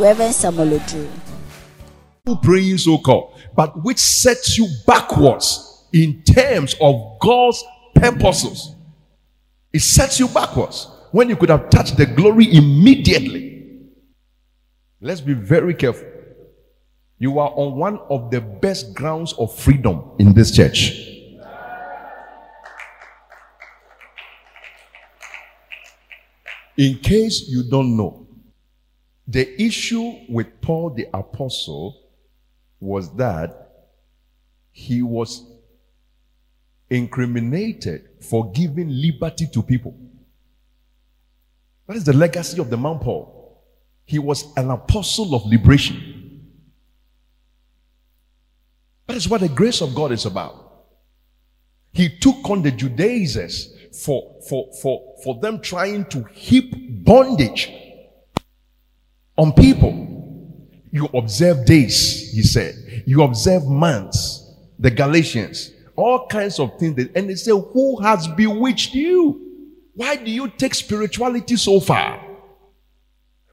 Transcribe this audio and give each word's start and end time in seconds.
Reverend 0.00 0.34
Samuel. 0.34 0.80
Praying 2.42 2.78
so 2.78 2.96
called, 2.98 3.38
but 3.54 3.84
which 3.84 3.98
sets 3.98 4.56
you 4.56 4.66
backwards 4.86 5.88
in 5.92 6.22
terms 6.22 6.74
of 6.80 7.18
God's 7.20 7.62
purposes. 7.94 8.74
It 9.72 9.80
sets 9.80 10.18
you 10.18 10.28
backwards 10.28 10.88
when 11.12 11.28
you 11.28 11.36
could 11.36 11.50
have 11.50 11.68
touched 11.70 11.96
the 11.96 12.06
glory 12.06 12.52
immediately. 12.52 13.90
Let's 15.00 15.20
be 15.20 15.34
very 15.34 15.74
careful. 15.74 16.08
You 17.18 17.38
are 17.38 17.50
on 17.50 17.76
one 17.76 17.98
of 18.08 18.30
the 18.30 18.40
best 18.40 18.94
grounds 18.94 19.34
of 19.34 19.54
freedom 19.54 20.12
in 20.18 20.32
this 20.32 20.50
church. 20.56 20.92
In 26.78 26.98
case 26.98 27.48
you 27.48 27.68
don't 27.68 27.96
know, 27.96 28.26
the 29.30 29.62
issue 29.62 30.16
with 30.28 30.60
Paul 30.60 30.90
the 30.90 31.06
Apostle 31.14 32.02
was 32.80 33.14
that 33.14 33.86
he 34.72 35.02
was 35.02 35.44
incriminated 36.88 38.08
for 38.20 38.50
giving 38.50 38.88
liberty 38.88 39.46
to 39.52 39.62
people. 39.62 39.96
That 41.86 41.96
is 41.96 42.04
the 42.04 42.12
legacy 42.12 42.60
of 42.60 42.70
the 42.70 42.76
man 42.76 42.98
Paul. 42.98 43.62
He 44.04 44.18
was 44.18 44.52
an 44.56 44.70
apostle 44.70 45.36
of 45.36 45.46
liberation. 45.46 46.48
That 49.06 49.16
is 49.16 49.28
what 49.28 49.42
the 49.42 49.48
grace 49.48 49.80
of 49.80 49.94
God 49.94 50.10
is 50.10 50.26
about. 50.26 50.86
He 51.92 52.08
took 52.18 52.50
on 52.50 52.62
the 52.62 52.72
Judaizers 52.72 53.72
for, 54.04 54.40
for, 54.48 54.72
for, 54.82 55.14
for 55.22 55.38
them 55.40 55.60
trying 55.60 56.06
to 56.06 56.24
heap 56.32 57.04
bondage 57.04 57.70
on 59.40 59.54
people. 59.54 60.06
You 60.92 61.06
observe 61.14 61.64
days, 61.64 62.30
he 62.32 62.42
said. 62.42 62.74
You 63.06 63.22
observe 63.22 63.66
months, 63.66 64.54
the 64.78 64.90
Galatians, 64.90 65.70
all 65.96 66.26
kinds 66.26 66.60
of 66.60 66.78
things. 66.78 67.08
And 67.14 67.30
they 67.30 67.36
say, 67.36 67.52
Who 67.52 68.00
has 68.02 68.28
bewitched 68.28 68.94
you? 68.94 69.46
Why 69.94 70.16
do 70.16 70.30
you 70.30 70.48
take 70.48 70.74
spirituality 70.74 71.56
so 71.56 71.80
far? 71.80 72.26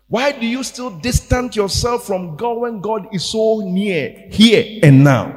Why 0.07 0.33
do 0.33 0.45
you 0.45 0.63
still 0.63 0.89
distance 0.89 1.55
yourself 1.55 2.05
from 2.05 2.35
God 2.35 2.59
when 2.59 2.81
God 2.81 3.07
is 3.13 3.23
so 3.23 3.59
near, 3.59 4.27
here 4.29 4.79
and 4.83 5.03
now? 5.03 5.33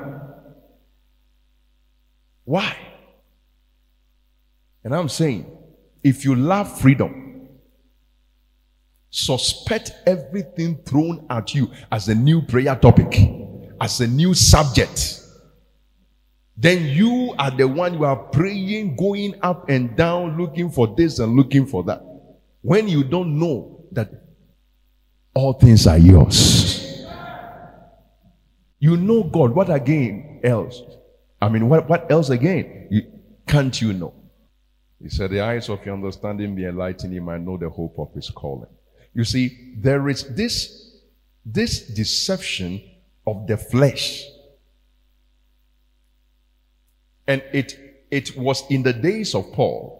Why? 2.45 2.77
And 4.83 4.95
I'm 4.95 5.09
saying, 5.09 5.47
if 6.03 6.25
you 6.25 6.35
love 6.35 6.81
freedom, 6.81 7.20
Suspect 9.11 9.93
everything 10.07 10.77
thrown 10.85 11.27
at 11.31 11.55
you 11.55 11.71
as 11.91 12.09
a 12.09 12.15
new 12.15 12.43
prayer 12.43 12.77
topic, 12.77 13.31
as 13.81 14.01
a 14.01 14.07
new 14.07 14.35
subject. 14.35 15.21
Then 16.57 16.87
you 16.87 17.35
are 17.39 17.51
the 17.51 17.67
one 17.67 17.95
you 17.95 18.05
are 18.05 18.17
praying, 18.17 18.97
going 18.97 19.35
up 19.43 19.69
and 19.69 19.97
down, 19.97 20.37
looking 20.37 20.71
for 20.71 20.95
this 20.97 21.19
and 21.19 21.35
looking 21.35 21.67
for 21.67 21.83
that. 21.85 22.03
When 22.63 22.87
you 22.87 23.03
don't 23.03 23.39
know 23.39 23.85
that 23.93 24.11
all 25.35 25.55
things 25.55 25.87
are 25.87 25.99
yours. 25.99 27.07
You 28.79 28.97
know 28.97 29.23
God. 29.25 29.55
What 29.55 29.71
again 29.71 30.41
else? 30.43 30.83
I 31.41 31.49
mean, 31.49 31.69
what, 31.69 31.89
what 31.89 32.11
else 32.11 32.31
again? 32.31 32.89
You, 32.91 33.03
can't 33.47 33.81
you 33.81 33.93
know? 33.93 34.15
He 35.03 35.09
said, 35.09 35.31
The 35.31 35.41
eyes 35.41 35.69
of 35.69 35.85
your 35.85 35.95
understanding 35.95 36.55
be 36.55 36.65
enlightened, 36.65 37.15
you 37.15 37.21
might 37.21 37.41
know 37.41 37.57
the 37.57 37.69
hope 37.71 37.99
of 37.99 38.13
his 38.15 38.31
calling. 38.31 38.69
You 39.15 39.25
see, 39.25 39.75
there 39.77 40.09
is 40.09 40.25
this, 40.35 40.97
this 41.45 41.81
deception 41.81 42.83
of 43.27 43.47
the 43.47 43.57
flesh. 43.57 44.25
And 47.27 47.43
it, 47.53 48.07
it 48.11 48.37
was 48.37 48.65
in 48.71 48.83
the 48.83 48.93
days 48.93 49.35
of 49.35 49.53
Paul. 49.53 49.97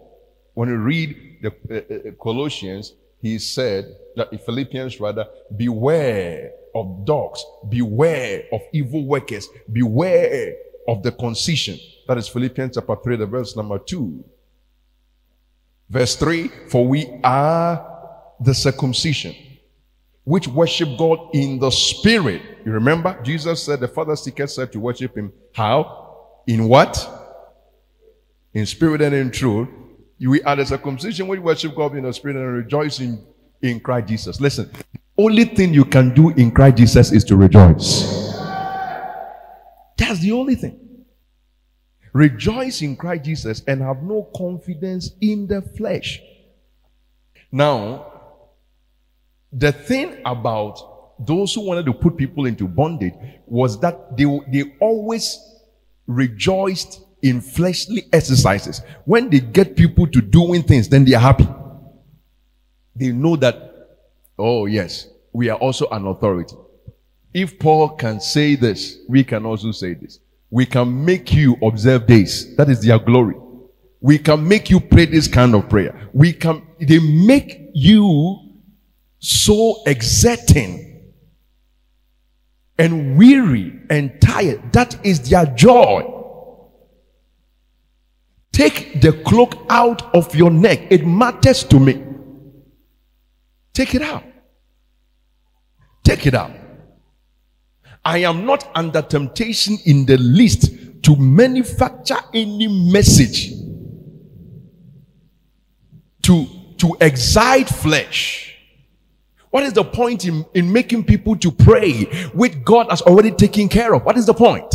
When 0.53 0.69
you 0.69 0.77
read 0.77 1.37
the 1.41 1.49
uh, 1.49 2.09
uh, 2.09 2.11
Colossians, 2.21 2.93
he 3.21 3.39
said, 3.39 3.95
that 4.15 4.45
Philippians 4.45 4.99
rather, 4.99 5.27
beware 5.55 6.51
of 6.75 7.05
dogs, 7.05 7.45
beware 7.69 8.43
of 8.51 8.61
evil 8.73 9.05
workers, 9.05 9.47
beware 9.71 10.55
of 10.87 11.03
the 11.03 11.11
concision. 11.11 11.79
That 12.07 12.17
is 12.17 12.27
Philippians 12.27 12.75
chapter 12.75 12.95
3, 12.95 13.15
the 13.17 13.25
verse 13.25 13.55
number 13.55 13.79
2. 13.79 14.23
Verse 15.89 16.15
3, 16.15 16.47
for 16.69 16.87
we 16.87 17.19
are 17.23 17.90
the 18.41 18.53
circumcision, 18.53 19.35
which 20.23 20.47
worship 20.47 20.89
God 20.97 21.29
in 21.33 21.59
the 21.59 21.69
spirit. 21.69 22.41
You 22.65 22.71
remember? 22.71 23.19
Jesus 23.23 23.63
said 23.63 23.79
the 23.79 23.87
Father 23.87 24.15
seeketh 24.15 24.51
said 24.51 24.71
to 24.71 24.79
worship 24.79 25.15
him. 25.15 25.31
How? 25.53 26.41
In 26.47 26.67
what? 26.67 27.07
In 28.53 28.65
spirit 28.65 29.01
and 29.01 29.15
in 29.15 29.31
truth. 29.31 29.69
We 30.19 30.41
are 30.43 30.55
the 30.55 30.65
circumcision 30.65 31.27
which 31.27 31.39
worship 31.39 31.75
God 31.75 31.95
in 31.95 32.03
the 32.03 32.13
spirit 32.13 32.35
and 32.35 32.53
rejoice 32.53 32.99
in, 32.99 33.23
in 33.61 33.79
Christ 33.79 34.07
Jesus. 34.07 34.41
Listen, 34.41 34.69
the 34.93 34.99
only 35.17 35.45
thing 35.45 35.73
you 35.73 35.85
can 35.85 36.13
do 36.13 36.29
in 36.29 36.51
Christ 36.51 36.77
Jesus 36.77 37.11
is 37.11 37.23
to 37.25 37.35
rejoice. 37.35 38.31
That's 39.97 40.19
the 40.19 40.31
only 40.31 40.55
thing. 40.55 40.79
Rejoice 42.13 42.81
in 42.81 42.95
Christ 42.95 43.23
Jesus 43.23 43.63
and 43.67 43.81
have 43.81 44.03
no 44.03 44.29
confidence 44.35 45.11
in 45.21 45.47
the 45.47 45.61
flesh. 45.61 46.21
Now, 47.51 48.10
the 49.51 49.71
thing 49.71 50.21
about 50.25 51.25
those 51.25 51.53
who 51.53 51.61
wanted 51.61 51.85
to 51.85 51.93
put 51.93 52.17
people 52.17 52.45
into 52.45 52.67
bondage 52.67 53.13
was 53.45 53.79
that 53.81 54.17
they, 54.17 54.25
they 54.51 54.75
always 54.79 55.37
rejoiced 56.07 57.01
in 57.21 57.41
fleshly 57.41 58.07
exercises. 58.11 58.81
When 59.05 59.29
they 59.29 59.39
get 59.39 59.75
people 59.75 60.07
to 60.07 60.21
doing 60.21 60.63
things, 60.63 60.89
then 60.89 61.05
they 61.05 61.13
are 61.13 61.21
happy. 61.21 61.47
They 62.95 63.11
know 63.11 63.35
that, 63.37 63.89
oh 64.37 64.65
yes, 64.65 65.07
we 65.31 65.49
are 65.49 65.57
also 65.57 65.87
an 65.89 66.07
authority. 66.07 66.55
If 67.33 67.59
Paul 67.59 67.89
can 67.89 68.19
say 68.19 68.55
this, 68.55 68.97
we 69.07 69.23
can 69.23 69.45
also 69.45 69.71
say 69.71 69.93
this. 69.93 70.19
We 70.49 70.65
can 70.65 71.05
make 71.05 71.31
you 71.31 71.55
observe 71.63 72.07
days. 72.07 72.55
That 72.57 72.69
is 72.69 72.81
their 72.81 72.99
glory. 72.99 73.35
We 74.01 74.17
can 74.17 74.45
make 74.45 74.69
you 74.69 74.79
pray 74.79 75.05
this 75.05 75.27
kind 75.27 75.55
of 75.55 75.69
prayer. 75.69 76.09
We 76.11 76.33
can, 76.33 76.67
they 76.79 76.99
make 76.99 77.69
you 77.73 78.50
so 79.21 79.83
exerting 79.85 81.13
and 82.77 83.15
weary 83.15 83.79
and 83.89 84.19
tired. 84.19 84.73
That 84.73 85.05
is 85.05 85.29
their 85.29 85.45
joy. 85.45 86.17
Take 88.51 88.99
the 89.01 89.13
cloak 89.23 89.65
out 89.69 90.13
of 90.15 90.35
your 90.35 90.49
neck. 90.49 90.87
It 90.89 91.05
matters 91.05 91.63
to 91.65 91.79
me. 91.79 92.03
Take 93.73 93.95
it 93.95 94.01
out. 94.01 94.23
Take 96.03 96.25
it 96.25 96.33
out. 96.33 96.51
I 98.03 98.19
am 98.19 98.45
not 98.47 98.69
under 98.73 99.03
temptation 99.03 99.77
in 99.85 100.07
the 100.07 100.17
least 100.17 101.03
to 101.03 101.15
manufacture 101.15 102.17
any 102.33 102.67
message 102.91 103.51
to, 106.23 106.47
to 106.77 106.97
excite 106.99 107.69
flesh 107.69 108.50
what 109.51 109.63
is 109.63 109.73
the 109.73 109.83
point 109.83 110.25
in, 110.25 110.45
in 110.53 110.71
making 110.71 111.03
people 111.03 111.35
to 111.37 111.51
pray 111.51 112.05
which 112.31 112.63
God 112.63 112.87
has 112.89 113.01
already 113.01 113.31
taken 113.31 113.69
care 113.69 113.93
of? 113.93 114.03
What 114.03 114.17
is 114.17 114.25
the 114.25 114.33
point? 114.33 114.73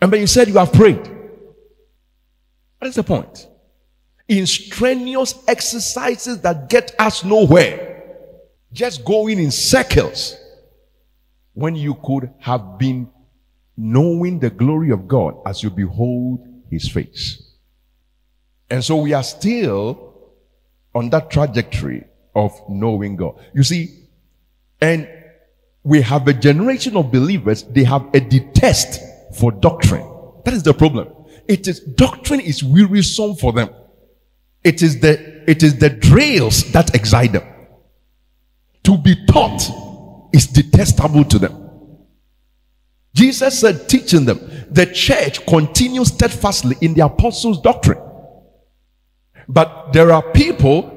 And 0.00 0.12
when 0.12 0.20
you 0.20 0.26
said 0.26 0.48
you 0.48 0.58
have 0.58 0.72
prayed, 0.72 1.00
what 2.78 2.88
is 2.88 2.94
the 2.94 3.02
point? 3.02 3.48
In 4.28 4.46
strenuous 4.46 5.34
exercises 5.48 6.42
that 6.42 6.68
get 6.68 6.94
us 6.98 7.24
nowhere, 7.24 8.04
just 8.72 9.04
going 9.04 9.38
in 9.38 9.50
circles, 9.50 10.36
when 11.54 11.74
you 11.74 11.94
could 12.04 12.30
have 12.38 12.78
been 12.78 13.10
knowing 13.78 14.38
the 14.38 14.50
glory 14.50 14.90
of 14.90 15.08
God 15.08 15.38
as 15.46 15.62
you 15.62 15.70
behold 15.70 16.46
his 16.70 16.86
face. 16.86 17.42
And 18.68 18.84
so 18.84 18.96
we 18.96 19.14
are 19.14 19.22
still 19.22 20.30
on 20.94 21.08
that 21.10 21.30
trajectory 21.30 22.04
of 22.36 22.52
knowing 22.68 23.16
God. 23.16 23.34
You 23.52 23.64
see, 23.64 24.04
and 24.80 25.08
we 25.82 26.02
have 26.02 26.28
a 26.28 26.34
generation 26.34 26.96
of 26.96 27.10
believers, 27.10 27.64
they 27.64 27.82
have 27.84 28.06
a 28.14 28.20
detest 28.20 29.00
for 29.36 29.50
doctrine. 29.50 30.06
That 30.44 30.54
is 30.54 30.62
the 30.62 30.74
problem. 30.74 31.08
It 31.48 31.66
is 31.66 31.80
doctrine 31.80 32.40
is 32.40 32.62
wearisome 32.62 33.36
for 33.36 33.52
them. 33.52 33.70
It 34.62 34.82
is 34.82 35.00
the 35.00 35.50
it 35.50 35.62
is 35.62 35.78
the 35.78 35.90
drills 35.90 36.70
that 36.72 36.94
excite 36.94 37.32
them. 37.32 37.44
To 38.84 38.98
be 38.98 39.16
taught 39.26 39.62
is 40.32 40.46
detestable 40.46 41.24
to 41.24 41.38
them. 41.38 41.62
Jesus 43.14 43.60
said, 43.60 43.88
teaching 43.88 44.26
them, 44.26 44.38
the 44.70 44.84
church 44.84 45.46
continues 45.46 46.08
steadfastly 46.08 46.76
in 46.82 46.92
the 46.92 47.04
apostles' 47.06 47.62
doctrine. 47.62 47.98
But 49.48 49.94
there 49.94 50.12
are 50.12 50.22
people 50.32 50.95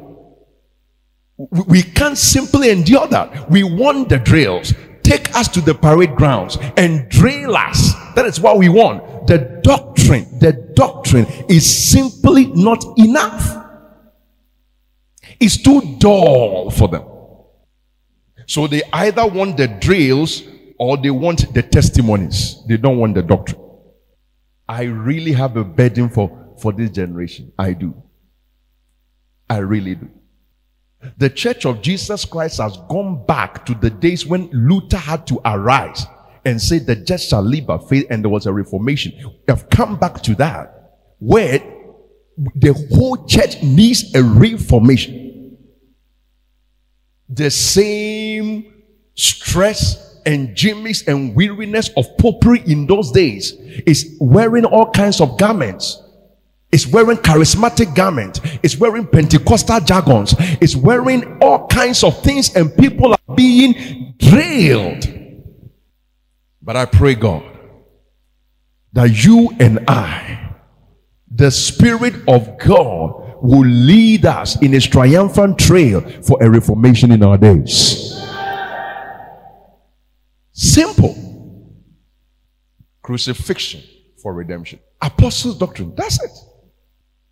we 1.39 1.83
can't 1.83 2.17
simply 2.17 2.69
endure 2.69 3.07
that. 3.07 3.49
We 3.49 3.63
want 3.63 4.09
the 4.09 4.19
drills. 4.19 4.73
Take 5.03 5.33
us 5.35 5.47
to 5.49 5.61
the 5.61 5.73
parade 5.73 6.15
grounds 6.15 6.57
and 6.75 7.07
drill 7.09 7.55
us. 7.55 7.93
That 8.15 8.25
is 8.25 8.41
what 8.41 8.57
we 8.57 8.67
want. 8.67 9.27
The 9.27 9.61
doctrine, 9.63 10.27
the 10.39 10.51
doctrine 10.75 11.25
is 11.47 11.91
simply 11.91 12.47
not 12.47 12.83
enough. 12.97 13.55
It's 15.39 15.57
too 15.57 15.95
dull 15.97 16.69
for 16.71 16.89
them. 16.89 17.05
So 18.45 18.67
they 18.67 18.81
either 18.91 19.25
want 19.25 19.55
the 19.55 19.67
drills 19.67 20.43
or 20.77 20.97
they 20.97 21.11
want 21.11 21.53
the 21.53 21.63
testimonies. 21.63 22.61
They 22.67 22.75
don't 22.75 22.97
want 22.97 23.15
the 23.15 23.23
doctrine. 23.23 23.61
I 24.67 24.83
really 24.83 25.31
have 25.31 25.55
a 25.55 25.63
burden 25.63 26.09
for, 26.09 26.55
for 26.59 26.73
this 26.73 26.89
generation. 26.89 27.53
I 27.57 27.73
do. 27.73 27.95
I 29.49 29.59
really 29.59 29.95
do. 29.95 30.09
The 31.17 31.29
church 31.29 31.65
of 31.65 31.81
Jesus 31.81 32.25
Christ 32.25 32.59
has 32.59 32.77
gone 32.89 33.25
back 33.25 33.65
to 33.65 33.73
the 33.73 33.89
days 33.89 34.25
when 34.25 34.49
Luther 34.51 34.97
had 34.97 35.25
to 35.27 35.39
arise 35.45 36.05
and 36.45 36.61
say 36.61 36.79
the 36.79 36.95
just 36.95 37.29
shall 37.29 37.41
live 37.41 37.67
by 37.67 37.77
faith 37.77 38.07
and 38.09 38.23
there 38.23 38.29
was 38.29 38.45
a 38.45 38.53
reformation. 38.53 39.13
We 39.23 39.31
have 39.47 39.69
come 39.69 39.97
back 39.97 40.21
to 40.23 40.35
that 40.35 40.97
where 41.19 41.59
the 42.55 42.73
whole 42.93 43.25
church 43.25 43.61
needs 43.61 44.13
a 44.15 44.23
reformation. 44.23 45.57
The 47.29 47.51
same 47.51 48.73
stress 49.15 50.19
and 50.25 50.55
gimmicks 50.55 51.07
and 51.07 51.35
weariness 51.35 51.89
of 51.95 52.05
popery 52.17 52.61
in 52.65 52.87
those 52.87 53.11
days 53.11 53.53
is 53.85 54.17
wearing 54.19 54.65
all 54.65 54.91
kinds 54.91 55.21
of 55.21 55.37
garments 55.37 56.01
is 56.71 56.87
wearing 56.87 57.17
charismatic 57.17 57.95
garment, 57.95 58.41
is 58.63 58.77
wearing 58.77 59.07
Pentecostal 59.07 59.79
jargons, 59.79 60.35
is 60.61 60.77
wearing 60.77 61.37
all 61.41 61.67
kinds 61.67 62.03
of 62.03 62.21
things, 62.21 62.55
and 62.55 62.75
people 62.77 63.13
are 63.13 63.35
being 63.35 64.13
drilled. 64.17 65.07
But 66.61 66.75
I 66.75 66.85
pray, 66.85 67.15
God, 67.15 67.43
that 68.93 69.23
you 69.25 69.49
and 69.59 69.79
I, 69.87 70.55
the 71.31 71.49
Spirit 71.49 72.15
of 72.27 72.57
God, 72.59 73.37
will 73.41 73.65
lead 73.65 74.25
us 74.25 74.61
in 74.61 74.73
a 74.73 74.79
triumphant 74.79 75.57
trail 75.57 76.01
for 76.21 76.37
a 76.41 76.49
reformation 76.49 77.11
in 77.11 77.23
our 77.23 77.37
days. 77.37 78.15
Simple. 80.51 81.15
Crucifixion 83.01 83.81
for 84.21 84.33
redemption. 84.33 84.79
Apostles' 85.01 85.57
doctrine. 85.57 85.93
That's 85.95 86.21
it. 86.21 86.31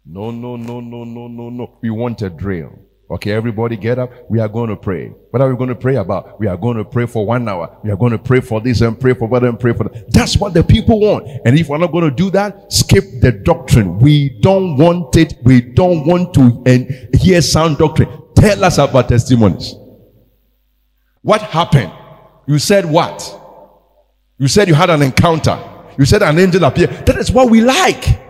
No, 0.10 0.32
no, 0.32 0.56
no, 0.56 0.80
no, 0.80 1.04
no, 1.04 1.28
no, 1.28 1.50
no. 1.50 1.78
We 1.82 1.90
want 1.90 2.22
a 2.22 2.30
drill. 2.30 2.72
Okay, 3.10 3.32
everybody 3.32 3.78
get 3.78 4.00
up. 4.00 4.12
We 4.30 4.40
are 4.40 4.48
going 4.50 4.70
to 4.70 4.76
pray. 4.76 5.08
What 5.32 5.42
are 5.42 5.50
we 5.50 5.58
going 5.58 5.70
to 5.70 5.76
pray 5.76 5.96
about? 5.96 6.40
We 6.40 6.48
are 6.48 6.58
going 6.58 6.78
to 6.78 6.86
pray 6.86 7.06
for 7.06 7.26
one 7.26 7.48
hour. 7.48 7.78
We 7.84 7.90
are 7.90 7.96
going 7.96 8.12
to 8.12 8.18
pray 8.18 8.42
for 8.42 8.60
this 8.60 8.82
and 8.82 9.00
pray 9.00 9.14
for 9.14 9.30
that 9.30 9.44
and 9.44 9.60
pray 9.60 9.74
for 9.74 9.86
that. 9.86 10.12
That's 10.12 10.38
what 10.38 10.54
the 10.54 10.64
people 10.64 11.00
want. 11.00 11.28
And 11.46 11.58
if 11.58 11.70
we're 11.70 11.78
not 11.78 11.92
going 11.92 12.10
to 12.10 12.16
do 12.16 12.30
that, 12.32 12.72
skip 12.72 13.04
the 13.22 13.32
doctrine. 13.32 13.98
We 14.00 14.40
don't 14.42 14.78
want 14.78 15.16
it. 15.16 15.36
We 15.44 15.62
don't 15.62 16.06
want 16.06 16.34
to 16.36 17.08
hear 17.18 17.42
sound 17.42 17.78
doctrine. 17.78 18.10
Tell 18.36 18.64
us 18.64 18.78
about 18.78 19.10
testimonies. 19.10 19.74
What 21.22 21.42
happened? 21.42 21.92
You 22.46 22.60
said 22.60 22.86
what? 22.86 23.42
You 24.38 24.48
said 24.48 24.68
you 24.68 24.74
had 24.74 24.90
an 24.90 25.02
encounter. 25.02 25.58
You 25.98 26.06
said 26.06 26.24
an 26.24 26.40
angel 26.40 26.64
appeared. 26.66 27.06
That 27.06 27.18
is 27.18 27.32
what 27.32 27.50
we 27.50 27.62
like. 27.62 28.27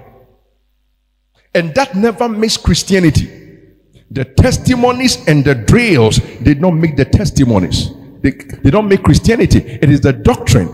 And 1.57 1.73
that 1.73 1.95
never 1.95 2.29
makes 2.29 2.55
Christianity. 2.55 3.33
The 4.11 4.25
testimonies 4.25 5.27
and 5.27 5.43
the 5.43 5.55
drills 5.55 6.19
did 6.43 6.61
not 6.61 6.75
make 6.75 6.95
the 6.95 7.05
testimonies. 7.05 7.89
They, 8.21 8.29
they 8.29 8.69
don't 8.69 8.87
make 8.87 9.01
Christianity. 9.01 9.57
It 9.59 9.89
is 9.89 10.01
the 10.01 10.13
doctrine. 10.13 10.67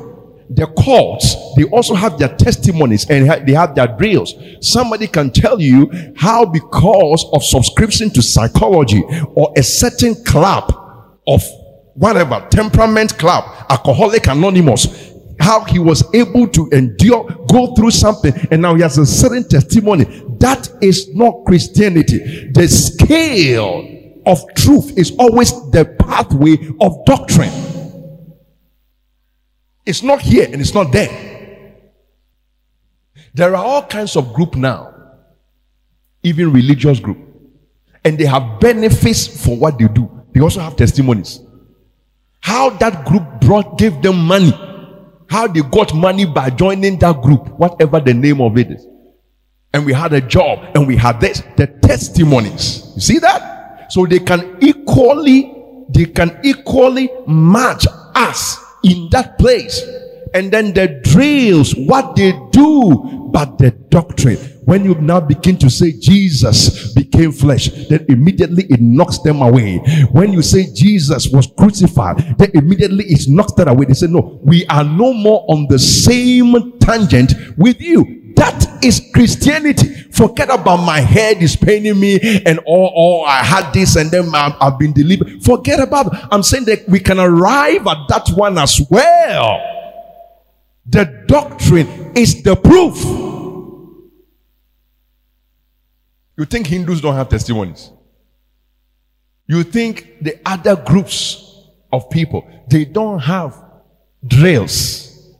The 0.49 0.67
cults, 0.67 1.37
they 1.55 1.63
also 1.63 1.95
have 1.95 2.19
their 2.19 2.35
testimonies 2.35 3.09
and 3.09 3.47
they 3.47 3.53
have 3.53 3.75
their 3.75 3.87
drills. 3.87 4.35
Somebody 4.59 5.07
can 5.07 5.31
tell 5.31 5.61
you 5.61 5.89
how 6.17 6.45
because 6.45 7.25
of 7.31 7.45
subscription 7.45 8.09
to 8.11 8.21
psychology 8.21 9.03
or 9.35 9.53
a 9.55 9.63
certain 9.63 10.21
club 10.25 10.69
of 11.25 11.41
whatever, 11.93 12.45
temperament 12.49 13.17
club, 13.17 13.45
alcoholic 13.69 14.27
anonymous, 14.27 15.12
how 15.43 15.59
he 15.65 15.77
was 15.77 16.03
able 16.15 16.47
to 16.47 16.69
endure, 16.71 17.25
go 17.49 17.75
through 17.75 17.91
something, 17.91 18.33
and 18.49 18.61
now 18.61 18.75
he 18.75 18.81
has 18.81 18.97
a 18.97 19.05
certain 19.05 19.47
testimony. 19.47 20.05
That 20.39 20.69
is 20.81 21.13
not 21.13 21.43
Christianity. 21.45 22.49
The 22.53 22.65
scale 22.69 24.21
of 24.25 24.41
truth 24.55 24.97
is 24.97 25.11
always 25.19 25.51
the 25.71 25.83
pathway 25.99 26.53
of 26.79 27.05
doctrine. 27.05 27.51
It's 29.85 30.01
not 30.01 30.21
here 30.21 30.45
and 30.49 30.61
it's 30.61 30.73
not 30.73 30.93
there. 30.93 31.11
There 33.33 33.53
are 33.53 33.65
all 33.65 33.83
kinds 33.83 34.15
of 34.15 34.33
group 34.33 34.55
now, 34.55 34.95
even 36.21 36.53
religious 36.53 37.01
group, 37.01 37.17
and 38.05 38.17
they 38.17 38.25
have 38.25 38.61
benefits 38.61 39.27
for 39.45 39.57
what 39.57 39.77
they 39.77 39.89
do. 39.89 40.09
They 40.31 40.39
also 40.39 40.61
have 40.61 40.77
testimonies. 40.77 41.41
How 42.39 42.69
that 42.69 43.05
group 43.05 43.23
brought 43.41 43.77
gave 43.77 44.01
them 44.01 44.23
money 44.23 44.53
how 45.33 45.47
they 45.47 45.61
got 45.61 45.95
money 45.95 46.25
by 46.25 46.47
joining 46.51 46.99
that 46.99 47.19
group, 47.23 47.47
whatever 47.57 47.99
the 47.99 48.13
name 48.13 48.39
of 48.39 48.55
it 48.55 48.69
is. 48.69 48.85
And 49.73 49.83
we 49.83 49.91
had 49.91 50.13
a 50.13 50.21
job 50.21 50.59
and 50.75 50.85
we 50.85 50.95
had 50.95 51.19
this, 51.19 51.41
the 51.57 51.65
testimonies. 51.65 52.91
You 52.93 53.01
see 53.01 53.17
that? 53.17 53.91
So 53.91 54.05
they 54.05 54.19
can 54.19 54.57
equally, 54.61 55.51
they 55.89 56.05
can 56.05 56.39
equally 56.43 57.09
match 57.25 57.87
us 58.13 58.63
in 58.83 59.09
that 59.09 59.39
place. 59.39 59.81
And 60.35 60.51
then 60.51 60.71
the 60.71 61.01
drills, 61.03 61.73
what 61.75 62.15
they 62.15 62.33
do, 62.51 63.29
but 63.33 63.57
the 63.57 63.71
doctrine 63.89 64.37
when 64.65 64.85
you 64.85 64.95
now 64.95 65.19
begin 65.19 65.57
to 65.57 65.69
say 65.69 65.91
Jesus 65.91 66.93
became 66.93 67.31
flesh, 67.31 67.69
then 67.89 68.05
immediately 68.09 68.65
it 68.69 68.79
knocks 68.79 69.19
them 69.19 69.41
away. 69.41 69.77
When 70.11 70.31
you 70.31 70.41
say 70.41 70.67
Jesus 70.73 71.27
was 71.29 71.47
crucified, 71.57 72.37
then 72.37 72.51
immediately 72.53 73.05
it 73.05 73.27
knocks 73.27 73.53
that 73.53 73.67
away. 73.67 73.85
They 73.85 73.93
say, 73.93 74.07
No, 74.07 74.39
we 74.43 74.65
are 74.67 74.83
no 74.83 75.13
more 75.13 75.45
on 75.49 75.67
the 75.67 75.79
same 75.79 76.79
tangent 76.79 77.33
with 77.57 77.81
you. 77.81 78.33
That 78.35 78.83
is 78.83 79.09
Christianity. 79.13 79.93
Forget 80.11 80.49
about 80.49 80.77
my 80.77 80.99
head 80.99 81.41
is 81.41 81.55
paining 81.55 81.99
me 81.99 82.19
and 82.45 82.59
oh, 82.67 82.91
oh 82.95 83.23
I 83.23 83.43
had 83.43 83.71
this 83.73 83.95
and 83.95 84.09
then 84.09 84.33
I've, 84.33 84.55
I've 84.59 84.79
been 84.79 84.93
delivered. 84.93 85.43
Forget 85.43 85.79
about. 85.79 86.33
I'm 86.33 86.43
saying 86.43 86.65
that 86.65 86.87
we 86.87 86.99
can 86.99 87.19
arrive 87.19 87.85
at 87.87 88.07
that 88.09 88.29
one 88.35 88.57
as 88.57 88.81
well. 88.89 89.61
The 90.85 91.23
doctrine 91.27 92.11
is 92.15 92.43
the 92.43 92.55
proof. 92.55 93.32
You 96.37 96.45
think 96.45 96.67
Hindus 96.67 97.01
don't 97.01 97.15
have 97.15 97.29
testimonies? 97.29 97.91
You 99.47 99.63
think 99.63 100.21
the 100.21 100.39
other 100.45 100.75
groups 100.75 101.67
of 101.91 102.09
people, 102.09 102.47
they 102.67 102.85
don't 102.85 103.19
have 103.19 103.61
drills. 104.25 105.35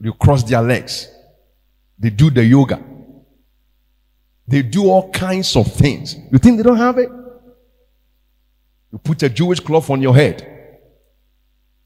You 0.00 0.12
cross 0.12 0.42
their 0.42 0.60
legs. 0.60 1.08
They 1.98 2.10
do 2.10 2.30
the 2.30 2.44
yoga. 2.44 2.82
They 4.46 4.62
do 4.62 4.90
all 4.90 5.10
kinds 5.10 5.56
of 5.56 5.72
things. 5.72 6.16
You 6.30 6.38
think 6.38 6.56
they 6.56 6.62
don't 6.64 6.76
have 6.76 6.98
it? 6.98 7.08
You 8.90 8.98
put 8.98 9.22
a 9.22 9.28
Jewish 9.28 9.60
cloth 9.60 9.88
on 9.88 10.02
your 10.02 10.14
head. 10.14 10.51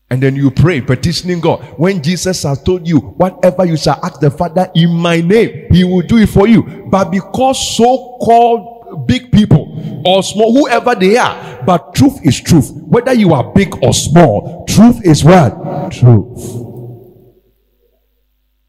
And 0.09 0.23
then 0.23 0.37
you 0.37 0.53
pray, 0.53 0.81
petitioning 0.81 1.41
God. 1.41 1.65
When 1.79 2.01
Jesus 2.01 2.45
has 2.45 2.63
told 2.63 2.87
you, 2.87 2.99
whatever 2.99 3.65
you 3.65 3.77
shall 3.77 3.99
ask 4.05 4.21
the 4.21 4.31
Father 4.31 4.71
in 4.75 4.91
my 4.91 5.21
name, 5.21 5.67
He 5.71 5.83
will 5.83 6.03
do 6.03 6.19
it 6.19 6.29
for 6.29 6.47
you. 6.47 6.87
But 6.89 7.11
because 7.11 7.77
so 7.77 8.19
called 8.21 9.07
big 9.09 9.33
people 9.33 10.03
or 10.07 10.23
small, 10.23 10.53
whoever 10.53 10.95
they 10.95 11.17
are, 11.17 11.65
but 11.65 11.95
truth 11.95 12.25
is 12.25 12.41
truth. 12.41 12.71
Whether 12.73 13.15
you 13.15 13.35
are 13.35 13.53
big 13.53 13.83
or 13.83 13.93
small, 13.93 14.65
truth 14.69 15.05
is 15.05 15.25
what? 15.25 15.91
Truth. 15.91 16.63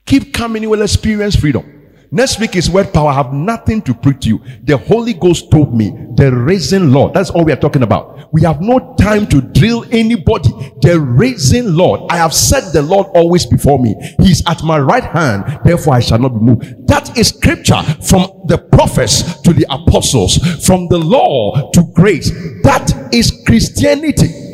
Keep 0.08 0.34
coming, 0.34 0.64
you 0.64 0.70
will 0.72 0.82
experience 0.82 1.36
freedom. 1.36 1.77
Next 2.12 2.40
week 2.40 2.56
is 2.56 2.70
word 2.70 2.94
power. 2.94 3.10
I 3.10 3.14
have 3.14 3.34
nothing 3.34 3.82
to 3.84 3.94
preach 3.94 4.22
to 4.22 4.30
you. 4.30 4.42
The 4.64 4.78
Holy 4.78 5.14
Ghost 5.14 5.52
told 5.52 5.76
me 5.76 5.92
the 6.16 6.32
risen 6.32 6.94
Lord. 6.94 7.14
That's 7.14 7.30
all 7.30 7.44
we 7.44 7.52
are 7.52 7.58
talking 7.58 7.84
about. 7.84 8.34
We 8.34 8.42
have 8.44 8.62
no 8.62 8.96
time 8.96 9.28
to 9.28 9.42
drill 9.42 9.86
anybody. 9.92 10.50
The 10.82 11.00
risen 11.00 11.76
Lord. 11.76 12.02
I 12.10 12.18
have 12.18 12.34
set 12.34 12.72
the 12.74 12.82
Lord 12.82 13.08
always 13.14 13.46
before 13.46 13.80
me. 13.80 13.96
He's 14.22 14.42
at 14.48 14.64
my 14.64 14.80
right 14.80 15.04
hand. 15.04 15.60
Therefore 15.64 15.96
I 15.96 16.00
shall 16.00 16.20
not 16.20 16.30
be 16.30 16.40
moved. 16.40 16.88
That 16.88 17.18
is 17.18 17.30
scripture 17.30 17.82
from 18.08 18.44
the 18.48 18.58
prophets 18.58 19.42
to 19.42 19.54
the 19.54 19.66
apostles, 19.70 20.38
from 20.66 20.88
the 20.88 20.98
law 20.98 21.72
to 21.72 21.84
grace. 21.94 22.32
That 22.64 23.10
is 23.12 23.44
Christianity 23.46 24.48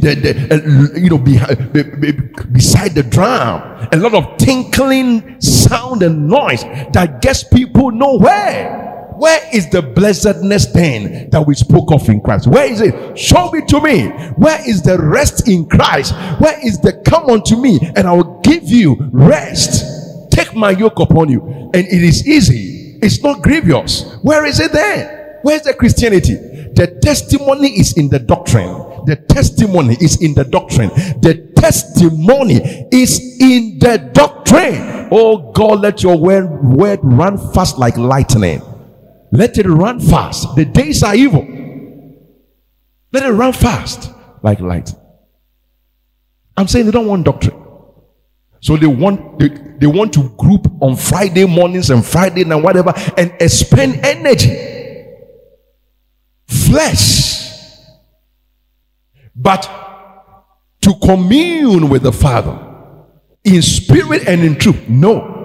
the, 0.00 0.14
the 0.14 0.94
uh, 0.94 0.98
you 0.98 1.10
know 1.10 1.18
behind, 1.18 1.72
be, 1.72 1.82
be, 1.82 2.12
beside 2.52 2.94
the 2.94 3.02
drum 3.02 3.88
a 3.92 3.96
lot 3.96 4.14
of 4.14 4.36
tinkling 4.38 5.40
sound 5.40 6.02
and 6.02 6.28
noise 6.28 6.62
that 6.92 7.20
gets 7.22 7.44
people 7.44 7.90
nowhere 7.90 8.90
where 9.20 9.54
is 9.54 9.68
the 9.68 9.82
blessedness 9.82 10.64
then 10.72 11.28
that 11.28 11.46
we 11.46 11.54
spoke 11.54 11.92
of 11.92 12.08
in 12.08 12.22
Christ? 12.22 12.46
Where 12.46 12.64
is 12.64 12.80
it? 12.80 13.18
Show 13.18 13.54
it 13.54 13.68
to 13.68 13.78
me. 13.78 14.06
Where 14.36 14.58
is 14.66 14.80
the 14.80 14.96
rest 14.96 15.46
in 15.46 15.66
Christ? 15.66 16.14
Where 16.40 16.58
is 16.66 16.80
the 16.80 16.94
come 17.04 17.28
unto 17.28 17.60
me 17.60 17.78
and 17.96 18.06
I 18.06 18.12
will 18.12 18.40
give 18.40 18.62
you 18.64 18.96
rest? 19.12 20.30
Take 20.30 20.54
my 20.54 20.70
yoke 20.70 21.00
upon 21.00 21.28
you, 21.28 21.42
and 21.74 21.86
it 21.86 22.02
is 22.02 22.26
easy. 22.26 22.98
It's 23.02 23.22
not 23.22 23.42
grievous. 23.42 24.10
Where 24.22 24.46
is 24.46 24.58
it 24.58 24.72
then? 24.72 25.38
Where's 25.42 25.62
the 25.62 25.74
Christianity? 25.74 26.36
The 26.72 26.98
testimony 27.02 27.78
is 27.78 27.98
in 27.98 28.08
the 28.08 28.20
doctrine. 28.20 28.89
The 29.06 29.16
testimony 29.28 29.96
is 30.00 30.20
in 30.22 30.34
the 30.34 30.44
doctrine. 30.44 30.88
The 31.20 31.52
testimony 31.56 32.54
is 32.92 33.20
in 33.40 33.78
the 33.78 34.10
doctrine. 34.12 35.08
Oh 35.10 35.52
God, 35.52 35.80
let 35.80 36.02
your 36.02 36.16
word, 36.18 37.00
run 37.02 37.52
fast 37.52 37.78
like 37.78 37.96
lightning. 37.96 38.62
Let 39.32 39.58
it 39.58 39.66
run 39.66 40.00
fast. 40.00 40.54
The 40.56 40.64
days 40.64 41.02
are 41.02 41.14
evil. 41.14 41.46
Let 43.12 43.24
it 43.24 43.32
run 43.32 43.52
fast 43.52 44.10
like 44.42 44.60
light. 44.60 44.94
I'm 46.56 46.68
saying 46.68 46.86
they 46.86 46.92
don't 46.92 47.06
want 47.06 47.24
doctrine. 47.24 47.56
So 48.60 48.76
they 48.76 48.86
want 48.86 49.38
they, 49.38 49.48
they 49.48 49.86
want 49.86 50.12
to 50.14 50.28
group 50.36 50.66
on 50.80 50.94
Friday 50.94 51.46
mornings 51.46 51.90
and 51.90 52.04
Friday 52.04 52.42
and 52.42 52.62
whatever 52.62 52.92
and 53.16 53.32
expend 53.40 53.96
energy. 54.04 54.94
Flesh 56.46 57.39
but 59.40 59.68
to 60.82 60.94
commune 61.02 61.88
with 61.88 62.02
the 62.02 62.12
Father 62.12 62.58
in 63.44 63.62
spirit 63.62 64.28
and 64.28 64.42
in 64.42 64.56
truth. 64.56 64.88
No. 64.88 65.38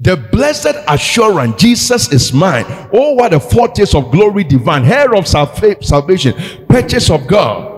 The 0.00 0.16
blessed 0.16 0.76
assurance, 0.88 1.60
Jesus 1.60 2.12
is 2.12 2.32
mine. 2.32 2.64
Oh, 2.92 3.14
what 3.14 3.32
a 3.32 3.40
foretaste 3.40 3.94
of 3.94 4.10
glory 4.10 4.44
divine, 4.44 4.84
heir 4.84 5.14
of 5.14 5.26
salvation, 5.26 6.34
purchase 6.68 7.10
of 7.10 7.26
God. 7.26 7.72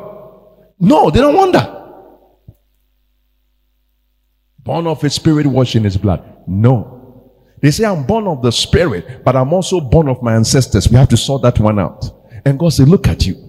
No, 0.78 1.11
they 1.11 1.21
don't 1.21 1.37
want 1.37 1.52
that. 1.52 1.73
Born 4.59 4.87
of 4.88 5.00
his 5.00 5.14
spirit, 5.14 5.47
washed 5.47 5.76
in 5.76 5.85
his 5.85 5.97
blood. 5.97 6.42
No. 6.49 7.33
They 7.62 7.71
say, 7.71 7.85
I'm 7.85 8.04
born 8.04 8.26
of 8.26 8.42
the 8.42 8.50
spirit, 8.50 9.25
but 9.25 9.37
I'm 9.37 9.52
also 9.52 9.80
born 9.80 10.09
of 10.09 10.23
my 10.23 10.35
ancestors. 10.35 10.88
We 10.88 10.97
have 10.97 11.09
to 11.11 11.16
sort 11.16 11.42
that 11.42 11.61
one 11.61 11.78
out. 11.78 12.04
And 12.45 12.59
God 12.59 12.71
said, 12.71 12.88
Look 12.88 13.06
at 13.06 13.26
you. 13.26 13.45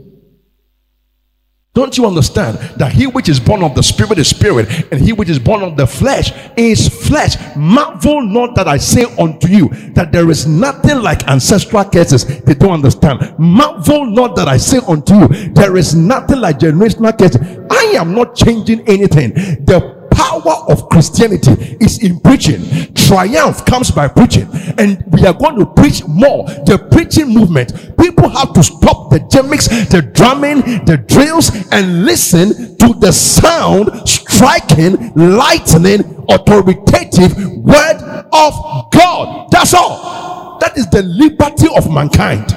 Don't 1.77 1.95
you 1.95 2.07
understand 2.07 2.57
that 2.77 2.91
he 2.91 3.05
which 3.05 3.29
is 3.29 3.39
born 3.39 3.61
of 3.61 3.75
the 3.75 3.83
spirit 3.83 4.17
is 4.17 4.29
spirit, 4.29 4.67
and 4.91 4.99
he 4.99 5.13
which 5.13 5.29
is 5.29 5.37
born 5.37 5.61
of 5.61 5.77
the 5.77 5.85
flesh 5.85 6.33
is 6.57 6.89
flesh? 6.89 7.35
Marvel 7.55 8.23
not 8.23 8.55
that 8.55 8.67
I 8.67 8.77
say 8.77 9.03
unto 9.19 9.47
you 9.47 9.69
that 9.93 10.11
there 10.11 10.27
is 10.31 10.47
nothing 10.47 11.03
like 11.03 11.27
ancestral 11.27 11.85
curses. 11.85 12.25
They 12.25 12.55
don't 12.55 12.71
understand. 12.71 13.37
Marvel 13.37 14.07
not 14.07 14.35
that 14.37 14.47
I 14.47 14.57
say 14.57 14.79
unto 14.87 15.13
you 15.19 15.27
there 15.53 15.77
is 15.77 15.93
nothing 15.93 16.41
like 16.41 16.57
generational 16.57 17.15
curses. 17.15 17.45
I 17.69 17.93
am 18.01 18.15
not 18.15 18.35
changing 18.35 18.81
anything. 18.89 19.35
The 19.35 19.96
power 20.11 20.65
of 20.69 20.89
Christianity 20.89 21.77
is 21.79 22.03
in 22.03 22.19
preaching. 22.19 22.93
Triumph 22.93 23.65
comes 23.65 23.91
by 23.91 24.07
preaching, 24.07 24.49
and 24.77 25.03
we 25.07 25.25
are 25.25 25.33
going 25.33 25.59
to 25.59 25.65
preach 25.65 26.05
more. 26.07 26.45
The 26.45 26.87
preaching 26.91 27.33
movement, 27.33 27.73
people 27.97 28.29
have 28.29 28.53
to 28.53 28.63
stop 28.63 29.09
the 29.09 29.19
gimmicks, 29.31 29.67
the 29.67 30.01
drumming, 30.13 30.61
the 30.85 30.97
drills, 31.07 31.51
and 31.71 32.05
listen 32.05 32.77
to 32.77 32.93
the 32.99 33.11
sound, 33.11 34.07
striking, 34.07 35.13
lightning, 35.15 36.25
authoritative 36.29 37.37
word 37.57 38.27
of 38.33 38.91
God. 38.91 39.47
That's 39.51 39.73
all. 39.73 40.57
That 40.59 40.77
is 40.77 40.89
the 40.89 41.03
liberty 41.03 41.67
of 41.75 41.91
mankind. 41.91 42.49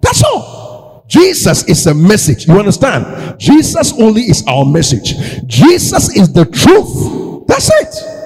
That's 0.00 0.22
all. 0.24 0.55
Jesus 1.08 1.68
is 1.68 1.86
a 1.86 1.94
message. 1.94 2.46
You 2.46 2.58
understand? 2.58 3.38
Jesus 3.38 3.92
only 4.00 4.22
is 4.22 4.44
our 4.46 4.64
message. 4.64 5.14
Jesus 5.46 6.16
is 6.16 6.32
the 6.32 6.44
truth. 6.44 7.46
That's 7.46 7.70
it. 7.72 8.16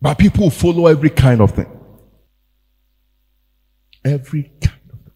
But 0.00 0.18
people 0.18 0.50
follow 0.50 0.86
every 0.86 1.10
kind 1.10 1.40
of 1.40 1.52
thing. 1.52 1.70
Every 4.04 4.44
kind 4.60 4.80
of 4.92 5.00
thing. 5.00 5.12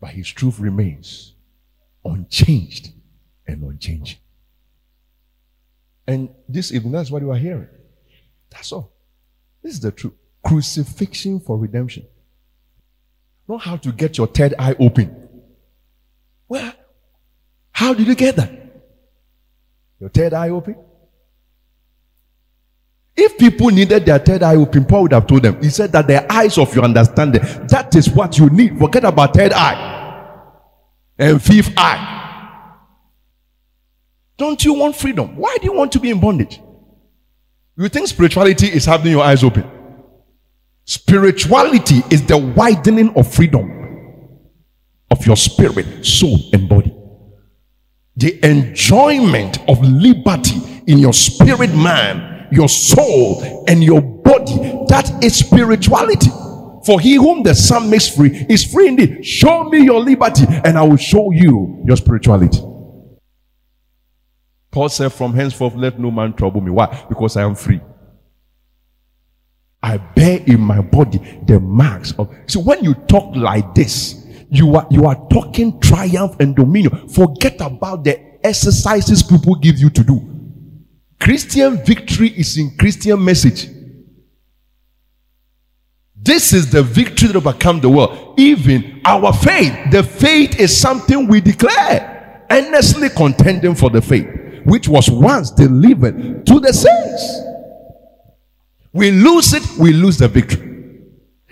But 0.00 0.10
his 0.10 0.28
truth 0.28 0.58
remains 0.58 1.34
unchanged 2.04 2.90
and 3.46 3.62
unchanging. 3.62 4.18
And 6.06 6.30
this 6.48 6.72
evening, 6.72 6.92
that's 6.92 7.10
what 7.10 7.22
you 7.22 7.30
are 7.30 7.36
hearing. 7.36 7.68
That's 8.50 8.72
all. 8.72 8.92
This 9.62 9.74
is 9.74 9.80
the 9.80 9.92
truth. 9.92 10.14
Crucifixion 10.44 11.38
for 11.40 11.58
redemption. 11.58 12.06
Not 13.50 13.62
how 13.62 13.76
to 13.78 13.90
get 13.90 14.16
your 14.16 14.28
third 14.28 14.54
eye 14.60 14.76
open. 14.78 15.28
Well, 16.46 16.72
how 17.72 17.92
did 17.94 18.06
you 18.06 18.14
get 18.14 18.36
that? 18.36 18.48
Your 19.98 20.08
third 20.08 20.34
eye 20.34 20.50
open? 20.50 20.76
If 23.16 23.36
people 23.38 23.70
needed 23.70 24.06
their 24.06 24.20
third 24.20 24.44
eye 24.44 24.54
open, 24.54 24.84
Paul 24.84 25.02
would 25.02 25.12
have 25.14 25.26
told 25.26 25.42
them. 25.42 25.60
He 25.60 25.68
said 25.68 25.90
that 25.90 26.06
the 26.06 26.32
eyes 26.32 26.58
of 26.58 26.72
your 26.76 26.84
understanding, 26.84 27.42
that 27.66 27.92
is 27.96 28.08
what 28.08 28.38
you 28.38 28.50
need. 28.50 28.78
Forget 28.78 29.02
about 29.02 29.34
third 29.34 29.52
eye 29.52 30.54
and 31.18 31.42
fifth 31.42 31.72
eye. 31.76 32.76
Don't 34.36 34.64
you 34.64 34.74
want 34.74 34.94
freedom? 34.94 35.34
Why 35.34 35.56
do 35.60 35.64
you 35.66 35.72
want 35.72 35.90
to 35.90 35.98
be 35.98 36.10
in 36.10 36.20
bondage? 36.20 36.60
You 37.76 37.88
think 37.88 38.06
spirituality 38.06 38.68
is 38.68 38.84
having 38.84 39.10
your 39.10 39.24
eyes 39.24 39.42
open? 39.42 39.79
Spirituality 40.90 42.02
is 42.10 42.26
the 42.26 42.36
widening 42.36 43.16
of 43.16 43.32
freedom 43.32 43.70
of 45.12 45.24
your 45.24 45.36
spirit, 45.36 46.04
soul, 46.04 46.36
and 46.52 46.68
body. 46.68 46.92
The 48.16 48.44
enjoyment 48.44 49.60
of 49.68 49.80
liberty 49.84 50.82
in 50.88 50.98
your 50.98 51.12
spirit, 51.12 51.72
man, 51.76 52.48
your 52.50 52.68
soul, 52.68 53.64
and 53.68 53.84
your 53.84 54.00
body. 54.00 54.56
That 54.88 55.22
is 55.22 55.36
spirituality. 55.36 56.30
For 56.84 57.00
he 57.00 57.14
whom 57.14 57.44
the 57.44 57.54
Son 57.54 57.88
makes 57.88 58.08
free 58.08 58.44
is 58.48 58.64
free 58.64 58.88
indeed. 58.88 59.24
Show 59.24 59.68
me 59.68 59.84
your 59.84 60.00
liberty, 60.00 60.44
and 60.48 60.76
I 60.76 60.82
will 60.82 60.96
show 60.96 61.30
you 61.30 61.84
your 61.86 61.98
spirituality. 61.98 62.58
Paul 64.72 64.88
said, 64.88 65.12
From 65.12 65.34
henceforth, 65.34 65.76
let 65.76 66.00
no 66.00 66.10
man 66.10 66.32
trouble 66.32 66.60
me. 66.60 66.72
Why? 66.72 67.06
Because 67.08 67.36
I 67.36 67.42
am 67.42 67.54
free. 67.54 67.80
I 69.82 69.96
bear 69.96 70.40
in 70.46 70.60
my 70.60 70.80
body 70.80 71.18
the 71.46 71.58
marks 71.58 72.12
of. 72.18 72.34
So 72.46 72.60
when 72.60 72.84
you 72.84 72.94
talk 72.94 73.34
like 73.34 73.74
this, 73.74 74.26
you 74.50 74.76
are 74.76 74.86
you 74.90 75.06
are 75.06 75.16
talking 75.30 75.80
triumph 75.80 76.36
and 76.40 76.54
dominion. 76.54 77.08
Forget 77.08 77.60
about 77.60 78.04
the 78.04 78.46
exercises 78.46 79.22
people 79.22 79.54
give 79.56 79.78
you 79.78 79.90
to 79.90 80.04
do. 80.04 80.26
Christian 81.18 81.82
victory 81.84 82.28
is 82.28 82.58
in 82.58 82.76
Christian 82.76 83.22
message. 83.24 83.68
This 86.22 86.52
is 86.52 86.70
the 86.70 86.82
victory 86.82 87.28
that 87.28 87.36
overcome 87.36 87.80
the 87.80 87.88
world. 87.88 88.38
Even 88.38 89.00
our 89.06 89.32
faith, 89.32 89.74
the 89.90 90.02
faith 90.02 90.60
is 90.60 90.78
something 90.78 91.26
we 91.26 91.40
declare, 91.40 92.44
earnestly 92.50 93.08
contending 93.08 93.74
for 93.74 93.88
the 93.88 94.02
faith, 94.02 94.26
which 94.64 94.86
was 94.86 95.10
once 95.10 95.50
delivered 95.50 96.44
to 96.46 96.60
the 96.60 96.72
saints. 96.72 97.49
We 98.92 99.10
lose 99.10 99.52
it, 99.52 99.62
we 99.78 99.92
lose 99.92 100.18
the 100.18 100.28
victory. 100.28 100.68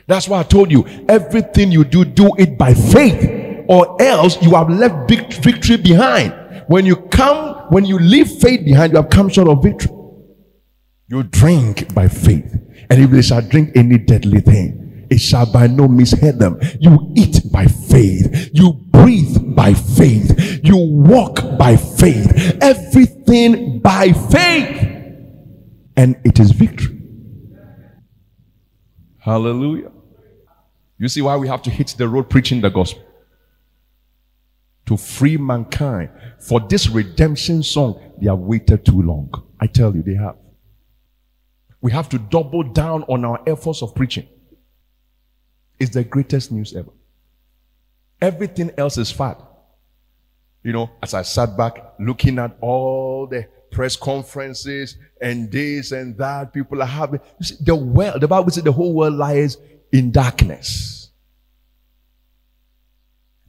That's 0.06 0.28
why 0.28 0.40
I 0.40 0.42
told 0.42 0.70
you 0.72 0.86
everything 1.08 1.70
you 1.70 1.84
do, 1.84 2.04
do 2.04 2.30
it 2.38 2.58
by 2.58 2.74
faith, 2.74 3.64
or 3.68 4.00
else 4.02 4.40
you 4.42 4.54
have 4.54 4.70
left 4.70 5.06
big 5.06 5.32
victory 5.34 5.76
behind. 5.76 6.32
When 6.66 6.86
you 6.86 6.96
come, 6.96 7.66
when 7.70 7.84
you 7.84 7.98
leave 7.98 8.28
faith 8.28 8.64
behind, 8.64 8.92
you 8.92 9.00
have 9.00 9.10
come 9.10 9.28
short 9.28 9.48
of 9.48 9.62
victory. 9.62 9.92
You 11.08 11.22
drink 11.22 11.94
by 11.94 12.08
faith, 12.08 12.54
and 12.90 13.02
if 13.02 13.10
they 13.10 13.22
shall 13.22 13.42
drink 13.42 13.70
any 13.74 13.98
deadly 13.98 14.40
thing, 14.40 15.06
it 15.10 15.18
shall 15.18 15.50
by 15.50 15.66
no 15.66 15.88
means 15.88 16.18
hurt 16.18 16.38
them. 16.38 16.58
You 16.80 17.12
eat 17.16 17.40
by 17.52 17.66
faith, 17.66 18.50
you 18.52 18.72
breathe 18.90 19.54
by 19.54 19.74
faith, 19.74 20.60
You 20.62 20.76
walk 20.76 21.40
by 21.58 21.76
faith. 21.76 22.58
Everything 22.60 23.80
by 23.80 24.12
faith. 24.12 24.82
And 25.96 26.16
it 26.24 26.38
is 26.38 26.50
victory. 26.50 26.97
Hallelujah. 29.28 29.92
You 30.96 31.06
see 31.06 31.20
why 31.20 31.36
we 31.36 31.48
have 31.48 31.60
to 31.64 31.70
hit 31.70 31.94
the 31.98 32.08
road 32.08 32.30
preaching 32.30 32.62
the 32.62 32.70
gospel? 32.70 33.02
To 34.86 34.96
free 34.96 35.36
mankind. 35.36 36.08
For 36.40 36.60
this 36.60 36.88
redemption 36.88 37.62
song, 37.62 38.00
they 38.18 38.26
have 38.28 38.38
waited 38.38 38.86
too 38.86 39.02
long. 39.02 39.30
I 39.60 39.66
tell 39.66 39.94
you, 39.94 40.02
they 40.02 40.14
have. 40.14 40.36
We 41.82 41.92
have 41.92 42.08
to 42.08 42.18
double 42.18 42.62
down 42.62 43.02
on 43.02 43.26
our 43.26 43.38
efforts 43.46 43.82
of 43.82 43.94
preaching. 43.94 44.26
It's 45.78 45.90
the 45.90 46.04
greatest 46.04 46.50
news 46.50 46.74
ever. 46.74 46.90
Everything 48.22 48.70
else 48.78 48.96
is 48.96 49.10
fat. 49.10 49.38
You 50.62 50.72
know, 50.72 50.90
as 51.02 51.12
I 51.12 51.20
sat 51.20 51.54
back 51.54 51.94
looking 52.00 52.38
at 52.38 52.56
all 52.62 53.26
the 53.26 53.46
press 53.70 53.96
conferences 53.96 54.96
and 55.20 55.50
this 55.50 55.92
and 55.92 56.16
that 56.18 56.52
people 56.52 56.82
are 56.82 56.86
having, 56.86 57.20
see, 57.40 57.56
the 57.60 57.74
world, 57.74 58.20
the 58.20 58.28
Bible 58.28 58.50
says 58.50 58.64
the 58.64 58.72
whole 58.72 58.94
world 58.94 59.14
lies 59.14 59.56
in 59.92 60.10
darkness. 60.10 61.10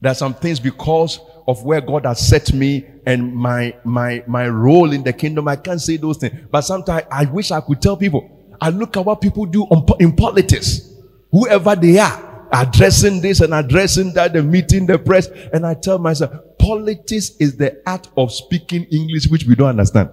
There 0.02 0.12
are 0.12 0.16
some 0.16 0.34
things 0.34 0.60
because 0.60 1.20
of 1.48 1.64
where 1.64 1.82
God 1.82 2.06
has 2.06 2.26
set 2.26 2.54
me 2.54 2.86
and 3.06 3.36
my 3.36 3.76
my 3.84 4.24
my 4.28 4.48
role 4.48 4.94
in 4.94 5.04
the 5.04 5.12
kingdom. 5.12 5.48
I 5.48 5.58
can't 5.58 5.82
say 5.82 5.98
those 5.98 6.18
things, 6.18 6.34
but 6.50 6.62
sometimes 6.62 7.06
I 7.12 7.26
wish 7.26 7.52
I 7.52 7.60
could 7.60 7.82
tell 7.82 7.98
people. 7.98 8.56
I 8.62 8.70
look 8.70 8.96
at 8.96 9.06
what 9.06 9.20
people 9.20 9.46
do 9.46 9.68
in 10.00 10.16
politics, 10.16 10.94
whoever 11.32 11.76
they 11.76 11.98
are, 11.98 12.29
addressing 12.52 13.22
this 13.22 13.42
and 13.42 13.54
addressing 13.54 14.14
that, 14.14 14.34
the 14.34 14.44
meeting 14.44 14.86
the 14.86 14.98
press, 14.98 15.28
and 15.54 15.66
I 15.66 15.74
tell 15.74 16.00
myself, 16.00 16.32
politics 16.58 17.32
is 17.40 17.58
the 17.58 17.82
art 17.86 18.08
of 18.18 18.32
speaking 18.32 18.86
English 18.86 19.28
which 19.28 19.46
we 19.46 19.56
don't 19.56 19.70
understand. 19.70 20.10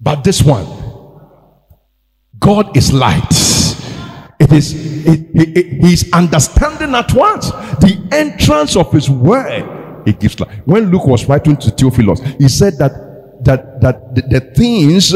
But 0.00 0.22
this 0.22 0.42
one, 0.42 0.66
God 2.38 2.76
is 2.76 2.92
light. 2.92 3.24
It 4.38 4.52
is 4.52 4.72
it, 5.06 5.20
it, 5.34 5.58
it, 5.58 5.84
He's 5.84 6.12
understanding 6.12 6.94
at 6.94 7.12
once. 7.12 7.50
The 7.50 8.08
entrance 8.12 8.76
of 8.76 8.92
His 8.92 9.10
word, 9.10 10.04
he 10.06 10.12
gives 10.12 10.38
light. 10.38 10.66
When 10.66 10.90
Luke 10.90 11.06
was 11.06 11.28
writing 11.28 11.56
to 11.56 11.70
Theophilus, 11.70 12.20
he 12.38 12.48
said 12.48 12.78
that 12.78 13.44
that 13.44 13.80
that 13.80 14.14
the, 14.14 14.22
the 14.22 14.40
things 14.40 15.12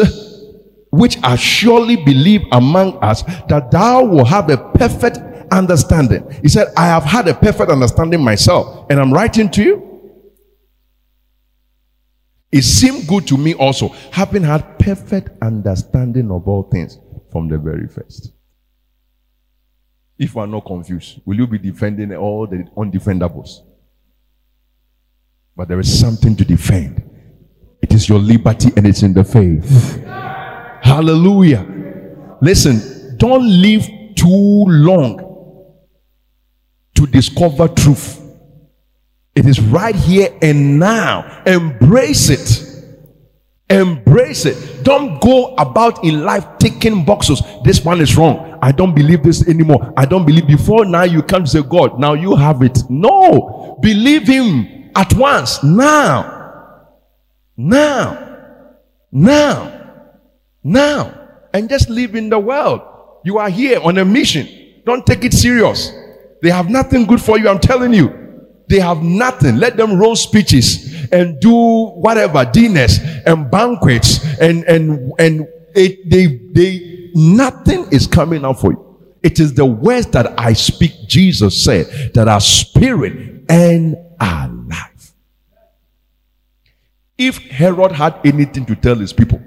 which 0.93 1.17
are 1.23 1.39
surely 1.39 1.97
believed 1.97 2.45
among 2.53 2.99
us, 3.03 3.23
that 3.49 3.71
thou 3.71 4.05
will 4.05 4.27
have 4.27 4.51
a 4.51 4.59
perfect 4.59 5.19
understanding. 5.51 6.23
He 6.43 6.49
said, 6.49 6.69
I 6.77 6.85
have 6.85 7.03
had 7.03 7.27
a 7.29 7.35
perfect 7.35 7.71
understanding 7.71 8.23
myself, 8.23 8.87
and 8.91 9.01
I'm 9.01 9.11
writing 9.11 9.51
to 9.53 9.63
you. 9.63 9.89
It 12.53 12.63
seemed 12.63 13.09
good 13.09 13.27
to 13.29 13.39
me 13.39 13.55
also, 13.55 13.89
having 14.11 14.43
had 14.43 14.79
perfect 14.79 15.31
understanding 15.43 16.31
of 16.31 16.47
all 16.47 16.65
things 16.65 16.99
from 17.31 17.49
the 17.49 17.57
very 17.57 17.89
first. 17.89 18.31
If 20.19 20.35
we 20.35 20.43
are 20.43 20.47
not 20.47 20.67
confused, 20.67 21.23
will 21.25 21.39
you 21.39 21.47
be 21.47 21.57
defending 21.57 22.15
all 22.15 22.47
the 22.47 22.65
undefendables? 22.77 23.61
But 25.57 25.69
there 25.69 25.81
is 25.81 25.99
something 25.99 26.37
to 26.37 26.45
defend. 26.45 27.03
It 27.81 27.95
is 27.95 28.11
your 28.11 28.19
liberty 28.19 28.71
and 28.77 28.87
it's 28.87 29.03
in 29.03 29.15
the 29.15 29.25
faith. 29.25 30.03
Hallelujah. 30.93 31.67
Listen, 32.43 33.17
don't 33.17 33.49
live 33.49 33.89
too 34.15 34.65
long 34.69 35.75
to 36.95 37.07
discover 37.07 37.67
truth. 37.69 38.21
It 39.35 39.47
is 39.47 39.59
right 39.59 39.95
here 39.95 40.29
and 40.43 40.79
now. 40.79 41.43
Embrace 41.47 42.29
it. 42.29 42.85
Embrace 43.71 44.45
it. 44.45 44.85
Don't 44.85 45.19
go 45.23 45.55
about 45.55 46.05
in 46.05 46.25
life 46.25 46.47
taking 46.59 47.07
boxes. 47.07 47.41
This 47.65 47.83
one 47.83 48.03
is 48.03 48.15
wrong. 48.15 48.59
I 48.61 48.71
don't 48.71 48.95
believe 48.95 49.23
this 49.23 49.49
anymore. 49.49 49.95
I 49.97 50.05
don't 50.05 50.27
believe 50.27 50.47
before 50.47 50.85
now 50.85 51.05
you 51.05 51.23
can't 51.23 51.49
say 51.49 51.63
God. 51.63 51.99
Now 51.99 52.13
you 52.13 52.37
have 52.37 52.61
it. 52.61 52.79
No. 52.91 53.79
Believe 53.81 54.27
him 54.27 54.91
at 54.95 55.15
once. 55.15 55.65
Now. 55.65 56.91
Now. 57.57 58.59
Now. 59.11 59.72
Now. 60.63 61.19
And 61.55 61.69
just 61.69 61.91
live 61.91 62.15
in 62.15 62.31
the 62.31 62.39
world. 62.39 62.81
You 63.25 63.39
are 63.39 63.51
here 63.51 63.81
on 63.81 63.99
a 63.99 64.05
mission. 64.05 64.49
Don't 64.85 65.05
take 65.07 65.25
it 65.25 65.33
serious. 65.33 65.93
They 66.41 66.51
have 66.51 66.71
nothing 66.71 67.07
good 67.07 67.21
for 67.21 67.39
you. 67.39 67.49
I'm 67.49 67.61
telling 67.61 67.93
you. 67.93 68.19
They 68.69 68.81
have 68.81 69.03
nothing. 69.03 69.57
Let 69.57 69.77
them 69.77 69.99
roll 69.99 70.17
speeches 70.17 71.07
and 71.13 71.39
do 71.41 71.53
whatever 71.53 72.45
dinners 72.45 72.99
and 73.27 73.51
banquets 73.51 74.25
and 74.41 74.65
and 74.65 75.13
and 75.19 75.47
it, 75.75 76.09
they 76.09 76.41
they 76.53 77.11
nothing 77.15 77.87
is 77.93 78.07
coming 78.07 78.45
out 78.45 78.61
for 78.61 78.73
you. 78.73 79.13
It 79.23 79.41
is 79.41 79.53
the 79.55 79.67
words 79.67 80.07
that 80.09 80.41
I 80.41 80.55
speak. 80.55 80.93
Jesus 81.07 81.63
said 81.63 82.15
that 82.15 82.29
our 82.29 82.41
spirit 82.41 83.45
and 83.49 83.97
our 84.21 84.49
life. 84.49 85.13
If 87.19 87.39
Herod 87.39 87.93
had 87.93 88.19
anything 88.25 88.65
to 88.67 88.75
tell 88.75 88.97
his 88.97 89.13
people 89.13 89.41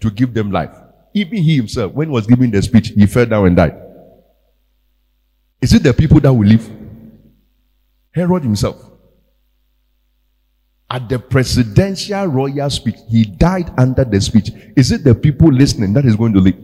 to 0.00 0.10
give 0.10 0.34
them 0.34 0.50
life, 0.50 0.74
even 1.14 1.38
he 1.38 1.56
himself, 1.56 1.92
when 1.92 2.08
he 2.08 2.12
was 2.12 2.26
giving 2.26 2.50
the 2.50 2.62
speech, 2.62 2.88
he 2.88 3.06
fell 3.06 3.26
down 3.26 3.46
and 3.46 3.56
died. 3.56 3.76
Is 5.60 5.72
it 5.74 5.82
the 5.82 5.92
people 5.92 6.20
that 6.20 6.32
will 6.32 6.46
live? 6.46 6.68
Herod 8.12 8.42
himself. 8.42 8.90
At 10.88 11.08
the 11.08 11.18
presidential 11.18 12.26
royal 12.26 12.68
speech, 12.70 12.96
he 13.08 13.24
died 13.24 13.70
under 13.78 14.04
the 14.04 14.20
speech. 14.20 14.50
Is 14.76 14.90
it 14.90 15.04
the 15.04 15.14
people 15.14 15.52
listening 15.52 15.92
that 15.92 16.04
is 16.04 16.16
going 16.16 16.32
to 16.32 16.40
live? 16.40 16.56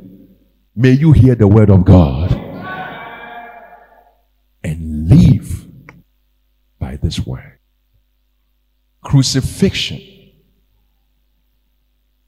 May 0.74 0.92
you 0.92 1.12
hear 1.12 1.34
the 1.34 1.46
word 1.46 1.70
of 1.70 1.84
God 1.84 2.32
and 4.64 5.08
live 5.08 5.66
by 6.78 6.96
this 6.96 7.24
word. 7.24 7.58
Crucifixion 9.02 10.00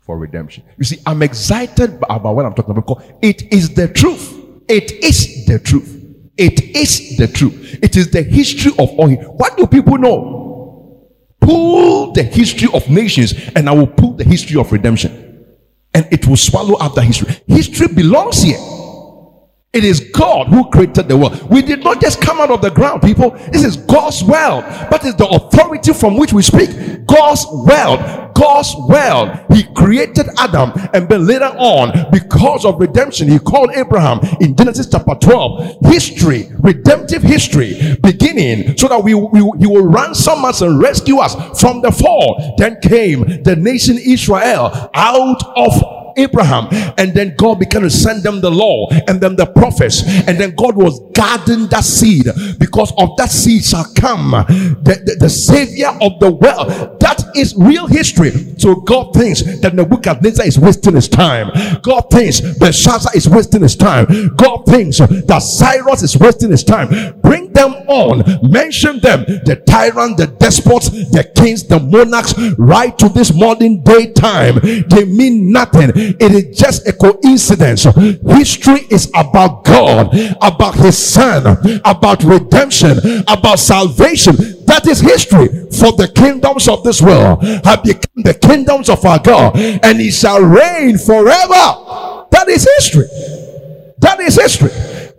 for 0.08 0.16
redemption. 0.16 0.64
You 0.78 0.84
see, 0.84 0.98
I'm 1.04 1.22
excited 1.22 2.02
about 2.08 2.34
what 2.34 2.46
I'm 2.46 2.54
talking 2.54 2.70
about 2.70 2.86
because 2.86 3.12
it 3.20 3.52
is 3.52 3.74
the 3.74 3.88
truth. 3.88 4.42
It 4.66 4.90
is 5.04 5.44
the 5.44 5.58
truth. 5.58 6.02
It 6.38 6.74
is 6.74 7.18
the 7.18 7.28
truth. 7.28 7.78
It 7.82 7.94
is 7.94 8.10
the 8.10 8.22
history 8.22 8.72
of 8.78 8.88
all. 8.98 9.10
What 9.10 9.58
do 9.58 9.66
people 9.66 9.98
know? 9.98 11.10
Pull 11.42 12.12
the 12.12 12.22
history 12.22 12.70
of 12.72 12.88
nations, 12.88 13.34
and 13.54 13.68
I 13.68 13.72
will 13.72 13.86
pull 13.86 14.14
the 14.14 14.24
history 14.24 14.58
of 14.58 14.72
redemption, 14.72 15.44
and 15.92 16.08
it 16.10 16.26
will 16.26 16.38
swallow 16.38 16.78
up 16.78 16.94
the 16.94 17.02
history. 17.02 17.36
History 17.46 17.88
belongs 17.88 18.42
here. 18.42 18.58
It 19.74 19.84
is 19.84 20.00
God 20.14 20.46
who 20.46 20.70
created 20.70 21.08
the 21.08 21.16
world. 21.16 21.42
We 21.50 21.60
did 21.60 21.84
not 21.84 22.00
just 22.00 22.22
come 22.22 22.40
out 22.40 22.50
of 22.50 22.62
the 22.62 22.70
ground, 22.70 23.02
people. 23.02 23.30
This 23.52 23.64
is 23.64 23.76
God's 23.76 24.24
world, 24.24 24.64
but 24.90 25.04
it's 25.04 25.16
the 25.16 25.28
authority 25.28 25.92
from 25.92 26.16
which 26.16 26.32
we 26.32 26.40
speak. 26.40 26.70
God's 27.06 27.44
world. 27.46 28.34
God's 28.34 28.74
world. 28.88 29.38
He 29.52 29.64
created 29.74 30.26
Adam, 30.38 30.72
and 30.94 31.06
then 31.08 31.26
later 31.26 31.52
on, 31.58 32.10
because 32.10 32.64
of 32.64 32.80
redemption, 32.80 33.28
he 33.28 33.38
called 33.38 33.70
Abraham 33.74 34.20
in 34.40 34.56
Genesis 34.56 34.88
chapter 34.88 35.14
12. 35.14 35.76
History, 35.82 36.48
redemptive 36.60 37.22
history, 37.22 37.96
beginning 38.02 38.76
so 38.78 38.88
that 38.88 39.02
we, 39.04 39.14
we 39.14 39.40
he 39.58 39.66
will 39.66 39.86
ransom 39.86 40.46
us 40.46 40.62
and 40.62 40.80
rescue 40.80 41.18
us 41.18 41.60
from 41.60 41.82
the 41.82 41.92
fall. 41.92 42.54
Then 42.56 42.78
came 42.80 43.42
the 43.42 43.56
nation 43.56 43.98
Israel 43.98 44.90
out 44.94 45.42
of 45.56 46.07
Abraham, 46.18 46.68
and 46.98 47.14
then 47.14 47.34
God 47.36 47.58
began 47.60 47.82
to 47.82 47.90
send 47.90 48.22
them 48.22 48.40
the 48.40 48.50
law 48.50 48.88
and 49.08 49.20
then 49.20 49.36
the 49.36 49.46
prophets, 49.46 50.02
and 50.26 50.38
then 50.38 50.54
God 50.54 50.76
was 50.76 51.00
guarding 51.14 51.66
that 51.68 51.84
seed 51.84 52.26
because 52.58 52.92
of 52.98 53.16
that 53.16 53.30
seed 53.30 53.64
shall 53.64 53.86
come 53.94 54.30
the, 54.30 55.00
the, 55.04 55.16
the 55.20 55.28
savior 55.30 55.88
of 56.00 56.18
the 56.20 56.30
world. 56.30 57.00
That 57.00 57.17
is 57.38 57.54
real 57.56 57.86
history. 57.86 58.30
So 58.58 58.74
God 58.76 59.14
thinks 59.14 59.42
that 59.60 59.74
Nebuchadnezzar 59.74 60.46
is 60.46 60.58
wasting 60.58 60.94
his 60.94 61.08
time. 61.08 61.50
God 61.82 62.10
thinks 62.10 62.40
Belshazzar 62.40 63.14
is 63.14 63.28
wasting 63.28 63.62
his 63.62 63.76
time. 63.76 64.34
God 64.36 64.64
thinks 64.66 64.98
that 64.98 65.38
Cyrus 65.38 66.02
is 66.02 66.16
wasting 66.18 66.50
his 66.50 66.64
time. 66.64 67.18
Bring 67.20 67.52
them 67.52 67.72
on, 67.88 68.22
mention 68.50 69.00
them, 69.00 69.24
the 69.44 69.62
tyrant, 69.66 70.16
the 70.16 70.26
despots, 70.26 70.90
the 70.90 71.30
kings, 71.36 71.64
the 71.64 71.80
monarchs, 71.80 72.34
right 72.58 72.96
to 72.98 73.08
this 73.08 73.34
modern 73.34 73.82
day 73.82 74.12
time. 74.12 74.56
They 74.88 75.04
mean 75.04 75.52
nothing 75.52 75.90
it 75.94 76.32
is 76.32 76.58
just 76.58 76.86
a 76.86 76.92
coincidence. 76.92 77.84
History 77.84 78.80
is 78.90 79.10
about 79.14 79.64
God, 79.64 80.14
about 80.40 80.74
His 80.74 80.98
Son, 80.98 81.58
about 81.84 82.22
redemption, 82.24 82.98
about 83.28 83.58
salvation. 83.58 84.34
That 84.68 84.86
is 84.86 85.00
history. 85.00 85.48
For 85.72 85.92
the 85.92 86.12
kingdoms 86.14 86.68
of 86.68 86.84
this 86.84 87.00
world 87.00 87.42
have 87.64 87.82
become 87.82 88.22
the 88.22 88.34
kingdoms 88.34 88.88
of 88.88 89.04
our 89.04 89.18
God, 89.18 89.56
and 89.56 89.98
He 89.98 90.10
shall 90.10 90.40
reign 90.40 90.98
forever. 90.98 92.26
That 92.30 92.46
is 92.48 92.68
history. 92.76 93.08
That 93.98 94.20
is 94.20 94.36
history. 94.36 94.70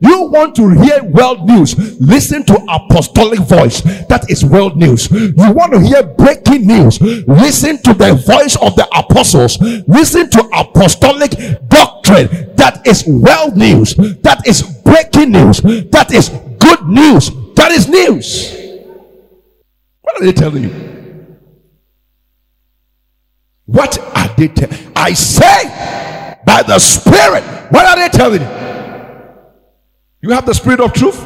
You 0.02 0.30
want 0.32 0.56
to 0.56 0.70
hear 0.70 1.04
world 1.04 1.46
news? 1.46 1.76
Listen 2.00 2.46
to 2.46 2.56
apostolic 2.70 3.40
voice. 3.40 3.82
That 4.08 4.30
is 4.30 4.46
world 4.46 4.78
news. 4.78 5.10
You 5.12 5.34
want 5.52 5.74
to 5.74 5.82
hear 5.82 6.04
breaking 6.04 6.68
news? 6.68 7.02
Listen 7.02 7.82
to 7.84 7.94
the 7.94 8.14
voice 8.14 8.56
of 8.56 8.76
the 8.76 8.88
apostles. 8.98 9.60
Listen 9.88 10.30
to 10.30 10.50
apostolic 10.54 11.32
doctrine. 11.68 12.56
That 12.56 12.82
is 12.86 13.06
world 13.08 13.58
news. 13.58 13.96
That 14.22 14.48
is 14.48 14.62
breaking 14.86 15.32
news. 15.32 15.60
That 15.92 16.14
is 16.14 16.30
good 16.60 16.88
news. 16.88 17.32
That 17.56 17.72
is 17.72 17.90
news. 17.90 18.69
What 20.10 20.22
are 20.22 20.26
they 20.26 20.34
telling 20.34 20.64
you? 20.64 21.38
What 23.66 24.00
are 24.18 24.36
they 24.36 24.48
telling? 24.48 24.92
I 24.96 25.14
say 25.14 26.38
by 26.46 26.64
the 26.64 26.80
Spirit. 26.80 27.44
What 27.72 27.86
are 27.86 27.96
they 27.96 28.10
telling 28.10 28.42
you? 28.42 28.60
You 30.22 30.32
have 30.32 30.46
the 30.46 30.54
spirit 30.54 30.82
of 30.82 30.92
truth. 30.94 31.26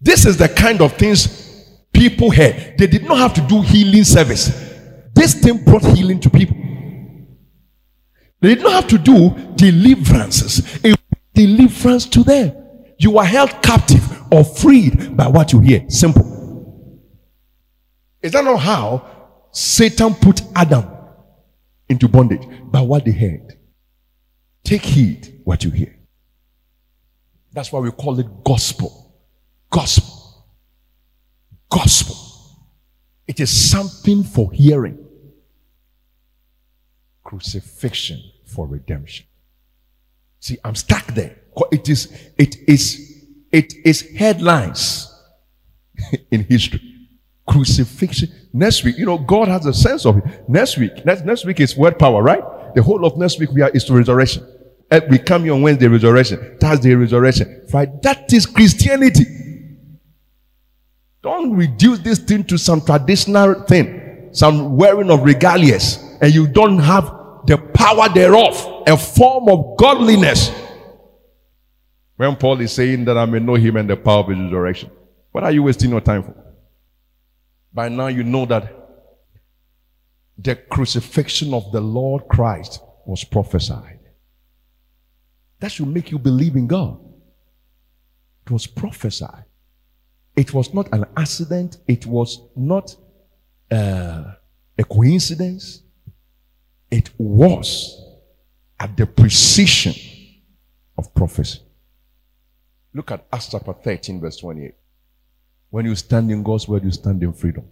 This 0.00 0.24
is 0.26 0.38
the 0.38 0.48
kind 0.48 0.80
of 0.80 0.94
things 0.94 1.82
people 1.92 2.30
had. 2.30 2.78
They 2.78 2.86
did 2.86 3.04
not 3.04 3.18
have 3.18 3.34
to 3.34 3.40
do 3.42 3.60
healing 3.60 4.04
service. 4.04 4.48
This 5.14 5.34
thing 5.34 5.62
brought 5.64 5.84
healing 5.84 6.18
to 6.20 6.30
people. 6.30 6.56
They 8.40 8.54
did 8.54 8.62
not 8.62 8.72
have 8.72 8.88
to 8.88 8.98
do 8.98 9.30
deliverances. 9.54 10.84
A 10.84 10.94
deliverance 11.34 12.06
to 12.06 12.24
them. 12.24 12.56
You 12.98 13.18
are 13.18 13.24
held 13.24 13.50
captive 13.62 14.02
or 14.32 14.42
freed 14.42 15.16
by 15.16 15.28
what 15.28 15.52
you 15.52 15.60
hear. 15.60 15.84
Simple. 15.88 16.35
Is 18.22 18.32
that 18.32 18.44
not 18.44 18.58
how 18.58 19.08
Satan 19.52 20.14
put 20.14 20.42
Adam 20.54 20.86
into 21.88 22.08
bondage? 22.08 22.46
By 22.64 22.80
what 22.80 23.04
they 23.04 23.12
heard. 23.12 23.56
Take 24.64 24.82
heed 24.82 25.40
what 25.44 25.62
you 25.62 25.70
hear. 25.70 25.96
That's 27.52 27.70
why 27.72 27.80
we 27.80 27.90
call 27.90 28.18
it 28.18 28.26
gospel. 28.44 29.14
Gospel. 29.70 30.44
Gospel. 31.70 32.16
It 33.26 33.40
is 33.40 33.70
something 33.70 34.22
for 34.22 34.52
hearing. 34.52 35.04
Crucifixion 37.24 38.22
for 38.44 38.66
redemption. 38.66 39.26
See, 40.40 40.58
I'm 40.64 40.74
stuck 40.74 41.06
there. 41.14 41.36
It 41.72 41.88
is, 41.88 42.12
it 42.36 42.56
is, 42.68 43.24
it 43.50 43.72
is 43.84 44.02
headlines 44.16 45.12
in 46.30 46.44
history. 46.44 46.95
Crucifixion. 47.46 48.30
Next 48.52 48.82
week, 48.84 48.98
you 48.98 49.06
know, 49.06 49.18
God 49.18 49.48
has 49.48 49.66
a 49.66 49.72
sense 49.72 50.04
of 50.04 50.18
it. 50.18 50.48
Next 50.48 50.76
week, 50.76 51.04
next, 51.04 51.24
next 51.24 51.44
week 51.44 51.60
is 51.60 51.76
word 51.76 51.98
power, 51.98 52.22
right? 52.22 52.42
The 52.74 52.82
whole 52.82 53.04
of 53.04 53.16
next 53.16 53.38
week 53.38 53.50
we 53.52 53.62
are 53.62 53.70
is 53.70 53.84
to 53.84 53.94
resurrection. 53.94 54.46
Eh, 54.90 55.00
we 55.10 55.18
come 55.18 55.44
here 55.44 55.54
on 55.54 55.62
Wednesday, 55.62 55.88
resurrection. 55.88 56.56
Thursday, 56.60 56.94
resurrection. 56.94 57.66
Friday. 57.68 57.92
That 58.02 58.32
is 58.32 58.46
Christianity. 58.46 59.24
Don't 61.22 61.56
reduce 61.56 61.98
this 62.00 62.18
thing 62.20 62.44
to 62.44 62.56
some 62.56 62.80
traditional 62.80 63.62
thing, 63.64 64.28
some 64.32 64.76
wearing 64.76 65.10
of 65.10 65.20
regalias, 65.20 66.18
and 66.20 66.32
you 66.32 66.46
don't 66.46 66.78
have 66.78 67.04
the 67.46 67.58
power 67.74 68.08
thereof, 68.08 68.84
a 68.86 68.96
form 68.96 69.48
of 69.48 69.76
godliness. 69.76 70.50
When 72.16 72.36
Paul 72.36 72.60
is 72.60 72.72
saying 72.72 73.04
that 73.06 73.18
I 73.18 73.24
may 73.26 73.40
know 73.40 73.54
him 73.54 73.76
and 73.76 73.90
the 73.90 73.96
power 73.96 74.20
of 74.20 74.28
his 74.28 74.38
resurrection, 74.38 74.90
what 75.32 75.44
are 75.44 75.50
you 75.50 75.64
wasting 75.64 75.90
your 75.90 76.00
time 76.00 76.22
for? 76.22 76.34
By 77.76 77.90
now, 77.90 78.06
you 78.06 78.24
know 78.24 78.46
that 78.46 78.72
the 80.38 80.56
crucifixion 80.56 81.52
of 81.52 81.70
the 81.72 81.80
Lord 81.82 82.26
Christ 82.26 82.80
was 83.04 83.22
prophesied. 83.22 84.00
That 85.60 85.72
should 85.72 85.88
make 85.88 86.10
you 86.10 86.18
believe 86.18 86.56
in 86.56 86.66
God. 86.66 86.98
It 88.46 88.50
was 88.50 88.66
prophesied. 88.66 89.44
It 90.34 90.54
was 90.54 90.72
not 90.72 90.90
an 90.90 91.04
accident. 91.18 91.76
It 91.86 92.06
was 92.06 92.40
not 92.56 92.96
uh, 93.70 94.32
a 94.78 94.84
coincidence. 94.84 95.82
It 96.90 97.10
was 97.18 98.02
at 98.80 98.96
the 98.96 99.04
precision 99.04 99.94
of 100.96 101.14
prophecy. 101.14 101.60
Look 102.94 103.10
at 103.10 103.26
Acts 103.30 103.50
chapter 103.50 103.74
13, 103.74 104.18
verse 104.18 104.38
28. 104.38 104.72
When 105.76 105.84
you 105.84 105.94
stand 105.94 106.30
in 106.30 106.42
God's 106.42 106.66
word, 106.66 106.84
you 106.84 106.90
stand 106.90 107.22
in 107.22 107.34
freedom. 107.34 107.68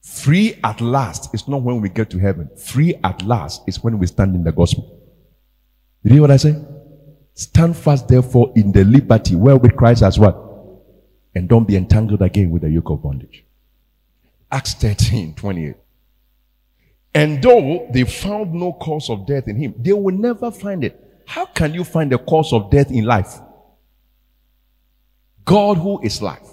Free 0.00 0.58
at 0.64 0.80
last 0.80 1.34
is 1.34 1.46
not 1.46 1.60
when 1.60 1.82
we 1.82 1.90
get 1.90 2.08
to 2.08 2.18
heaven. 2.18 2.48
Free 2.56 2.94
at 3.04 3.22
last 3.26 3.60
is 3.66 3.84
when 3.84 3.98
we 3.98 4.06
stand 4.06 4.34
in 4.34 4.42
the 4.42 4.52
gospel. 4.52 4.98
You 6.02 6.12
hear 6.12 6.22
what 6.22 6.30
I 6.30 6.38
say? 6.38 6.56
Stand 7.34 7.76
fast, 7.76 8.08
therefore, 8.08 8.54
in 8.56 8.72
the 8.72 8.84
liberty 8.84 9.34
wherewith 9.36 9.76
Christ 9.76 10.00
has 10.00 10.18
what? 10.18 10.34
And 11.34 11.46
don't 11.46 11.68
be 11.68 11.76
entangled 11.76 12.22
again 12.22 12.48
with 12.48 12.62
the 12.62 12.70
yoke 12.70 12.88
of 12.88 13.02
bondage. 13.02 13.44
Acts 14.50 14.72
13 14.72 15.34
28. 15.34 15.74
And 17.12 17.42
though 17.42 17.86
they 17.92 18.04
found 18.04 18.54
no 18.54 18.72
cause 18.72 19.10
of 19.10 19.26
death 19.26 19.46
in 19.46 19.56
him, 19.56 19.74
they 19.76 19.92
will 19.92 20.16
never 20.16 20.50
find 20.50 20.82
it. 20.84 21.22
How 21.26 21.44
can 21.44 21.74
you 21.74 21.84
find 21.84 22.10
a 22.14 22.18
cause 22.18 22.54
of 22.54 22.70
death 22.70 22.90
in 22.90 23.04
life? 23.04 23.38
God, 25.44 25.76
who 25.76 26.00
is 26.00 26.22
life. 26.22 26.48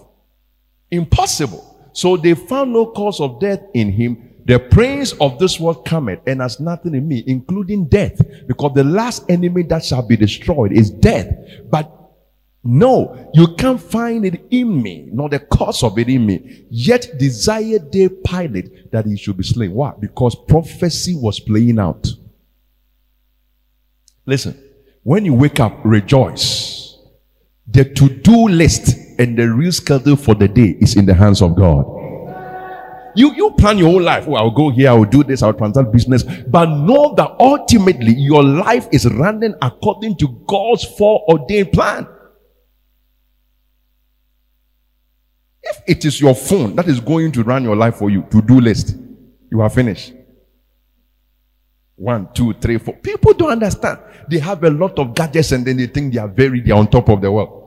Impossible. 0.95 1.89
So 1.93 2.17
they 2.17 2.33
found 2.33 2.73
no 2.73 2.87
cause 2.87 3.19
of 3.21 3.39
death 3.39 3.61
in 3.73 3.91
him, 3.91 4.35
the 4.45 4.59
prince 4.59 5.13
of 5.13 5.39
this 5.39 5.59
world 5.59 5.85
cometh 5.85 6.19
and 6.27 6.39
has 6.39 6.59
nothing 6.59 6.93
in 6.93 7.07
me, 7.07 7.23
including 7.25 7.85
death, 7.87 8.21
because 8.47 8.73
the 8.75 8.83
last 8.83 9.23
enemy 9.27 9.63
that 9.63 9.83
shall 9.83 10.07
be 10.07 10.15
destroyed 10.15 10.71
is 10.71 10.91
death. 10.91 11.35
But 11.69 11.91
no, 12.63 13.31
you 13.33 13.55
can't 13.55 13.81
find 13.81 14.23
it 14.25 14.45
in 14.51 14.81
me, 14.81 15.09
nor 15.11 15.29
the 15.29 15.39
cause 15.39 15.81
of 15.83 15.97
it 15.97 16.09
in 16.09 16.25
me. 16.27 16.65
Yet 16.69 17.17
desired 17.17 17.91
they 17.91 18.07
Pilate 18.09 18.91
that 18.91 19.05
he 19.05 19.17
should 19.17 19.37
be 19.37 19.43
slain. 19.43 19.71
Why? 19.71 19.93
Because 19.99 20.35
prophecy 20.35 21.15
was 21.15 21.39
playing 21.39 21.79
out. 21.79 22.07
Listen, 24.27 24.59
when 25.01 25.25
you 25.25 25.33
wake 25.33 25.59
up, 25.59 25.79
rejoice. 25.83 26.99
The 27.67 27.85
to-do 27.85 28.47
list 28.49 29.04
and 29.17 29.37
the 29.37 29.51
real 29.51 29.71
schedule 29.71 30.15
for 30.15 30.35
the 30.35 30.47
day 30.47 30.77
is 30.79 30.95
in 30.95 31.05
the 31.05 31.13
hands 31.13 31.41
of 31.41 31.55
God. 31.55 31.85
You, 33.15 33.33
you 33.33 33.51
plan 33.51 33.77
your 33.77 33.89
whole 33.89 34.01
life. 34.01 34.25
Oh, 34.27 34.33
I'll 34.35 34.51
go 34.51 34.69
here, 34.69 34.89
I'll 34.89 35.05
do 35.05 35.23
this, 35.23 35.41
I'll 35.41 35.53
transact 35.53 35.91
business. 35.91 36.23
But 36.23 36.65
know 36.65 37.13
that 37.15 37.35
ultimately 37.39 38.13
your 38.13 38.43
life 38.43 38.87
is 38.91 39.09
running 39.09 39.55
according 39.61 40.17
to 40.17 40.27
God's 40.45 40.83
foreordained 40.83 41.71
plan. 41.71 42.07
If 45.63 45.81
it 45.87 46.05
is 46.05 46.19
your 46.19 46.35
phone 46.35 46.75
that 46.75 46.87
is 46.87 46.99
going 46.99 47.31
to 47.31 47.43
run 47.43 47.63
your 47.63 47.75
life 47.75 47.95
for 47.95 48.09
you, 48.09 48.23
to 48.31 48.41
do 48.41 48.59
list, 48.59 48.95
you 49.49 49.61
are 49.61 49.69
finished. 49.69 50.13
One, 51.95 52.27
two, 52.33 52.53
three, 52.55 52.77
four. 52.77 52.95
People 52.95 53.33
don't 53.33 53.51
understand. 53.51 53.99
They 54.29 54.39
have 54.39 54.63
a 54.65 54.69
lot 54.69 54.99
of 54.99 55.15
gadgets 55.15 55.53
and 55.53 55.65
then 55.65 55.77
they 55.77 55.87
think 55.87 56.13
they 56.13 56.19
are 56.19 56.27
very, 56.27 56.59
they 56.59 56.71
are 56.71 56.79
on 56.79 56.87
top 56.87 57.07
of 57.07 57.21
the 57.21 57.31
world. 57.31 57.64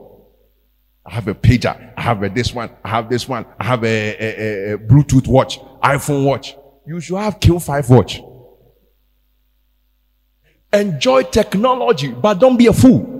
I 1.05 1.13
have 1.13 1.27
a 1.27 1.33
pager. 1.33 1.93
I 1.97 2.01
have 2.01 2.23
a 2.23 2.29
this 2.29 2.53
one. 2.53 2.69
I 2.83 2.89
have 2.89 3.09
this 3.09 3.27
one. 3.27 3.45
I 3.59 3.63
have 3.65 3.83
a, 3.83 3.87
a, 3.87 4.73
a, 4.73 4.77
Bluetooth 4.77 5.27
watch, 5.27 5.59
iPhone 5.81 6.25
watch. 6.25 6.55
You 6.85 6.99
should 6.99 7.17
have 7.17 7.39
Q5 7.39 7.89
watch. 7.89 8.21
Enjoy 10.71 11.23
technology, 11.23 12.09
but 12.09 12.35
don't 12.35 12.57
be 12.57 12.67
a 12.67 12.73
fool. 12.73 13.19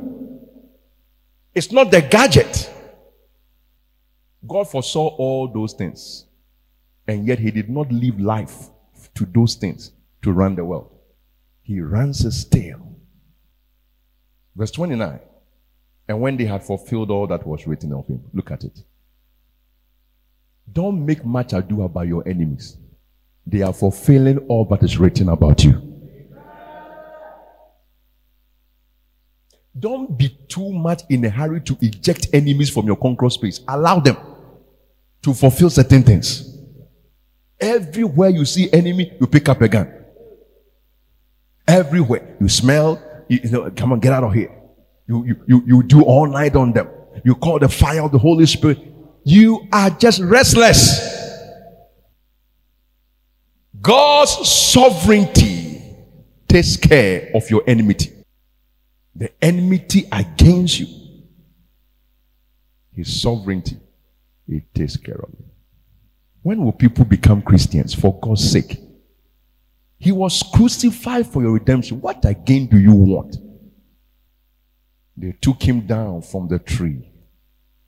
It's 1.55 1.71
not 1.71 1.89
the 1.89 2.01
gadget. 2.01 2.71
God 4.47 4.69
foresaw 4.69 5.07
all 5.07 5.47
those 5.47 5.73
things. 5.73 6.25
And 7.07 7.25
yet 7.25 7.39
he 7.39 7.49
did 7.51 7.69
not 7.69 7.91
leave 7.91 8.19
life 8.19 8.69
to 9.15 9.25
those 9.25 9.55
things 9.55 9.91
to 10.21 10.31
run 10.31 10.55
the 10.55 10.63
world. 10.63 10.91
He 11.63 11.81
runs 11.81 12.23
a 12.23 12.31
still. 12.31 12.95
Verse 14.55 14.71
29. 14.71 15.19
And 16.09 16.19
when 16.19 16.37
they 16.37 16.45
had 16.45 16.63
fulfilled 16.63 17.11
all 17.11 17.27
that 17.27 17.45
was 17.45 17.67
written 17.67 17.93
of 17.93 18.07
him, 18.07 18.23
look 18.33 18.49
at 18.49 18.63
it. 18.63 18.83
Don't 20.71 21.05
make 21.05 21.23
much 21.23 21.53
ado 21.53 21.83
about 21.83 22.07
your 22.07 22.27
enemies. 22.27 22.77
They 23.45 23.61
are 23.61 23.73
fulfilling 23.73 24.39
all 24.49 24.65
that 24.65 24.81
is 24.81 24.97
written 24.97 25.29
about 25.29 25.63
you. 25.63 25.85
Don't 29.77 30.17
be 30.17 30.29
too 30.47 30.73
much 30.73 31.03
in 31.09 31.23
a 31.25 31.29
hurry 31.29 31.61
to 31.61 31.77
eject 31.79 32.27
enemies 32.33 32.71
from 32.71 32.87
your 32.87 32.97
conquer 32.97 33.29
space. 33.29 33.61
Allow 33.67 33.99
them 33.99 34.17
to 35.21 35.33
fulfill 35.33 35.69
certain 35.69 36.01
things. 36.01 36.57
Everywhere 37.59 38.29
you 38.29 38.45
see 38.45 38.71
enemy, 38.73 39.13
you 39.19 39.27
pick 39.27 39.47
up 39.47 39.61
a 39.61 39.67
gun. 39.67 39.93
Everywhere 41.67 42.35
you 42.41 42.49
smell, 42.49 42.99
you, 43.27 43.41
you 43.43 43.51
know, 43.51 43.71
come 43.71 43.93
on, 43.93 43.99
get 43.99 44.11
out 44.11 44.23
of 44.23 44.33
here. 44.33 44.58
You, 45.09 45.25
you, 45.25 45.43
you, 45.47 45.63
you 45.65 45.83
do 45.83 46.03
all 46.03 46.27
night 46.27 46.55
on 46.55 46.71
them. 46.71 46.87
You 47.25 47.33
call 47.33 47.57
the 47.57 47.67
fire 47.67 48.03
of 48.03 48.11
the 48.11 48.19
Holy 48.19 48.45
Spirit. 48.45 48.77
You 49.23 49.67
are 49.73 49.89
just 49.89 50.21
restless. 50.21 51.17
God's 53.81 54.47
sovereignty 54.47 55.81
takes 56.47 56.77
care 56.77 57.31
of 57.33 57.49
your 57.49 57.63
enmity. 57.65 58.13
the 59.15 59.31
enmity 59.43 60.07
against 60.11 60.79
you, 60.79 60.87
his 62.95 63.21
sovereignty, 63.21 63.77
it 64.47 64.63
takes 64.75 64.95
care 64.95 65.15
of 65.15 65.29
it. 65.33 65.45
When 66.43 66.63
will 66.63 66.71
people 66.71 67.03
become 67.03 67.41
Christians 67.41 67.95
for 67.95 68.17
God's 68.19 68.49
sake? 68.49 68.79
He 69.97 70.11
was 70.11 70.43
crucified 70.53 71.25
for 71.27 71.41
your 71.41 71.51
redemption. 71.51 71.99
What 71.99 72.23
again 72.25 72.67
do 72.67 72.77
you 72.79 72.93
want? 72.93 73.37
They 75.19 75.34
took 75.34 75.62
him 75.62 75.82
down 75.82 76.21
from 76.21 76.47
the 76.47 76.60
tree, 76.60 77.12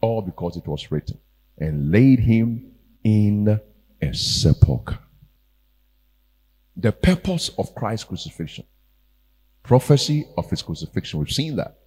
all 0.02 0.22
because 0.22 0.58
it 0.58 0.68
was 0.68 0.92
written, 0.92 1.18
and 1.58 1.90
laid 1.90 2.20
him 2.20 2.74
in 3.06 3.62
a 4.02 4.14
sepulchre. 4.14 5.00
The 6.76 6.92
purpose 6.92 7.50
of 7.58 7.74
Christ's 7.74 8.04
crucifixion, 8.04 8.66
prophecy 9.64 10.28
of 10.38 10.50
his 10.50 10.62
crucifixion, 10.62 11.20
we've 11.22 11.32
seen 11.32 11.56
that. 11.56 11.80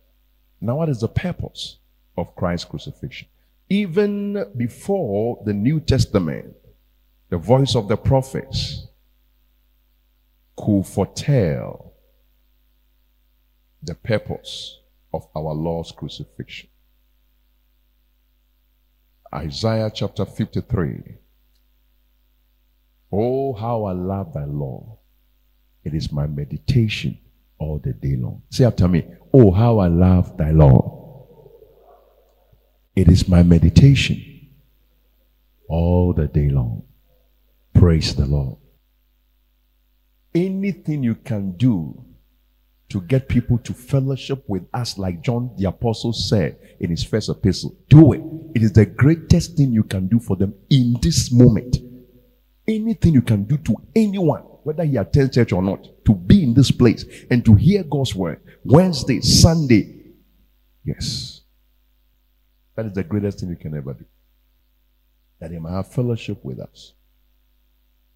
Now, 0.63 0.77
what 0.77 0.89
is 0.89 1.01
the 1.01 1.09
purpose 1.09 1.77
of 2.17 2.35
Christ's 2.35 2.65
crucifixion? 2.65 3.29
Even 3.69 4.47
before 4.57 5.43
the 5.45 5.53
New 5.53 5.79
Testament, 5.79 6.57
the 7.29 7.37
voice 7.37 7.77
of 7.77 7.89
the 7.89 7.99
prophets 7.99 8.87
could 10.57 10.87
foretell 10.87 11.93
the 13.83 13.95
purpose 13.95 14.81
of 15.15 15.29
our 15.37 15.55
Lord's 15.55 15.93
crucifixion. 15.93 16.69
Isaiah 19.33 19.91
chapter 19.95 20.25
53. 20.25 21.19
Oh, 23.13 23.53
how 23.53 23.85
I 23.85 23.93
love 23.93 24.35
thy 24.35 24.45
law. 24.45 24.99
It 25.85 25.95
is 25.95 26.11
my 26.11 26.27
meditation 26.27 27.19
all 27.59 27.79
the 27.79 27.93
day 27.93 28.17
long. 28.17 28.43
Say 28.51 28.65
after 28.65 28.89
me, 28.89 29.05
Oh, 29.33 29.51
how 29.51 29.79
I 29.79 29.89
love 29.89 30.37
thy 30.37 30.51
law. 30.51 31.27
It 32.95 33.09
is 33.09 33.29
my 33.29 33.43
meditation 33.43 34.51
all 35.69 36.13
the 36.13 36.27
day 36.29 36.49
long. 36.49 36.85
Praise 37.73 38.15
the 38.15 38.27
Lord. 38.27 38.59
Anything 40.35 41.03
you 41.03 41.17
can 41.17 41.53
do 41.53 42.05
to 42.95 43.01
get 43.01 43.29
people 43.29 43.59
to 43.59 43.75
fellowship 43.75 44.45
with 44.47 44.63
us, 44.73 44.97
like 44.99 45.21
John 45.21 45.51
the 45.59 45.65
Apostle 45.65 46.13
said 46.13 46.57
in 46.79 46.91
his 46.91 47.03
first 47.03 47.29
epistle, 47.29 47.77
do 47.89 48.13
it. 48.13 48.23
It 48.55 48.63
is 48.63 48.73
the 48.73 48.87
greatest 48.87 49.57
thing 49.57 49.73
you 49.73 49.83
can 49.83 50.07
do 50.07 50.21
for 50.21 50.37
them 50.37 50.55
in 50.71 50.95
this 51.03 51.33
moment. 51.33 51.79
Anything 52.69 53.15
you 53.15 53.23
can 53.23 53.43
do 53.43 53.57
to 53.57 53.75
anyone, 53.97 54.43
whether 54.63 54.85
he 54.85 54.97
attends 54.97 55.35
church 55.35 55.53
or 55.53 55.61
not, 55.61 55.89
to 56.05 56.15
be 56.15 56.45
in 56.45 56.55
this 56.55 56.71
place 56.71 57.05
and 57.33 57.45
to 57.45 57.57
hear 57.57 57.83
God's 57.83 58.15
word 58.15 58.41
Wednesday, 58.65 59.21
Sunday. 59.21 60.13
Yes. 60.85 61.41
That 62.77 62.87
is 62.87 62.93
the 62.93 63.03
greatest 63.03 63.41
thing 63.41 63.49
you 63.49 63.57
can 63.57 63.77
ever 63.77 63.95
do. 63.95 64.05
That 65.41 65.51
he 65.51 65.59
might 65.59 65.73
have 65.73 65.93
fellowship 65.93 66.45
with 66.45 66.61
us. 66.61 66.93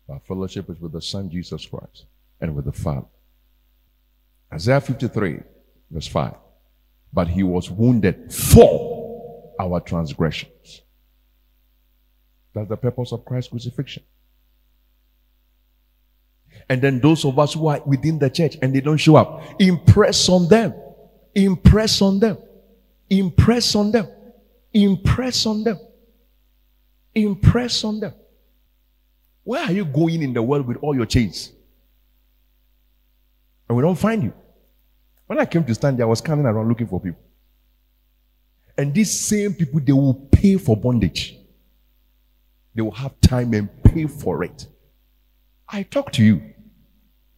Our 0.08 0.20
fellowship 0.20 0.70
is 0.70 0.78
with 0.78 0.92
the 0.92 1.02
Son 1.02 1.28
Jesus 1.28 1.66
Christ 1.66 2.04
and 2.40 2.54
with 2.54 2.66
the 2.66 2.72
Father. 2.72 3.08
Isaiah 4.52 4.80
53, 4.80 5.40
verse 5.90 6.06
5. 6.06 6.34
But 7.12 7.28
he 7.28 7.42
was 7.42 7.70
wounded 7.70 8.32
for 8.32 9.54
our 9.58 9.80
transgressions. 9.80 10.82
That's 12.54 12.68
the 12.68 12.76
purpose 12.76 13.12
of 13.12 13.24
Christ's 13.24 13.50
crucifixion. 13.50 14.02
And 16.68 16.82
then 16.82 17.00
those 17.00 17.24
of 17.24 17.38
us 17.38 17.54
who 17.54 17.68
are 17.68 17.80
within 17.86 18.18
the 18.18 18.28
church 18.28 18.56
and 18.60 18.74
they 18.74 18.80
don't 18.80 18.96
show 18.98 19.16
up, 19.16 19.42
impress 19.58 20.28
on 20.28 20.48
them. 20.48 20.74
Impress 21.34 22.02
on 22.02 22.20
them. 22.20 22.36
Impress 23.08 23.74
on 23.74 23.90
them. 23.92 24.08
Impress 24.72 25.46
on 25.46 25.64
them. 25.64 25.78
Impress 27.14 27.84
on 27.84 28.00
them. 28.00 28.14
Where 29.44 29.64
are 29.64 29.72
you 29.72 29.84
going 29.86 30.22
in 30.22 30.34
the 30.34 30.42
world 30.42 30.66
with 30.66 30.76
all 30.78 30.94
your 30.94 31.06
chains? 31.06 31.52
And 33.68 33.76
we 33.76 33.82
don't 33.82 33.98
find 33.98 34.22
you. 34.22 34.32
When 35.26 35.38
I 35.38 35.44
came 35.44 35.64
to 35.64 35.74
stand 35.74 35.98
there, 35.98 36.06
I 36.06 36.08
was 36.08 36.20
scanning 36.20 36.46
around 36.46 36.68
looking 36.68 36.86
for 36.86 37.00
people. 37.00 37.20
And 38.78 38.94
these 38.94 39.26
same 39.28 39.54
people, 39.54 39.80
they 39.80 39.92
will 39.92 40.14
pay 40.14 40.56
for 40.56 40.76
bondage. 40.76 41.36
They 42.74 42.82
will 42.82 42.92
have 42.92 43.20
time 43.20 43.52
and 43.54 43.68
pay 43.82 44.06
for 44.06 44.44
it. 44.44 44.66
I 45.68 45.82
talk 45.82 46.12
to 46.12 46.24
you. 46.24 46.54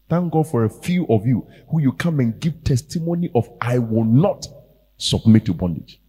Thank 0.08 0.32
God 0.32 0.48
for 0.48 0.64
a 0.64 0.70
few 0.70 1.06
of 1.08 1.26
you 1.26 1.46
who 1.70 1.80
you 1.80 1.92
come 1.92 2.20
and 2.20 2.38
give 2.38 2.62
testimony 2.62 3.30
of, 3.34 3.48
I 3.60 3.78
will 3.78 4.04
not 4.04 4.46
submit 4.98 5.46
to 5.46 5.54
bondage. 5.54 6.00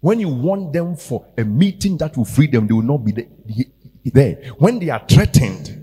When 0.00 0.18
you 0.18 0.28
want 0.28 0.72
them 0.72 0.96
for 0.96 1.26
a 1.38 1.44
meeting 1.44 1.96
that 1.98 2.16
will 2.16 2.24
free 2.24 2.48
them, 2.48 2.66
they 2.66 2.74
will 2.74 2.82
not 2.82 2.98
be 2.98 3.12
there. 3.12 3.28
When 4.58 4.78
they 4.78 4.90
are 4.90 5.04
threatened, 5.08 5.78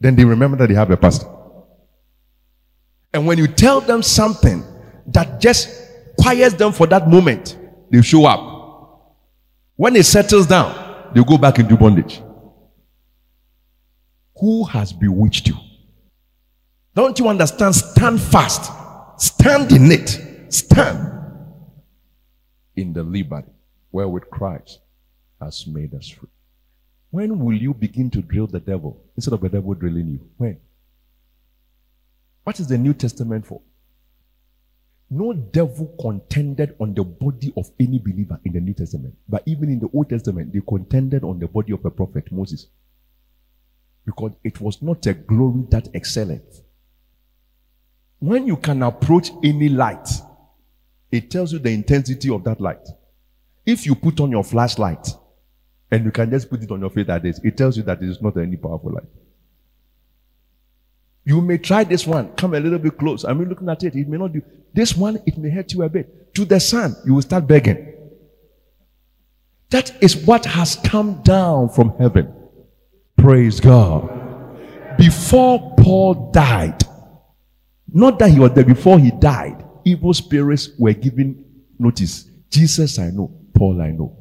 then 0.00 0.16
they 0.16 0.24
remember 0.24 0.56
that 0.58 0.68
they 0.68 0.74
have 0.74 0.90
a 0.90 0.96
pastor. 0.96 1.26
And 3.12 3.26
when 3.26 3.38
you 3.38 3.46
tell 3.46 3.80
them 3.80 4.02
something 4.02 4.62
that 5.06 5.40
just 5.40 5.70
quiets 6.20 6.54
them 6.54 6.72
for 6.72 6.86
that 6.88 7.08
moment, 7.08 7.56
they 7.90 8.02
show 8.02 8.26
up. 8.26 9.16
When 9.76 9.96
it 9.96 10.04
settles 10.04 10.46
down, 10.46 11.12
they 11.14 11.22
go 11.24 11.38
back 11.38 11.58
into 11.58 11.76
bondage. 11.76 12.20
Who 14.38 14.64
has 14.64 14.92
bewitched 14.92 15.48
you? 15.48 15.56
Don't 16.94 17.18
you 17.18 17.28
understand? 17.28 17.74
Stand 17.74 18.20
fast. 18.20 18.72
Stand 19.18 19.72
in 19.72 19.90
it. 19.90 20.20
Stand 20.48 21.14
in 22.76 22.92
the 22.92 23.02
liberty 23.02 23.50
wherewith 23.90 24.30
Christ 24.30 24.80
has 25.40 25.66
made 25.66 25.94
us 25.94 26.08
free. 26.08 26.28
When 27.10 27.38
will 27.38 27.56
you 27.56 27.74
begin 27.74 28.10
to 28.10 28.22
drill 28.22 28.46
the 28.46 28.60
devil 28.60 29.02
instead 29.16 29.34
of 29.34 29.40
the 29.40 29.48
devil 29.48 29.74
drilling 29.74 30.08
you? 30.08 30.20
When? 30.36 30.58
What 32.44 32.60
is 32.60 32.68
the 32.68 32.78
New 32.78 32.94
Testament 32.94 33.46
for? 33.46 33.60
No 35.10 35.32
devil 35.32 35.94
contended 36.00 36.76
on 36.78 36.94
the 36.94 37.02
body 37.02 37.52
of 37.56 37.70
any 37.80 37.98
believer 37.98 38.38
in 38.44 38.52
the 38.52 38.60
New 38.60 38.74
Testament. 38.74 39.14
But 39.28 39.42
even 39.46 39.70
in 39.70 39.80
the 39.80 39.88
Old 39.94 40.10
Testament, 40.10 40.52
they 40.52 40.60
contended 40.60 41.24
on 41.24 41.38
the 41.38 41.48
body 41.48 41.72
of 41.72 41.84
a 41.84 41.90
prophet 41.90 42.30
Moses. 42.30 42.66
Because 44.04 44.32
it 44.44 44.60
was 44.60 44.82
not 44.82 45.06
a 45.06 45.14
glory 45.14 45.66
that 45.70 45.88
excelled. 45.94 46.62
When 48.18 48.46
you 48.46 48.56
can 48.56 48.82
approach 48.82 49.30
any 49.42 49.68
light 49.68 50.08
it 51.10 51.30
tells 51.30 51.52
you 51.52 51.58
the 51.58 51.70
intensity 51.70 52.30
of 52.30 52.44
that 52.44 52.60
light. 52.60 52.86
If 53.64 53.86
you 53.86 53.94
put 53.94 54.20
on 54.20 54.30
your 54.30 54.44
flashlight 54.44 55.08
and 55.90 56.04
you 56.04 56.10
can 56.10 56.30
just 56.30 56.50
put 56.50 56.62
it 56.62 56.70
on 56.70 56.80
your 56.80 56.90
face 56.90 57.06
that 57.06 57.24
is, 57.24 57.40
it 57.42 57.56
tells 57.56 57.76
you 57.76 57.82
that 57.84 58.02
it 58.02 58.08
is 58.08 58.20
not 58.20 58.36
any 58.36 58.56
powerful 58.56 58.92
light. 58.92 59.08
You 61.24 61.40
may 61.40 61.58
try 61.58 61.84
this 61.84 62.06
one, 62.06 62.32
come 62.36 62.54
a 62.54 62.60
little 62.60 62.78
bit 62.78 62.96
close. 62.98 63.24
I 63.24 63.32
mean, 63.34 63.48
looking 63.48 63.68
at 63.68 63.82
it, 63.84 63.94
it 63.94 64.08
may 64.08 64.16
not 64.16 64.32
do. 64.32 64.42
This 64.72 64.96
one, 64.96 65.20
it 65.26 65.36
may 65.36 65.50
hurt 65.50 65.72
you 65.72 65.82
a 65.82 65.88
bit. 65.88 66.34
To 66.34 66.44
the 66.44 66.58
sun, 66.58 66.96
you 67.04 67.14
will 67.14 67.22
start 67.22 67.46
begging. 67.46 67.94
That 69.70 70.02
is 70.02 70.16
what 70.16 70.46
has 70.46 70.76
come 70.76 71.22
down 71.22 71.68
from 71.68 71.96
heaven. 71.98 72.32
Praise 73.16 73.60
God. 73.60 74.08
Before 74.96 75.74
Paul 75.76 76.30
died, 76.32 76.82
not 77.92 78.18
that 78.18 78.30
he 78.30 78.38
was 78.38 78.52
there 78.52 78.64
before 78.64 78.98
he 78.98 79.10
died, 79.10 79.64
evil 79.84 80.14
spirits 80.14 80.70
were 80.78 80.92
given 80.92 81.44
notice. 81.78 82.24
Jesus, 82.50 82.98
I 82.98 83.10
know. 83.10 83.30
Paul, 83.54 83.82
I 83.82 83.90
know. 83.90 84.16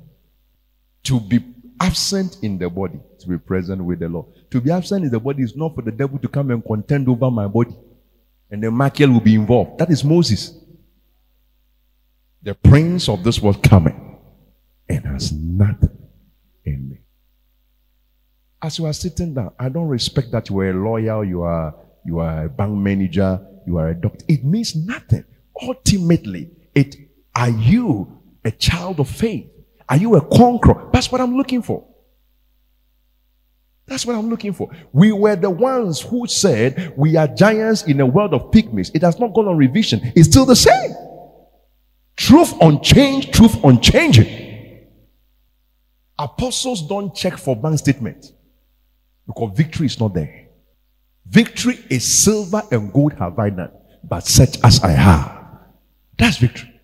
To 1.04 1.20
be 1.20 1.40
absent 1.80 2.38
in 2.42 2.58
the 2.58 2.70
body, 2.70 3.00
to 3.20 3.28
be 3.28 3.38
present 3.38 3.84
with 3.84 4.00
the 4.00 4.10
Lord. 4.10 4.28
To 4.52 4.62
be 4.62 4.72
absent 4.72 5.06
in 5.06 5.12
the 5.12 5.20
body 5.20 5.44
is 5.44 5.56
not 5.56 5.76
for 5.76 5.82
the 5.82 5.92
devil 5.92 6.18
to 6.20 6.28
come 6.28 6.52
and 6.52 6.64
contend 6.64 7.08
over 7.10 7.30
my 7.32 7.48
body. 7.48 7.76
And 8.50 8.64
the 8.64 8.72
Michael 8.72 9.12
will 9.12 9.20
be 9.20 9.36
involved. 9.36 9.80
That 9.80 9.90
is 9.90 10.04
Moses. 10.04 10.54
The 12.44 12.56
prince 12.56 13.10
of 13.10 13.24
this 13.24 13.42
world 13.42 13.62
coming 13.62 14.20
and 14.88 15.06
has 15.06 15.32
nothing 15.34 15.98
in 16.64 16.90
me. 16.90 16.98
As 18.62 18.80
you 18.80 18.86
are 18.86 18.94
sitting 18.94 19.34
down, 19.34 19.52
I 19.60 19.70
don't 19.70 19.88
respect 19.88 20.32
that 20.32 20.50
you 20.50 20.60
are 20.60 20.70
a 20.70 20.74
lawyer, 20.74 21.24
you 21.24 21.42
are 21.44 21.76
you 22.06 22.20
are 22.20 22.46
a 22.46 22.50
bank 22.50 22.74
manager, 22.74 23.46
you 23.66 23.78
are 23.78 23.90
a 23.90 23.96
doctor. 23.96 24.24
It 24.30 24.46
means 24.46 24.76
nothing 24.76 25.26
ultimately, 25.62 26.52
it 26.74 26.96
are 27.36 27.50
you 27.50 28.22
a 28.44 28.52
child 28.52 29.00
of 29.00 29.10
faith? 29.10 29.50
Are 29.90 29.98
you 29.98 30.16
a 30.16 30.38
conqueror? 30.38 30.90
That's 30.92 31.12
what 31.12 31.22
I'm 31.22 31.38
looking 31.38 31.62
for. 31.62 31.88
That's 33.86 34.06
what 34.06 34.18
I'm 34.18 34.30
looking 34.30 34.52
for. 34.52 34.70
We 34.92 35.14
were 35.14 35.38
the 35.38 35.50
ones 35.50 36.02
who 36.02 36.28
said 36.28 36.94
we 36.98 37.16
are 37.16 37.28
giants 37.28 37.84
in 37.84 38.02
a 38.02 38.06
world 38.06 38.34
of 38.34 38.52
pygmies. 38.52 38.92
It 38.94 39.02
has 39.02 39.18
not 39.18 39.34
gone 39.34 39.48
on 39.48 39.56
revision. 39.56 40.12
It's 40.16 40.28
still 40.28 40.46
the 40.46 40.58
same. 40.58 40.94
Truth 42.18 42.56
unchanged, 42.60 43.34
truth 43.34 43.64
unchanging. 43.64 44.88
Apostles 46.20 46.86
don't 46.88 47.16
check 47.16 47.38
for 47.38 47.56
bank 47.56 47.80
statement. 47.80 48.34
Because 49.26 49.56
victory 49.56 49.86
is 49.86 50.00
not 50.00 50.14
there. 50.14 50.48
Victory 51.26 51.80
is 51.90 52.24
silver 52.24 52.64
and 52.72 52.92
gold 52.92 53.14
have 53.14 53.38
I 53.38 53.50
none, 53.50 53.72
but 54.04 54.26
such 54.26 54.58
as 54.64 54.82
I 54.84 54.92
have. 54.92 55.60
That's 56.18 56.38
victory. 56.38 56.77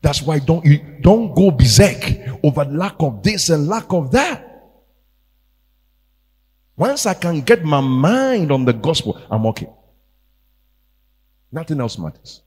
That's 0.00 0.22
why 0.22 0.38
don't 0.38 0.64
you 0.64 0.78
don't 1.00 1.34
go 1.34 1.50
berserk 1.50 2.02
over 2.42 2.64
lack 2.64 2.96
of 3.00 3.22
this 3.22 3.48
and 3.50 3.68
lack 3.68 3.92
of 3.92 4.10
that. 4.12 4.44
Once 6.76 7.06
I 7.06 7.14
can 7.14 7.40
get 7.40 7.64
my 7.64 7.80
mind 7.80 8.52
on 8.52 8.64
the 8.64 8.72
gospel, 8.72 9.20
I'm 9.30 9.44
okay. 9.46 9.68
Nothing 11.50 11.80
else 11.80 11.98
matters. 11.98 12.42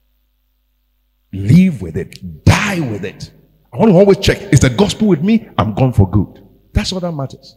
Live 1.32 1.82
with 1.82 1.96
it, 1.96 2.44
die 2.44 2.80
with 2.80 3.04
it. 3.04 3.30
I 3.72 3.78
want 3.78 3.90
to 3.90 3.96
always 3.96 4.18
check 4.18 4.52
is 4.52 4.60
the 4.60 4.70
gospel 4.70 5.08
with 5.08 5.22
me? 5.22 5.48
I'm 5.58 5.74
gone 5.74 5.92
for 5.92 6.08
good. 6.08 6.46
That's 6.72 6.92
all 6.92 7.00
that 7.00 7.12
matters. 7.12 7.56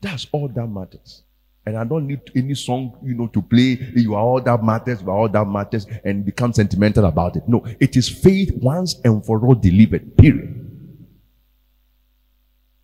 That's 0.00 0.26
all 0.32 0.48
that 0.48 0.66
matters. 0.66 1.22
And 1.66 1.76
I 1.76 1.82
don't 1.82 2.06
need 2.06 2.20
any 2.36 2.54
song, 2.54 2.96
you 3.02 3.14
know, 3.14 3.26
to 3.26 3.42
play. 3.42 3.76
You 3.96 4.14
are 4.14 4.22
all 4.22 4.40
that 4.40 4.62
matters, 4.62 5.02
you 5.02 5.10
are 5.10 5.16
all 5.18 5.28
that 5.28 5.44
matters, 5.46 5.84
and 6.04 6.24
become 6.24 6.52
sentimental 6.52 7.04
about 7.06 7.34
it. 7.34 7.42
No, 7.48 7.64
it 7.80 7.96
is 7.96 8.08
faith 8.08 8.52
once 8.54 9.00
and 9.04 9.26
for 9.26 9.44
all 9.44 9.56
delivered. 9.56 10.16
Period. 10.16 10.62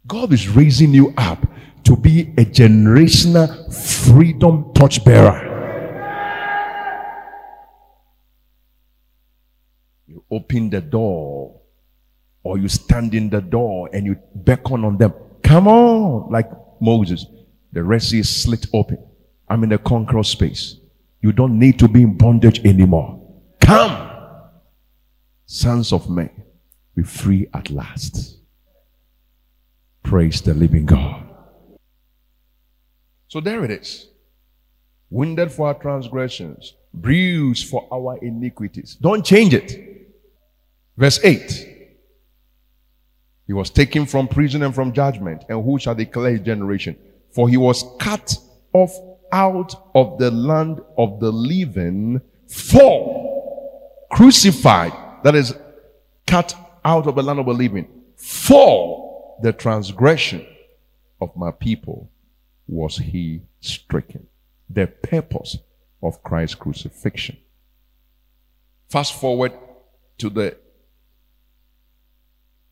God 0.04 0.32
is 0.32 0.48
raising 0.48 0.92
you 0.92 1.14
up 1.16 1.46
to 1.84 1.96
be 1.96 2.22
a 2.36 2.44
generational 2.44 3.72
freedom 3.72 4.72
torchbearer. 4.74 5.50
You 10.08 10.24
open 10.28 10.70
the 10.70 10.80
door, 10.80 11.60
or 12.42 12.58
you 12.58 12.68
stand 12.68 13.14
in 13.14 13.30
the 13.30 13.40
door 13.40 13.88
and 13.92 14.06
you 14.06 14.16
beckon 14.34 14.84
on 14.84 14.98
them. 14.98 15.14
Come 15.44 15.68
on, 15.68 16.32
like 16.32 16.50
Moses. 16.80 17.26
The 17.72 17.82
Red 17.82 18.02
Sea 18.02 18.20
is 18.20 18.42
slit 18.42 18.66
open. 18.72 18.98
I'm 19.48 19.64
in 19.64 19.72
a 19.72 19.78
conqueror 19.78 20.22
space. 20.22 20.76
You 21.20 21.32
don't 21.32 21.58
need 21.58 21.78
to 21.78 21.88
be 21.88 22.02
in 22.02 22.16
bondage 22.16 22.64
anymore. 22.64 23.20
Come, 23.60 24.10
sons 25.46 25.92
of 25.92 26.10
men, 26.10 26.30
be 26.94 27.02
free 27.02 27.48
at 27.54 27.70
last. 27.70 28.36
Praise 30.02 30.42
the 30.42 30.52
living 30.52 30.84
God. 30.84 31.24
So 33.28 33.40
there 33.40 33.64
it 33.64 33.70
is. 33.70 34.08
Wounded 35.08 35.52
for 35.52 35.68
our 35.68 35.74
transgressions, 35.74 36.74
bruised 36.92 37.68
for 37.68 37.86
our 37.92 38.18
iniquities. 38.18 38.96
Don't 39.00 39.24
change 39.24 39.54
it. 39.54 40.08
Verse 40.96 41.20
8. 41.22 41.68
He 43.46 43.52
was 43.52 43.70
taken 43.70 44.06
from 44.06 44.28
prison 44.28 44.62
and 44.62 44.74
from 44.74 44.92
judgment. 44.92 45.44
And 45.48 45.64
who 45.64 45.78
shall 45.78 45.94
declare 45.94 46.32
his 46.32 46.40
generation? 46.40 46.96
For 47.32 47.48
he 47.48 47.56
was 47.56 47.84
cut 47.98 48.36
off 48.72 48.94
out 49.32 49.74
of 49.94 50.18
the 50.18 50.30
land 50.30 50.80
of 50.98 51.20
the 51.20 51.32
living 51.32 52.20
for 52.48 54.06
crucified. 54.12 54.92
That 55.24 55.34
is 55.34 55.54
cut 56.26 56.54
out 56.84 57.06
of 57.06 57.14
the 57.14 57.22
land 57.22 57.38
of 57.38 57.46
the 57.46 57.54
living 57.54 57.88
for 58.16 59.38
the 59.42 59.52
transgression 59.52 60.46
of 61.20 61.34
my 61.34 61.50
people 61.50 62.10
was 62.68 62.98
he 62.98 63.42
stricken. 63.60 64.28
The 64.70 64.86
purpose 64.86 65.58
of 66.02 66.22
Christ's 66.22 66.54
crucifixion. 66.54 67.36
Fast 68.88 69.14
forward 69.20 69.52
to 70.18 70.30
the 70.30 70.56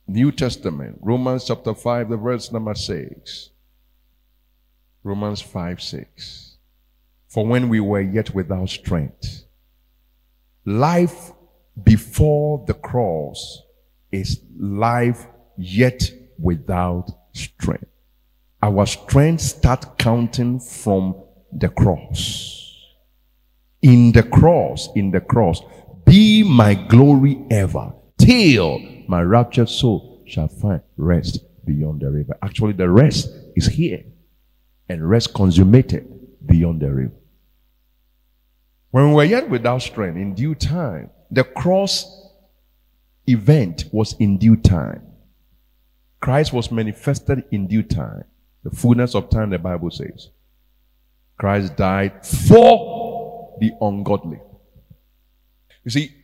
New 0.07 0.33
Testament, 0.33 0.99
Romans 1.01 1.45
chapter 1.45 1.75
5, 1.75 2.11
the 2.11 2.17
verse 2.17 2.53
number 2.53 2.75
6. 2.75 3.51
Romans 5.03 5.41
5 5.41 5.81
6. 5.81 6.57
For 7.29 7.47
when 7.47 7.69
we 7.69 7.81
were 7.81 8.01
yet 8.01 8.35
without 8.35 8.69
strength, 8.69 9.45
life 10.67 11.33
before 11.83 12.65
the 12.67 12.75
cross 12.75 13.63
is 14.13 14.41
life 14.59 15.27
yet 15.57 16.13
without 16.39 17.09
strength. 17.33 17.87
Our 18.63 18.85
strength 18.85 19.41
start 19.41 19.97
counting 19.97 20.61
from 20.61 21.15
the 21.53 21.69
cross. 21.69 22.57
In 23.81 24.13
the 24.13 24.23
cross, 24.23 24.91
in 24.95 25.11
the 25.11 25.21
cross, 25.21 25.63
be 26.05 26.43
my 26.43 26.75
glory 26.75 27.43
ever 27.51 27.95
till 28.19 28.81
my 29.09 29.23
raptured 29.23 29.71
soul 29.71 30.23
shall 30.27 30.49
find 30.49 30.83
rest 30.99 31.39
beyond 31.65 32.01
the 32.01 32.11
river. 32.11 32.37
Actually, 32.43 32.75
the 32.75 32.91
rest 32.91 33.31
is 33.57 33.67
here 33.67 34.05
and 34.91 35.09
rest 35.09 35.33
consummated 35.33 36.05
beyond 36.45 36.81
the 36.81 36.91
river. 36.91 37.15
When 38.91 39.11
we 39.11 39.15
were 39.15 39.25
yet 39.25 39.49
without 39.49 39.83
strength, 39.83 40.17
in 40.17 40.35
due 40.35 40.57
time, 40.57 41.11
the 41.31 41.45
cross 41.45 42.29
event 43.29 43.85
was 43.93 44.17
in 44.19 44.37
due 44.37 44.57
time. 44.57 45.07
Christ 46.21 46.53
was 46.53 46.73
manifested 46.73 47.45
in 47.53 47.69
due 47.69 47.85
time. 47.85 48.25
The 48.65 48.71
fullness 48.71 49.15
of 49.15 49.31
time, 49.31 49.51
the 49.51 49.61
Bible 49.61 49.93
says. 49.93 50.31
Christ 51.39 51.77
died 51.77 52.27
for 52.27 53.57
the 53.61 53.71
ungodly. 53.81 54.41
You 55.85 55.91
see, 55.93 56.15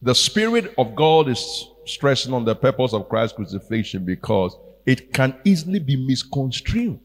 the 0.00 0.14
Spirit 0.14 0.72
of 0.78 0.94
God 0.94 1.28
is 1.28 1.66
stressing 1.84 2.32
on 2.32 2.44
the 2.44 2.54
purpose 2.54 2.92
of 2.92 3.08
Christ's 3.08 3.36
crucifixion 3.36 4.04
because 4.04 4.56
it 4.86 5.12
can 5.12 5.34
easily 5.44 5.80
be 5.80 5.96
misconstrued. 5.96 7.00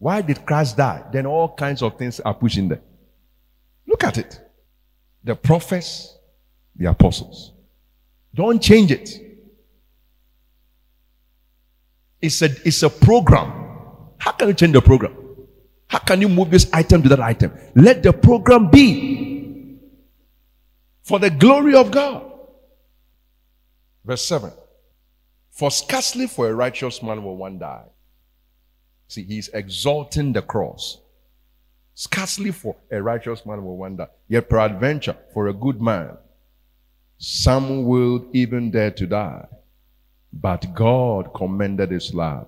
Why 0.00 0.22
did 0.22 0.46
Christ 0.46 0.78
die? 0.78 1.04
Then 1.12 1.26
all 1.26 1.54
kinds 1.54 1.82
of 1.82 1.98
things 1.98 2.20
are 2.20 2.32
pushing 2.32 2.68
there. 2.68 2.80
Look 3.86 4.02
at 4.02 4.16
it. 4.16 4.40
The 5.22 5.36
prophets, 5.36 6.16
the 6.74 6.86
apostles. 6.86 7.52
Don't 8.34 8.62
change 8.62 8.90
it. 8.90 9.10
It's 12.22 12.40
a, 12.40 12.46
it's 12.64 12.82
a 12.82 12.88
program. 12.88 13.52
How 14.16 14.32
can 14.32 14.48
you 14.48 14.54
change 14.54 14.72
the 14.72 14.80
program? 14.80 15.14
How 15.86 15.98
can 15.98 16.22
you 16.22 16.30
move 16.30 16.50
this 16.50 16.70
item 16.72 17.02
to 17.02 17.08
that 17.10 17.20
item? 17.20 17.52
Let 17.74 18.02
the 18.02 18.14
program 18.14 18.70
be 18.70 19.76
for 21.02 21.18
the 21.18 21.28
glory 21.28 21.74
of 21.74 21.90
God. 21.90 22.24
Verse 24.02 24.24
7 24.24 24.50
For 25.50 25.70
scarcely 25.70 26.26
for 26.26 26.48
a 26.48 26.54
righteous 26.54 27.02
man 27.02 27.22
will 27.22 27.36
one 27.36 27.58
die. 27.58 27.84
See, 29.10 29.24
he's 29.24 29.48
exalting 29.48 30.32
the 30.32 30.40
cross. 30.40 30.98
Scarcely 31.94 32.52
for 32.52 32.76
a 32.92 33.02
righteous 33.02 33.44
man 33.44 33.64
will 33.64 33.96
die. 33.96 34.06
Yet, 34.28 34.48
peradventure, 34.48 35.16
for 35.34 35.48
a 35.48 35.52
good 35.52 35.82
man, 35.82 36.16
some 37.18 37.86
will 37.86 38.28
even 38.32 38.70
dare 38.70 38.92
to 38.92 39.08
die. 39.08 39.48
But 40.32 40.72
God 40.74 41.34
commended 41.34 41.90
his 41.90 42.14
love 42.14 42.46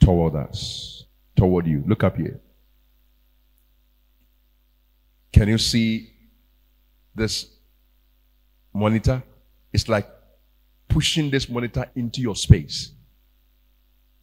toward 0.00 0.36
us, 0.36 1.04
toward 1.36 1.66
you. 1.66 1.84
Look 1.86 2.02
up 2.02 2.16
here. 2.16 2.40
Can 5.34 5.48
you 5.48 5.58
see 5.58 6.14
this 7.14 7.46
monitor? 8.72 9.22
It's 9.70 9.86
like 9.86 10.08
pushing 10.88 11.28
this 11.28 11.46
monitor 11.46 11.90
into 11.94 12.22
your 12.22 12.36
space. 12.36 12.92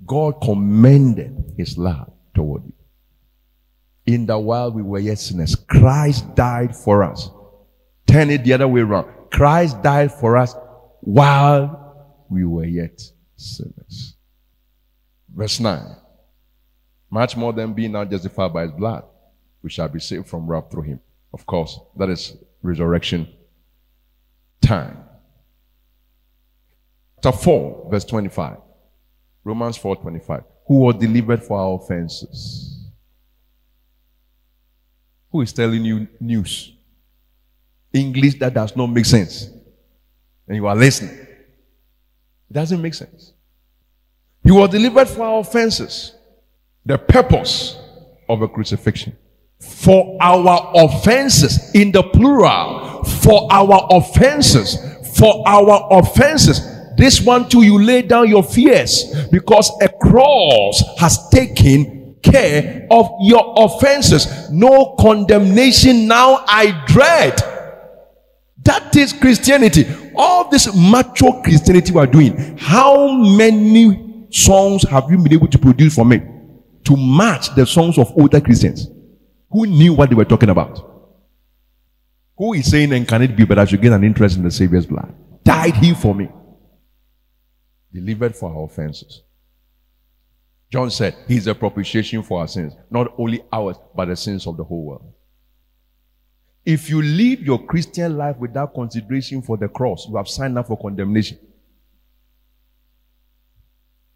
God 0.05 0.41
commended 0.41 1.53
his 1.57 1.77
love 1.77 2.11
toward 2.33 2.63
you. 2.65 2.73
In 4.05 4.25
the 4.25 4.37
while 4.37 4.71
we 4.71 4.81
were 4.81 4.99
yet 4.99 5.19
sinners, 5.19 5.55
Christ 5.55 6.35
died 6.35 6.75
for 6.75 7.03
us. 7.03 7.29
Turn 8.05 8.29
it 8.29 8.43
the 8.43 8.53
other 8.53 8.67
way 8.67 8.81
around. 8.81 9.11
Christ 9.31 9.81
died 9.81 10.11
for 10.11 10.35
us 10.37 10.55
while 11.01 12.23
we 12.29 12.45
were 12.45 12.65
yet 12.65 13.01
sinners. 13.37 14.15
Verse 15.33 15.59
9. 15.59 15.95
Much 17.09 17.37
more 17.37 17.53
than 17.53 17.73
being 17.73 17.93
now 17.93 18.03
justified 18.03 18.53
by 18.53 18.63
his 18.63 18.71
blood, 18.71 19.05
we 19.61 19.69
shall 19.69 19.87
be 19.87 19.99
saved 19.99 20.27
from 20.27 20.47
wrath 20.47 20.69
through 20.69 20.83
him. 20.83 20.99
Of 21.33 21.45
course, 21.45 21.79
that 21.97 22.09
is 22.09 22.35
resurrection 22.61 23.27
time 24.61 25.03
chapter 27.23 27.37
4, 27.37 27.87
verse 27.89 28.05
25. 28.05 28.57
Romans 29.43 29.77
4:25. 29.77 30.43
Who 30.67 30.79
was 30.79 30.95
delivered 30.95 31.43
for 31.43 31.59
our 31.59 31.75
offenses? 31.75 32.89
Who 35.31 35.41
is 35.41 35.51
telling 35.51 35.83
you 35.83 36.07
news? 36.19 36.73
English 37.91 38.39
that 38.39 38.53
does 38.53 38.75
not 38.75 38.87
make 38.87 39.05
sense. 39.05 39.49
And 40.47 40.55
you 40.55 40.67
are 40.67 40.75
listening. 40.75 41.15
It 41.15 42.53
doesn't 42.53 42.81
make 42.81 42.93
sense. 42.93 43.33
He 44.43 44.51
was 44.51 44.69
delivered 44.69 45.07
for 45.07 45.23
our 45.23 45.39
offenses. 45.39 46.15
The 46.85 46.97
purpose 46.97 47.77
of 48.27 48.41
a 48.41 48.47
crucifixion. 48.47 49.17
For 49.59 50.17
our 50.19 50.71
offenses, 50.75 51.73
in 51.73 51.91
the 51.91 52.03
plural, 52.03 53.03
for 53.03 53.47
our 53.51 53.87
offenses, 53.89 54.77
for 55.17 55.47
our 55.47 55.87
offenses 55.91 56.72
This 56.97 57.21
one 57.21 57.49
too, 57.49 57.63
you 57.63 57.81
lay 57.81 58.01
down 58.01 58.29
your 58.29 58.43
fears 58.43 59.27
because 59.31 59.71
a 59.81 59.89
cross 59.89 60.83
has 60.99 61.29
taken 61.29 62.15
care 62.21 62.87
of 62.89 63.09
your 63.21 63.53
offenses. 63.57 64.49
No 64.51 64.95
condemnation 64.99 66.07
now 66.07 66.43
I 66.47 66.83
dread. 66.87 67.41
That 68.63 68.95
is 68.95 69.11
Christianity. 69.11 69.85
All 70.15 70.49
this 70.49 70.73
macho 70.75 71.41
Christianity 71.41 71.91
we 71.91 71.99
are 71.99 72.07
doing. 72.07 72.57
How 72.57 73.11
many 73.11 74.27
songs 74.31 74.83
have 74.89 75.11
you 75.11 75.17
been 75.17 75.33
able 75.33 75.47
to 75.49 75.59
produce 75.59 75.95
for 75.95 76.05
me 76.05 76.21
to 76.85 76.97
match 76.97 77.53
the 77.55 77.65
songs 77.65 77.97
of 77.97 78.11
older 78.17 78.39
Christians 78.39 78.87
who 79.51 79.65
knew 79.65 79.93
what 79.93 80.09
they 80.09 80.15
were 80.15 80.25
talking 80.25 80.49
about? 80.49 80.91
Who 82.37 82.53
is 82.53 82.69
saying, 82.69 82.93
and 82.93 83.07
can 83.07 83.21
it 83.21 83.35
be, 83.35 83.45
but 83.45 83.59
I 83.59 83.65
should 83.65 83.81
get 83.81 83.93
an 83.93 84.03
interest 84.03 84.37
in 84.37 84.43
the 84.43 84.51
Savior's 84.51 84.85
blood? 84.85 85.13
Died 85.43 85.75
he 85.75 85.93
for 85.93 86.15
me, 86.15 86.29
delivered 87.93 88.35
for 88.35 88.53
our 88.53 88.65
offenses. 88.65 89.21
John 90.71 90.89
said, 90.89 91.15
He's 91.27 91.45
a 91.47 91.53
propitiation 91.53 92.23
for 92.23 92.41
our 92.41 92.47
sins, 92.47 92.73
not 92.89 93.13
only 93.17 93.43
ours, 93.51 93.77
but 93.95 94.05
the 94.05 94.15
sins 94.15 94.47
of 94.47 94.57
the 94.57 94.63
whole 94.63 94.83
world. 94.83 95.13
If 96.65 96.89
you 96.89 97.01
live 97.01 97.41
your 97.41 97.63
Christian 97.65 98.17
life 98.17 98.37
without 98.37 98.73
consideration 98.73 99.41
for 99.41 99.57
the 99.57 99.67
cross, 99.67 100.07
you 100.09 100.15
have 100.15 100.27
signed 100.27 100.57
up 100.57 100.67
for 100.67 100.77
condemnation. 100.77 101.37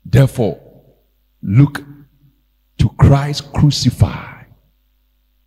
Therefore, 0.04 0.60
look 1.44 1.84
to 2.78 2.90
Christ 2.98 3.52
crucified 3.54 4.46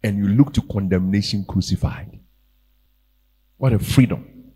and 0.03 0.19
you 0.19 0.29
look 0.29 0.53
to 0.55 0.63
condemnation 0.63 1.45
crucified. 1.45 2.21
What 3.57 3.73
a 3.73 3.79
freedom. 3.79 4.53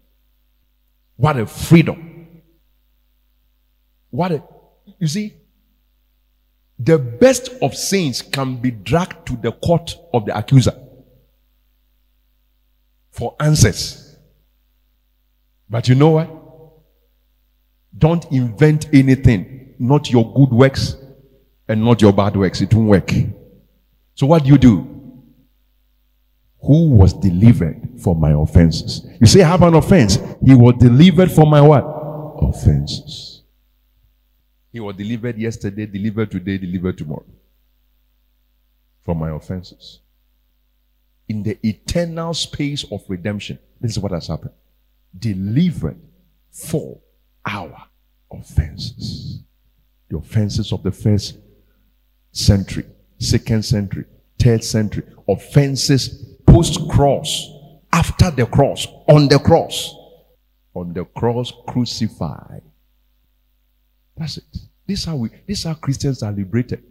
What 1.16 1.38
a 1.38 1.46
freedom. 1.46 2.13
What 4.14 4.30
a, 4.30 4.44
you 5.00 5.08
see, 5.08 5.34
the 6.78 6.98
best 6.98 7.48
of 7.60 7.74
saints 7.74 8.22
can 8.22 8.58
be 8.58 8.70
dragged 8.70 9.26
to 9.26 9.36
the 9.36 9.50
court 9.50 9.96
of 10.12 10.24
the 10.24 10.38
accuser 10.38 10.72
for 13.10 13.34
answers. 13.40 14.16
But 15.68 15.88
you 15.88 15.96
know 15.96 16.10
what? 16.10 16.30
Don't 17.98 18.24
invent 18.30 18.86
anything, 18.94 19.74
not 19.80 20.08
your 20.08 20.32
good 20.32 20.50
works 20.50 20.96
and 21.66 21.84
not 21.84 22.00
your 22.00 22.12
bad 22.12 22.36
works. 22.36 22.60
It 22.60 22.72
won't 22.72 22.88
work. 22.88 23.10
So 24.14 24.26
what 24.26 24.44
do 24.44 24.48
you 24.48 24.58
do? 24.58 24.76
Who 26.60 26.90
was 26.90 27.14
delivered 27.14 28.00
for 28.00 28.14
my 28.14 28.30
offenses? 28.30 29.04
You 29.20 29.26
say, 29.26 29.42
I 29.42 29.48
have 29.48 29.62
an 29.62 29.74
offense. 29.74 30.20
He 30.46 30.54
was 30.54 30.76
delivered 30.78 31.32
for 31.32 31.46
my 31.46 31.60
what? 31.60 31.82
Offenses. 32.40 33.33
He 34.74 34.80
was 34.80 34.96
delivered 34.96 35.38
yesterday, 35.38 35.86
delivered 35.86 36.32
today, 36.32 36.58
delivered 36.58 36.98
tomorrow. 36.98 37.24
For 39.02 39.14
my 39.14 39.30
offenses 39.30 40.00
in 41.28 41.44
the 41.44 41.56
eternal 41.64 42.34
space 42.34 42.84
of 42.90 43.04
redemption. 43.08 43.56
This 43.80 43.92
is 43.92 43.98
what 44.00 44.10
has 44.10 44.26
happened. 44.26 44.50
Delivered 45.16 46.00
for 46.50 46.98
our 47.46 47.86
offenses. 48.32 49.42
The 50.08 50.16
offenses 50.16 50.72
of 50.72 50.82
the 50.82 50.90
first 50.90 51.38
century, 52.32 52.84
second 53.18 53.64
century, 53.64 54.06
third 54.40 54.64
century. 54.64 55.04
Offenses 55.28 56.36
post 56.48 56.80
cross, 56.88 57.48
after 57.92 58.32
the 58.32 58.46
cross, 58.46 58.88
on 59.08 59.28
the 59.28 59.38
cross. 59.38 59.94
On 60.74 60.92
the 60.92 61.04
cross, 61.04 61.52
crucified. 61.68 62.62
That's 64.16 64.38
it. 64.38 64.44
This 64.86 65.00
is 65.00 65.04
how 65.04 65.16
we 65.16 65.28
this 65.46 65.58
is 65.60 65.64
how 65.64 65.74
Christians 65.74 66.22
are 66.22 66.32
liberated. 66.32 66.82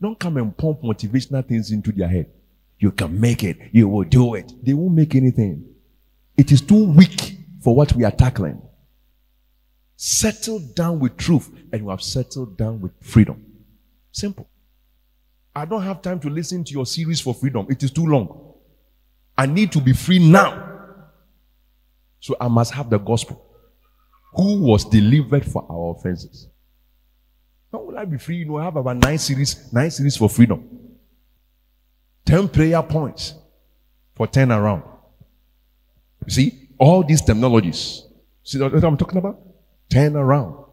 Don't 0.00 0.18
come 0.18 0.36
and 0.36 0.56
pump 0.56 0.82
motivational 0.82 1.46
things 1.46 1.70
into 1.70 1.92
their 1.92 2.08
head. 2.08 2.30
You 2.78 2.92
can 2.92 3.20
make 3.20 3.42
it. 3.42 3.58
You 3.72 3.88
will 3.88 4.04
do 4.04 4.34
it. 4.34 4.52
They 4.62 4.72
won't 4.72 4.94
make 4.94 5.14
anything. 5.14 5.64
It 6.36 6.52
is 6.52 6.60
too 6.60 6.84
weak 6.84 7.36
for 7.62 7.74
what 7.74 7.92
we 7.94 8.04
are 8.04 8.12
tackling. 8.12 8.62
Settle 9.96 10.60
down 10.60 11.00
with 11.00 11.16
truth, 11.16 11.50
and 11.72 11.82
you 11.82 11.88
have 11.88 12.02
settled 12.02 12.56
down 12.56 12.80
with 12.80 12.92
freedom. 13.02 13.44
Simple. 14.12 14.48
I 15.56 15.64
don't 15.64 15.82
have 15.82 16.02
time 16.02 16.20
to 16.20 16.30
listen 16.30 16.62
to 16.62 16.72
your 16.72 16.86
series 16.86 17.20
for 17.20 17.34
freedom. 17.34 17.66
It 17.68 17.82
is 17.82 17.90
too 17.90 18.06
long. 18.06 18.54
I 19.36 19.46
need 19.46 19.72
to 19.72 19.80
be 19.80 19.92
free 19.92 20.20
now. 20.20 20.66
So 22.20 22.36
I 22.40 22.46
must 22.46 22.72
have 22.74 22.90
the 22.90 22.98
gospel. 22.98 23.44
Who 24.34 24.60
was 24.60 24.84
delivered 24.84 25.44
for 25.44 25.66
our 25.68 25.96
offenses? 25.96 26.48
How 27.72 27.80
will 27.80 27.98
I 27.98 28.04
be 28.04 28.18
free? 28.18 28.36
You 28.36 28.46
know, 28.46 28.58
I 28.58 28.64
have 28.64 28.76
about 28.76 28.96
nine 28.96 29.18
series, 29.18 29.72
nine 29.72 29.90
series 29.90 30.16
for 30.16 30.28
freedom. 30.28 30.66
10 32.24 32.48
prayer 32.48 32.82
points 32.82 33.34
for 34.14 34.26
10 34.26 34.52
around. 34.52 34.82
You 36.26 36.32
see, 36.32 36.68
all 36.78 37.02
these 37.02 37.22
terminologies. 37.22 38.02
See 38.42 38.58
what 38.58 38.84
I'm 38.84 38.96
talking 38.96 39.18
about? 39.18 39.40
10 39.90 40.16
around. 40.16 40.64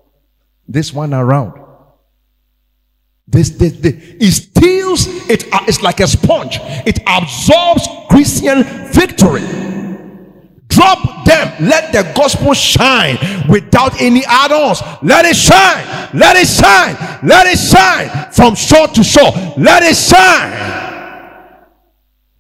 This 0.68 0.93
one 0.93 1.14
around. 1.14 1.62
This, 3.28 3.50
this, 3.52 3.74
this. 3.74 3.93
It 4.20 4.32
steals, 4.32 5.08
it, 5.30 5.52
uh, 5.54 5.60
it's 5.68 5.82
like 5.82 6.00
a 6.00 6.08
sponge. 6.08 6.60
It 6.86 7.00
absorbs 7.08 7.88
Christian 8.10 8.64
victory. 8.91 9.43
Drop. 10.68 11.14
Let 11.60 11.91
the 11.91 12.12
gospel 12.16 12.53
shine 12.53 13.18
without 13.47 14.01
any 14.01 14.24
add-ons. 14.26 14.82
Let 15.01 15.26
it 15.26 15.36
shine. 15.36 15.86
Let 16.14 16.36
it 16.36 16.47
shine. 16.47 16.95
Let 17.24 17.47
it 17.47 17.58
shine 17.58 18.32
from 18.32 18.56
shore 18.56 18.88
to 18.88 19.03
shore. 19.03 19.32
Let 19.58 19.84
it 19.84 19.95
shine. 19.95 20.84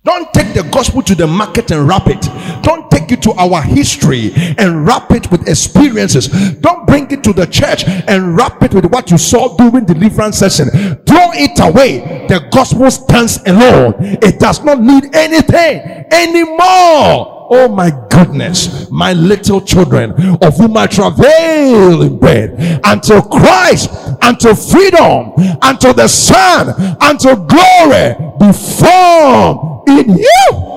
Don't 0.05 0.31
take 0.35 0.53
the 0.53 0.61
gospel 0.71 1.01
to 1.01 1.15
the 1.15 1.25
market 1.25 1.71
and 1.71 1.87
wrap 1.87 2.07
it. 2.07 2.21
Don't 2.61 2.91
take 2.91 3.11
it 3.11 3.23
to 3.23 3.31
our 3.31 3.59
history 3.63 4.31
and 4.59 4.85
wrap 4.85 5.11
it 5.11 5.31
with 5.31 5.47
experiences. 5.47 6.27
Don't 6.59 6.85
bring 6.85 7.09
it 7.09 7.23
to 7.23 7.33
the 7.33 7.47
church 7.47 7.85
and 7.87 8.37
wrap 8.37 8.61
it 8.61 8.75
with 8.75 8.85
what 8.85 9.09
you 9.09 9.17
saw 9.17 9.57
during 9.57 9.83
deliverance 9.85 10.37
session. 10.37 10.69
Throw 10.69 11.31
it 11.33 11.59
away. 11.59 12.27
The 12.27 12.47
gospel 12.51 12.91
stands 12.91 13.39
alone. 13.47 13.95
It 13.99 14.39
does 14.39 14.63
not 14.63 14.79
need 14.79 15.15
anything 15.15 16.05
anymore. 16.11 17.44
Oh 17.49 17.67
my 17.67 17.91
goodness, 18.09 18.89
my 18.89 19.13
little 19.13 19.61
children, 19.61 20.11
of 20.41 20.57
whom 20.57 20.77
I 20.77 20.87
travail 20.87 22.01
in 22.01 22.19
bed, 22.19 22.81
until 22.83 23.21
Christ, 23.21 23.89
until 24.21 24.55
freedom, 24.55 25.33
until 25.61 25.93
the 25.93 26.07
Son, 26.07 26.73
until 27.01 27.35
glory 27.35 28.15
be 28.39 28.51
formed 28.51 29.89
in 29.89 30.17
you. 30.17 30.75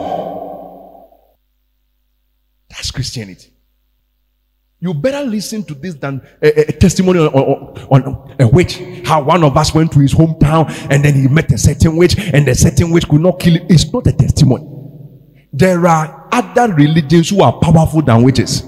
That's 2.69 2.91
Christianity. 2.91 3.53
You 4.81 4.95
better 4.95 5.29
listen 5.29 5.65
to 5.65 5.75
this 5.75 5.95
than 5.95 6.23
a, 6.41 6.69
a 6.69 6.73
testimony 6.73 7.19
on, 7.19 7.27
on, 7.29 8.03
on, 8.05 8.37
a 8.39 8.47
witch. 8.47 8.81
How 9.05 9.23
one 9.23 9.43
of 9.43 9.57
us 9.57 9.75
went 9.75 9.91
to 9.93 9.99
his 9.99 10.15
hometown 10.15 10.71
and 10.89 11.05
then 11.05 11.15
he 11.15 11.27
met 11.27 11.51
a 11.51 11.59
certain 11.59 11.97
witch 11.97 12.17
and 12.17 12.47
the 12.47 12.55
certain 12.55 12.91
witch 12.93 13.09
could 13.09 13.21
not 13.21 13.41
kill 13.41 13.55
him. 13.55 13.67
It's 13.69 13.93
not 13.93 14.07
a 14.07 14.13
testimony. 14.13 14.65
There 15.53 15.85
are 15.85 16.18
other 16.39 16.73
religions 16.73 17.31
who 17.31 17.43
are 17.43 17.53
powerful 17.53 18.03
than 18.03 18.23
witches. 18.23 18.63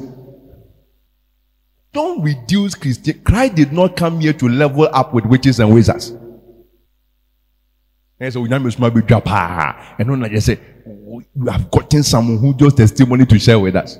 Don't 1.92 2.22
reduce 2.22 2.74
Christian. 2.74 3.20
Christ 3.22 3.54
did 3.54 3.72
not 3.72 3.96
come 3.96 4.20
here 4.20 4.32
to 4.34 4.48
level 4.48 4.88
up 4.92 5.12
with 5.14 5.24
witches 5.26 5.60
and 5.60 5.72
wizards. 5.72 6.12
And 8.20 8.32
so 8.32 8.44
Unyame 8.44 8.72
Suma 8.72 8.90
be 8.90 9.00
drop 9.00 9.26
and 9.28 10.10
then 10.10 10.24
I 10.24 10.28
just 10.28 10.46
say 10.46 10.58
we 10.84 11.24
have 11.50 11.70
gotten 11.70 12.02
someone 12.02 12.38
who 12.38 12.54
just 12.54 12.76
testimony 12.76 13.24
to 13.26 13.38
share 13.38 13.58
with 13.58 13.74
us. 13.74 13.98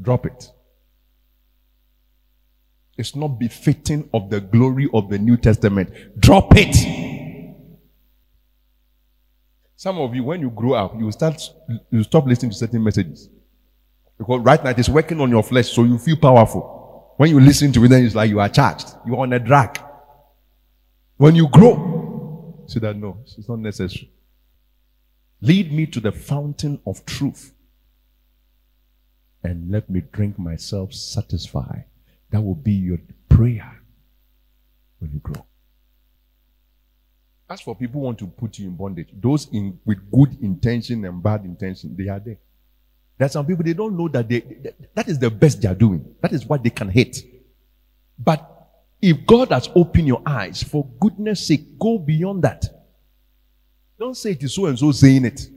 Drop 0.00 0.26
it. 0.26 0.50
It's 2.98 3.14
not 3.14 3.38
befitting 3.38 4.10
of 4.12 4.28
the 4.28 4.40
glory 4.40 4.88
of 4.92 5.08
the 5.08 5.18
New 5.18 5.36
Testament. 5.36 5.90
Drop 6.18 6.52
it. 6.56 7.19
Some 9.80 9.96
of 9.98 10.14
you, 10.14 10.24
when 10.24 10.42
you 10.42 10.50
grow 10.50 10.74
up, 10.74 10.92
you 11.00 11.10
start 11.10 11.40
you 11.90 12.02
stop 12.02 12.26
listening 12.26 12.50
to 12.50 12.56
certain 12.58 12.84
messages. 12.84 13.30
Because 14.18 14.42
right 14.42 14.62
now 14.62 14.68
it 14.68 14.78
is 14.78 14.90
working 14.90 15.18
on 15.22 15.30
your 15.30 15.42
flesh, 15.42 15.72
so 15.72 15.84
you 15.84 15.96
feel 15.96 16.18
powerful. 16.18 17.14
When 17.16 17.30
you 17.30 17.40
listen 17.40 17.72
to 17.72 17.82
it, 17.86 17.88
then 17.88 18.04
it's 18.04 18.14
like 18.14 18.28
you 18.28 18.40
are 18.40 18.50
charged. 18.50 18.88
You 19.06 19.14
are 19.14 19.20
on 19.20 19.32
a 19.32 19.38
drag. 19.38 19.80
When 21.16 21.34
you 21.34 21.48
grow, 21.48 22.62
Say 22.66 22.80
that 22.80 22.94
no, 22.94 23.16
it's 23.24 23.48
not 23.48 23.60
necessary. 23.60 24.10
Lead 25.40 25.72
me 25.72 25.86
to 25.86 25.98
the 25.98 26.12
fountain 26.12 26.78
of 26.86 27.06
truth 27.06 27.54
and 29.42 29.70
let 29.70 29.88
me 29.88 30.02
drink 30.12 30.38
myself 30.38 30.92
satisfied. 30.92 31.86
That 32.32 32.42
will 32.42 32.54
be 32.54 32.72
your 32.72 32.98
prayer 33.30 33.80
when 34.98 35.12
you 35.12 35.20
grow. 35.20 35.46
As 37.50 37.60
for 37.60 37.74
people 37.74 38.00
who 38.00 38.04
want 38.06 38.18
to 38.20 38.28
put 38.28 38.60
you 38.60 38.68
in 38.68 38.76
bondage, 38.76 39.08
those 39.12 39.48
in 39.50 39.76
with 39.84 39.98
good 40.12 40.40
intention 40.40 41.04
and 41.04 41.20
bad 41.20 41.44
intention, 41.44 41.96
they 41.98 42.06
are 42.06 42.20
there. 42.20 42.38
There 43.18 43.26
are 43.26 43.28
some 43.28 43.44
people 43.44 43.64
they 43.64 43.74
don't 43.74 43.98
know 43.98 44.06
that 44.06 44.28
they 44.28 44.40
that 44.94 45.08
is 45.08 45.18
the 45.18 45.28
best 45.28 45.60
they 45.60 45.66
are 45.66 45.74
doing. 45.74 46.14
That 46.20 46.32
is 46.32 46.46
what 46.46 46.62
they 46.62 46.70
can 46.70 46.88
hate. 46.88 47.26
But 48.16 48.46
if 49.02 49.26
God 49.26 49.48
has 49.48 49.68
opened 49.74 50.06
your 50.06 50.22
eyes, 50.24 50.62
for 50.62 50.86
goodness 51.00 51.48
sake, 51.48 51.76
go 51.76 51.98
beyond 51.98 52.42
that. 52.44 52.66
Don't 53.98 54.16
say 54.16 54.30
it 54.30 54.42
is 54.44 54.54
so 54.54 54.66
and 54.66 54.78
so 54.78 54.92
saying 54.92 55.24
it. 55.24 55.50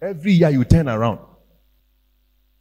Every 0.00 0.32
year 0.32 0.50
you 0.50 0.64
turn 0.64 0.88
around. 0.88 1.18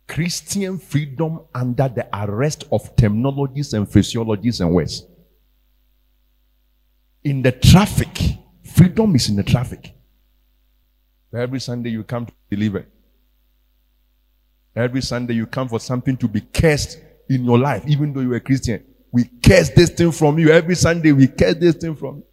Christian 0.07 0.79
freedom 0.79 1.41
under 1.53 1.87
the 1.87 2.07
arrest 2.11 2.65
of 2.71 2.95
terminologies 2.95 3.73
and 3.73 3.87
physiologies 3.87 4.61
and 4.61 4.73
words. 4.73 5.05
In 7.23 7.41
the 7.41 7.51
traffic, 7.51 8.37
freedom 8.63 9.15
is 9.15 9.29
in 9.29 9.35
the 9.35 9.43
traffic. 9.43 9.93
Every 11.33 11.59
Sunday 11.59 11.91
you 11.91 12.03
come 12.03 12.25
to 12.25 12.33
deliver. 12.49 12.85
Every 14.75 15.01
Sunday 15.01 15.35
you 15.35 15.45
come 15.45 15.67
for 15.69 15.79
something 15.79 16.17
to 16.17 16.27
be 16.27 16.41
cursed 16.41 16.99
in 17.29 17.45
your 17.45 17.59
life, 17.59 17.83
even 17.87 18.13
though 18.13 18.21
you're 18.21 18.35
a 18.35 18.41
Christian. 18.41 18.83
We 19.11 19.25
curse 19.25 19.69
this 19.69 19.89
thing 19.89 20.11
from 20.11 20.39
you. 20.39 20.49
Every 20.49 20.75
Sunday 20.75 21.11
we 21.11 21.27
curse 21.27 21.55
this 21.55 21.75
thing 21.75 21.95
from 21.95 22.17
you. 22.17 22.23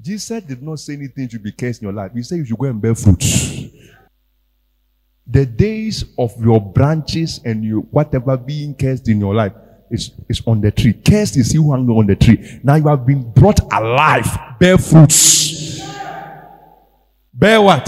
Jesus 0.00 0.42
did 0.42 0.62
not 0.62 0.78
say 0.78 0.94
anything 0.94 1.28
to 1.28 1.38
be 1.38 1.52
cursed 1.52 1.82
in 1.82 1.86
your 1.86 1.94
life. 1.94 2.12
He 2.14 2.22
said 2.22 2.38
you 2.38 2.44
should 2.44 2.58
go 2.58 2.66
and 2.66 2.80
bear 2.80 2.94
fruits. 2.94 3.64
The 5.26 5.44
days 5.44 6.04
of 6.16 6.32
your 6.42 6.60
branches 6.60 7.40
and 7.44 7.64
you 7.64 7.80
whatever 7.90 8.36
being 8.36 8.74
cursed 8.74 9.08
in 9.08 9.20
your 9.20 9.34
life 9.34 9.52
is, 9.90 10.12
is 10.28 10.42
on 10.46 10.60
the 10.60 10.70
tree. 10.70 10.92
Cursed 10.92 11.36
is 11.36 11.52
you 11.54 11.70
hanging 11.70 11.90
on 11.90 12.06
the 12.06 12.16
tree. 12.16 12.60
Now 12.62 12.76
you 12.76 12.88
have 12.88 13.06
been 13.06 13.30
brought 13.32 13.60
alive. 13.72 14.26
Bear 14.58 14.78
fruits. 14.78 15.80
Bear 17.32 17.60
what? 17.62 17.86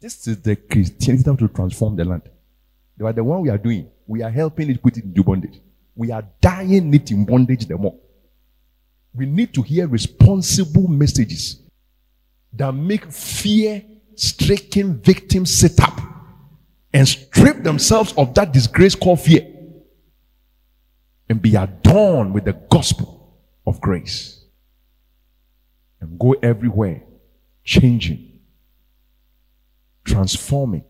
This 0.00 0.26
is 0.28 0.40
the 0.42 0.56
Christianity 0.56 1.36
to 1.36 1.48
transform 1.48 1.96
the 1.96 2.04
land. 2.04 2.22
Are 3.02 3.12
the 3.12 3.24
one 3.24 3.42
we 3.42 3.50
are 3.50 3.58
doing. 3.58 3.90
We 4.06 4.22
are 4.22 4.30
helping 4.30 4.70
it 4.70 4.82
put 4.82 4.96
it 4.96 5.04
into 5.04 5.22
bondage. 5.22 5.60
We 5.94 6.10
are 6.10 6.24
dying 6.40 6.92
it 6.94 7.10
in 7.10 7.24
bondage 7.24 7.66
the 7.66 7.76
more. 7.76 7.96
We 9.14 9.26
need 9.26 9.54
to 9.54 9.62
hear 9.62 9.88
responsible 9.88 10.88
messages 10.88 11.62
that 12.52 12.72
make 12.72 13.10
fear 13.10 13.82
stricken 14.14 14.98
victims 15.00 15.56
sit 15.56 15.80
up 15.80 16.00
and 16.92 17.06
strip 17.06 17.62
themselves 17.62 18.14
of 18.16 18.34
that 18.34 18.52
disgrace 18.52 18.94
called 18.94 19.20
fear 19.20 19.45
and 21.28 21.42
be 21.42 21.56
adorned 21.56 22.34
with 22.34 22.44
the 22.44 22.52
gospel 22.52 23.36
of 23.66 23.80
grace 23.80 24.44
and 26.00 26.18
go 26.18 26.32
everywhere 26.42 27.02
changing, 27.64 28.40
transforming, 30.04 30.84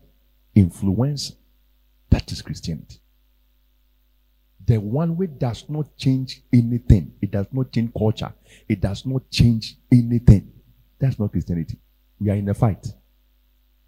influencing. 0.53 1.35
That 2.09 2.31
is 2.31 2.41
Christianity. 2.41 2.99
The 4.65 4.77
one 4.77 5.15
way 5.17 5.27
does 5.27 5.65
not 5.69 5.95
change 5.97 6.41
anything. 6.53 7.13
It 7.21 7.31
does 7.31 7.47
not 7.51 7.71
change 7.71 7.91
culture. 7.97 8.33
It 8.67 8.81
does 8.81 9.05
not 9.05 9.29
change 9.31 9.77
anything. 9.91 10.51
That's 10.99 11.17
not 11.17 11.31
Christianity. 11.31 11.77
We 12.19 12.29
are 12.29 12.35
in 12.35 12.49
a 12.49 12.53
fight. 12.53 12.85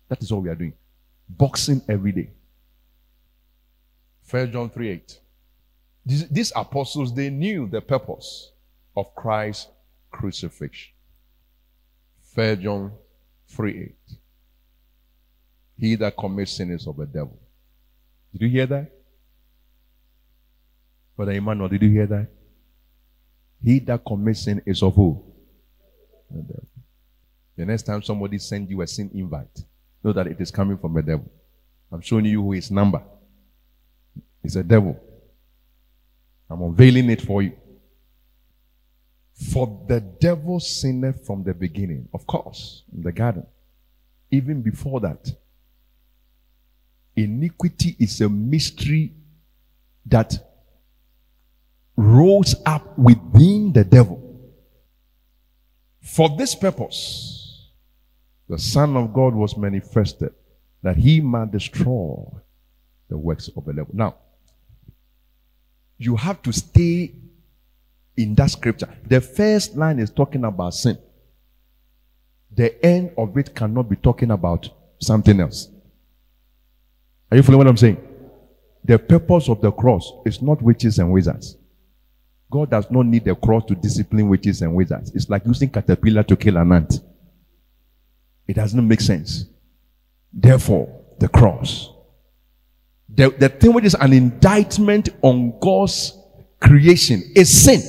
That 0.08 0.22
is 0.24 0.32
all 0.32 0.40
we 0.42 0.50
are 0.50 0.56
doing. 0.56 0.74
Boxing 1.28 1.82
every 1.88 2.12
day. 2.12 2.32
First 4.24 4.54
John 4.54 4.70
3 4.70 4.90
8. 4.90 5.20
These, 6.06 6.30
these 6.30 6.52
apostles, 6.56 7.14
they 7.14 7.30
knew 7.30 7.68
the 7.68 7.82
purpose 7.82 8.52
of 8.96 9.14
Christ's 9.16 9.68
crucifixion. 10.12 10.94
First 12.24 12.62
John 12.62 12.92
3 13.50 13.82
8. 13.82 13.96
He 15.78 15.96
that 15.96 16.18
commits 16.18 16.52
sin 16.54 16.72
is 16.72 16.88
of 16.88 16.98
the 16.98 17.06
devil. 17.06 17.40
Did 18.34 18.42
you 18.42 18.50
hear 18.50 18.66
that? 18.68 18.92
Brother 21.16 21.32
Emmanuel, 21.34 21.70
did 21.70 21.82
you 21.82 21.90
hear 21.90 22.08
that? 22.08 22.28
He 23.64 23.80
that 23.80 24.04
commits 24.06 24.44
sin 24.44 24.62
is 24.66 24.84
of 24.84 24.96
who? 24.96 25.24
The 26.30 26.42
devil. 26.42 26.68
The 27.58 27.66
next 27.66 27.84
time 27.84 28.02
somebody 28.02 28.38
sends 28.38 28.70
you 28.70 28.82
a 28.82 28.88
sin 28.88 29.12
invite, 29.14 29.64
know 30.04 30.14
that 30.14 30.28
it 30.28 30.40
is 30.40 30.52
coming 30.52 30.78
from 30.78 30.94
the 30.94 31.02
devil. 31.02 31.30
I'm 31.92 32.02
showing 32.02 32.26
you 32.26 32.42
who 32.42 32.54
his 32.54 32.72
number. 32.72 33.02
It's 34.44 34.56
a 34.56 34.64
devil. 34.64 34.98
I'm 36.50 36.62
unveiling 36.62 37.10
it 37.10 37.22
for 37.22 37.42
you. 37.42 37.56
For 39.52 39.86
the 39.88 40.02
devil 40.02 40.60
sinned 40.60 41.22
from 41.26 41.44
the 41.44 41.54
beginning, 41.54 42.10
of 42.14 42.28
course, 42.28 42.84
in 42.94 43.04
the 43.04 43.12
garden. 43.12 43.46
Even 44.32 44.62
before 44.62 45.00
that, 45.02 45.32
iniquity 47.16 47.96
is 48.00 48.20
a 48.22 48.30
mystery 48.30 49.14
that 50.06 50.34
rose 51.96 52.56
up 52.66 52.98
within 52.98 53.72
the 53.74 53.84
devil. 53.84 54.26
For 56.02 56.30
this 56.38 56.56
purpose, 56.56 57.70
the 58.48 58.58
Son 58.58 58.98
of 58.98 59.14
God 59.14 59.36
was 59.36 59.56
manifested 59.56 60.34
that 60.82 60.98
he 60.98 61.22
might 61.22 61.52
destroy 61.52 62.26
the 63.10 63.18
works 63.18 63.50
of 63.56 63.66
the 63.66 63.74
devil. 63.74 63.94
Now, 63.94 64.16
you 66.00 66.16
have 66.16 66.42
to 66.42 66.52
stay 66.52 67.14
in 68.18 68.34
that 68.36 68.50
scripture. 68.50 68.90
The 69.08 69.22
first 69.22 69.76
line 69.76 70.00
is 70.00 70.10
talking 70.10 70.46
about 70.46 70.74
sin. 70.74 70.98
The 72.56 72.84
end 72.84 73.12
of 73.18 73.38
it 73.38 73.54
cannot 73.54 73.90
be 73.90 73.98
talking 73.98 74.32
about 74.32 74.70
something 75.00 75.40
else. 75.40 75.70
Are 77.30 77.38
you 77.38 77.44
following 77.44 77.60
what 77.60 77.68
I'm 77.68 77.78
saying? 77.78 77.98
The 78.84 78.98
purpose 78.98 79.50
of 79.50 79.62
the 79.62 79.72
cross 79.72 80.12
is 80.26 80.42
not 80.42 80.62
witches 80.62 80.98
and 80.98 81.12
wizards. 81.12 81.58
God 82.50 82.72
does 82.72 82.90
not 82.90 83.06
need 83.06 83.26
the 83.26 83.36
cross 83.36 83.66
to 83.66 83.76
discipline 83.76 84.28
witches 84.28 84.62
and 84.62 84.74
wizards. 84.74 85.12
It's 85.14 85.30
like 85.30 85.46
using 85.46 85.70
caterpillar 85.70 86.24
to 86.24 86.36
kill 86.36 86.58
an 86.58 86.72
ant. 86.72 87.02
It 88.48 88.56
doesn't 88.56 88.88
make 88.88 89.02
sense. 89.02 89.46
Therefore, 90.34 91.04
the 91.20 91.28
cross. 91.28 91.92
The, 93.14 93.30
the 93.30 93.50
thing 93.50 93.74
which 93.74 93.86
is 93.86 93.96
an 93.96 94.14
indictment 94.14 95.10
on 95.22 95.60
God's 95.60 96.18
creation 96.60 97.24
is 97.36 97.64
sin. 97.64 97.82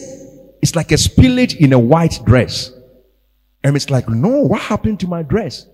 It's 0.62 0.74
like 0.74 0.92
a 0.92 0.96
spillage 0.96 1.56
in 1.56 1.72
a 1.72 1.78
white 1.78 2.20
dress. 2.24 2.72
And 3.62 3.76
it's 3.76 3.90
like, 3.90 4.08
no, 4.08 4.42
what 4.42 4.60
happened 4.60 5.00
to 5.00 5.06
my 5.06 5.22
dress? 5.22 5.66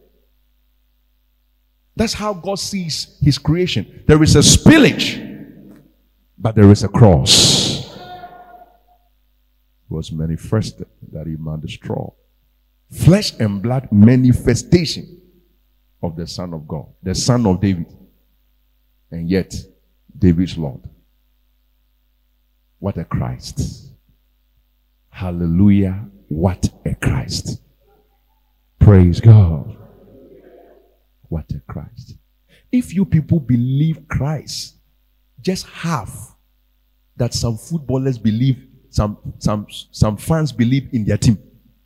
That's 1.95 2.13
how 2.13 2.35
God 2.35 2.59
sees 2.59 3.17
his 3.23 3.39
creation. 3.39 4.05
There 4.07 4.23
is 4.23 4.37
a 4.37 4.41
spillage, 4.41 5.81
but 6.37 6.55
there 6.55 6.71
is 6.71 6.85
a 6.85 6.89
cross 6.89 7.77
was 9.89 10.13
manifested 10.13 10.87
that 11.13 11.27
he 11.27 11.37
might 11.37 11.61
destroy. 11.61 12.09
Flesh 12.91 13.33
and 13.39 13.63
blood 13.63 13.89
manifestation 13.91 15.21
of 16.03 16.17
the 16.17 16.27
Son 16.27 16.55
of 16.55 16.69
God, 16.69 16.87
the 17.03 17.15
Son 17.15 17.47
of 17.47 17.61
David, 17.61 17.87
and 19.11 19.29
yet 19.29 19.55
David's 20.19 20.57
Lord. 20.57 20.81
What 22.79 22.99
a 22.99 23.05
Christ. 23.05 23.93
Hallelujah. 25.11 26.09
What 26.29 26.69
a 26.85 26.95
Christ. 26.95 27.61
Praise 28.79 29.21
God. 29.21 29.77
What 31.29 31.51
a 31.51 31.61
Christ. 31.73 32.17
If 32.71 32.95
you 32.95 33.05
people 33.05 33.41
believe 33.41 34.07
Christ, 34.09 34.77
just 35.41 35.67
half 35.67 36.37
that 37.17 37.33
some 37.33 37.57
footballers 37.57 38.19
believe 38.19 38.67
some, 38.91 39.19
some, 39.39 39.67
some 39.91 40.17
fans 40.17 40.53
believe 40.53 40.89
in 40.93 41.05
their 41.05 41.19
team. 41.19 41.39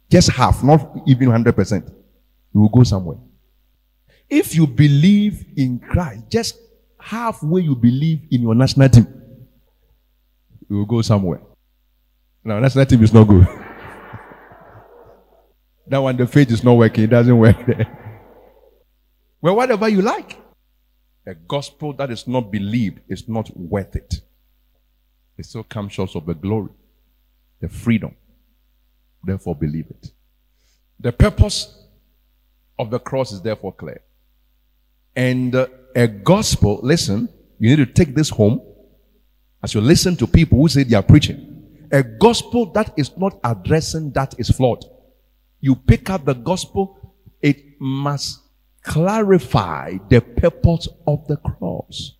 Just 0.08 0.30
half, 0.30 0.62
not 0.62 0.96
even 1.06 1.28
100%. 1.28 1.88
You 2.54 2.60
will 2.60 2.68
go 2.68 2.84
somewhere. 2.84 3.18
If 4.28 4.54
you 4.54 4.66
believe 4.66 5.44
in 5.56 5.80
Christ, 5.80 6.24
just 6.28 6.56
halfway 7.00 7.62
you 7.62 7.74
believe 7.74 8.22
in 8.30 8.42
your 8.42 8.54
national 8.54 8.88
team, 8.88 9.06
you 10.68 10.76
will 10.76 10.86
go 10.86 11.02
somewhere. 11.02 11.40
Now, 12.44 12.58
national 12.58 12.86
team 12.86 13.02
is 13.02 13.12
not 13.12 13.24
good. 13.24 13.44
that 15.86 15.98
one, 15.98 16.16
the 16.16 16.26
faith 16.26 16.50
is 16.50 16.64
not 16.64 16.74
working. 16.74 17.04
It 17.04 17.10
doesn't 17.10 17.36
work 17.36 17.66
there. 17.66 17.96
Well, 19.40 19.56
whatever 19.56 19.88
you 19.88 20.02
like. 20.02 20.38
A 21.26 21.34
gospel 21.34 21.92
that 21.94 22.10
is 22.10 22.26
not 22.26 22.50
believed 22.50 23.00
is 23.08 23.28
not 23.28 23.54
worth 23.56 23.94
it. 23.94 24.20
It 25.36 25.44
still 25.44 25.64
comes 25.64 25.92
short 25.92 26.14
of 26.16 26.26
the 26.26 26.34
glory 26.34 26.70
the 27.60 27.68
freedom. 27.68 28.14
Therefore, 29.22 29.54
believe 29.54 29.86
it. 29.90 30.10
The 30.98 31.12
purpose 31.12 31.76
of 32.78 32.90
the 32.90 32.98
cross 32.98 33.32
is 33.32 33.42
therefore 33.42 33.72
clear. 33.72 34.00
And 35.14 35.54
uh, 35.54 35.66
a 35.94 36.06
gospel, 36.06 36.80
listen, 36.82 37.28
you 37.58 37.76
need 37.76 37.84
to 37.84 37.92
take 37.92 38.14
this 38.14 38.30
home 38.30 38.60
as 39.62 39.74
you 39.74 39.80
listen 39.80 40.16
to 40.16 40.26
people 40.26 40.58
who 40.58 40.68
say 40.68 40.82
they 40.82 40.96
are 40.96 41.02
preaching. 41.02 41.46
A 41.92 42.02
gospel 42.02 42.66
that 42.72 42.92
is 42.96 43.16
not 43.16 43.38
addressing 43.44 44.12
that 44.12 44.34
is 44.38 44.48
flawed. 44.48 44.84
You 45.60 45.74
pick 45.76 46.08
up 46.08 46.24
the 46.24 46.34
gospel, 46.34 47.14
it 47.42 47.80
must 47.80 48.40
clarify 48.82 49.98
the 50.08 50.20
purpose 50.20 50.88
of 51.06 51.26
the 51.26 51.36
cross. 51.36 52.16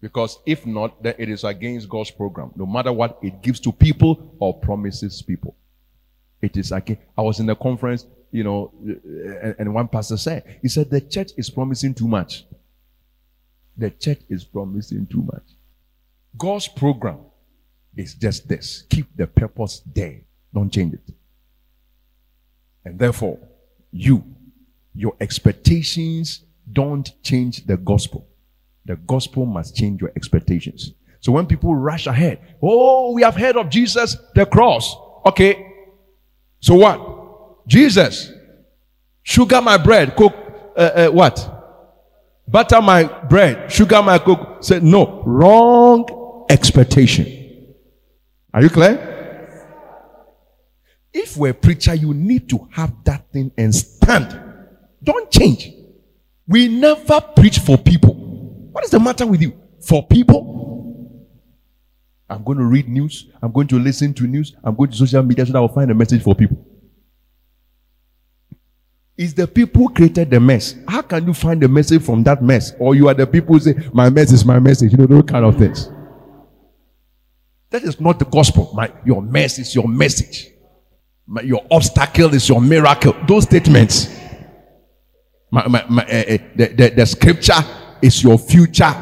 Because 0.00 0.38
if 0.46 0.66
not, 0.66 1.02
then 1.02 1.14
it 1.18 1.28
is 1.28 1.44
against 1.44 1.88
God's 1.88 2.10
program. 2.10 2.52
No 2.56 2.66
matter 2.66 2.92
what 2.92 3.18
it 3.22 3.42
gives 3.42 3.58
to 3.60 3.72
people 3.72 4.36
or 4.38 4.58
promises 4.60 5.22
people. 5.22 5.56
It 6.42 6.56
is 6.58 6.72
again. 6.72 6.98
I 7.16 7.22
was 7.22 7.40
in 7.40 7.48
a 7.48 7.56
conference, 7.56 8.06
you 8.34 8.42
know, 8.42 8.72
and, 8.82 9.54
and 9.60 9.74
one 9.74 9.86
pastor 9.86 10.16
said, 10.16 10.58
he 10.60 10.66
said, 10.66 10.90
the 10.90 11.00
church 11.00 11.30
is 11.36 11.48
promising 11.48 11.94
too 11.94 12.08
much. 12.08 12.44
The 13.76 13.90
church 13.90 14.22
is 14.28 14.42
promising 14.42 15.06
too 15.06 15.22
much. 15.22 15.44
God's 16.36 16.66
program 16.66 17.18
is 17.96 18.14
just 18.14 18.48
this. 18.48 18.82
Keep 18.90 19.16
the 19.16 19.28
purpose 19.28 19.82
there. 19.86 20.22
Don't 20.52 20.68
change 20.68 20.94
it. 20.94 21.14
And 22.84 22.98
therefore, 22.98 23.38
you, 23.92 24.24
your 24.96 25.14
expectations 25.20 26.42
don't 26.72 27.12
change 27.22 27.64
the 27.66 27.76
gospel. 27.76 28.26
The 28.84 28.96
gospel 28.96 29.46
must 29.46 29.76
change 29.76 30.00
your 30.00 30.10
expectations. 30.16 30.92
So 31.20 31.30
when 31.30 31.46
people 31.46 31.72
rush 31.72 32.08
ahead, 32.08 32.40
oh, 32.60 33.12
we 33.12 33.22
have 33.22 33.36
heard 33.36 33.56
of 33.56 33.70
Jesus, 33.70 34.16
the 34.34 34.44
cross. 34.44 34.92
Okay. 35.24 35.72
So 36.58 36.74
what? 36.74 37.13
Jesus. 37.66 38.30
Sugar 39.22 39.60
my 39.60 39.76
bread. 39.76 40.16
Cook, 40.16 40.34
uh, 40.76 40.80
uh, 40.80 41.08
what? 41.08 41.50
Butter 42.46 42.80
my 42.82 43.04
bread. 43.04 43.72
Sugar 43.72 44.02
my 44.02 44.18
cook. 44.18 44.62
Said 44.62 44.82
no. 44.82 45.22
Wrong 45.24 46.46
expectation. 46.50 47.74
Are 48.52 48.62
you 48.62 48.70
clear? 48.70 49.10
If 51.12 51.36
we're 51.36 51.50
a 51.50 51.54
preacher, 51.54 51.94
you 51.94 52.12
need 52.12 52.48
to 52.50 52.68
have 52.72 52.92
that 53.04 53.30
thing 53.32 53.52
and 53.56 53.74
stand. 53.74 54.40
Don't 55.02 55.30
change. 55.30 55.70
We 56.46 56.68
never 56.68 57.20
preach 57.20 57.60
for 57.60 57.78
people. 57.78 58.14
What 58.72 58.84
is 58.84 58.90
the 58.90 59.00
matter 59.00 59.26
with 59.26 59.40
you? 59.40 59.56
For 59.80 60.06
people? 60.06 60.54
I'm 62.28 62.42
going 62.42 62.58
to 62.58 62.64
read 62.64 62.88
news. 62.88 63.30
I'm 63.40 63.52
going 63.52 63.68
to 63.68 63.78
listen 63.78 64.12
to 64.14 64.26
news. 64.26 64.54
I'm 64.64 64.74
going 64.74 64.90
to 64.90 64.96
social 64.96 65.22
media 65.22 65.46
so 65.46 65.52
that 65.52 65.58
I'll 65.58 65.68
find 65.68 65.90
a 65.90 65.94
message 65.94 66.22
for 66.22 66.34
people. 66.34 66.64
Is 69.16 69.32
the 69.32 69.46
people 69.46 69.86
who 69.86 69.94
created 69.94 70.30
the 70.30 70.40
mess. 70.40 70.74
How 70.88 71.02
can 71.02 71.26
you 71.26 71.34
find 71.34 71.60
the 71.60 71.68
message 71.68 72.02
from 72.02 72.24
that 72.24 72.42
mess? 72.42 72.72
Or 72.80 72.96
you 72.96 73.08
are 73.08 73.14
the 73.14 73.26
people 73.26 73.54
who 73.54 73.60
say, 73.60 73.74
my 73.92 74.10
mess 74.10 74.32
is 74.32 74.44
my 74.44 74.58
message. 74.58 74.90
You 74.90 74.98
know, 74.98 75.06
those 75.06 75.22
kind 75.22 75.44
of 75.44 75.56
things. 75.56 75.88
That 77.70 77.84
is 77.84 78.00
not 78.00 78.18
the 78.18 78.24
gospel. 78.24 78.72
My, 78.74 78.92
your 79.04 79.22
mess 79.22 79.58
is 79.60 79.72
your 79.72 79.86
message. 79.86 80.48
My, 81.26 81.42
your 81.42 81.64
obstacle 81.70 82.34
is 82.34 82.48
your 82.48 82.60
miracle. 82.60 83.14
Those 83.28 83.44
statements. 83.44 84.08
My, 85.48 85.68
my, 85.68 85.84
my, 85.88 86.02
uh, 86.02 86.06
uh, 86.06 86.38
the, 86.56 86.66
the, 86.76 86.92
the 86.96 87.06
scripture 87.06 87.64
is 88.02 88.20
your 88.20 88.36
future 88.36 88.92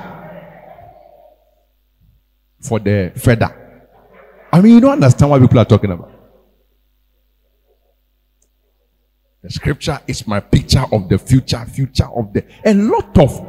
for 2.61 2.79
the 2.79 3.13
feather. 3.17 3.51
I 4.53 4.61
mean, 4.61 4.75
you 4.75 4.81
don't 4.81 4.93
understand 4.93 5.31
what 5.31 5.41
people 5.41 5.59
are 5.59 5.65
talking 5.65 5.91
about. 5.91 6.12
The 9.43 9.51
scripture 9.51 10.01
is 10.07 10.27
my 10.27 10.39
picture 10.39 10.85
of 10.93 11.09
the 11.09 11.19
future, 11.19 11.65
future 11.67 12.07
of 12.07 12.33
the. 12.33 12.45
A 12.65 12.75
lot 12.75 13.19
of 13.19 13.45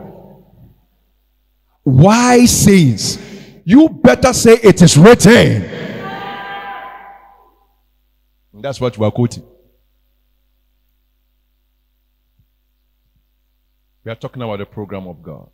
wise 1.86 2.64
sayings. 2.64 3.20
You 3.64 3.90
better 3.90 4.34
say 4.34 4.54
it 4.64 4.82
is 4.82 4.98
written. 4.98 5.70
That's 8.54 8.82
what 8.82 8.98
we 8.98 9.06
are 9.06 9.12
quoting. 9.12 9.44
We 14.04 14.12
are 14.12 14.16
talking 14.16 14.42
about 14.42 14.60
the 14.60 14.66
program 14.66 15.08
of 15.08 15.22
God. 15.22 15.50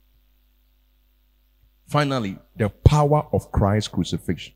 Finally, 1.88 2.38
the 2.56 2.70
power 2.70 3.28
of 3.34 3.52
Christ's 3.52 3.90
crucifixion. 3.90 4.54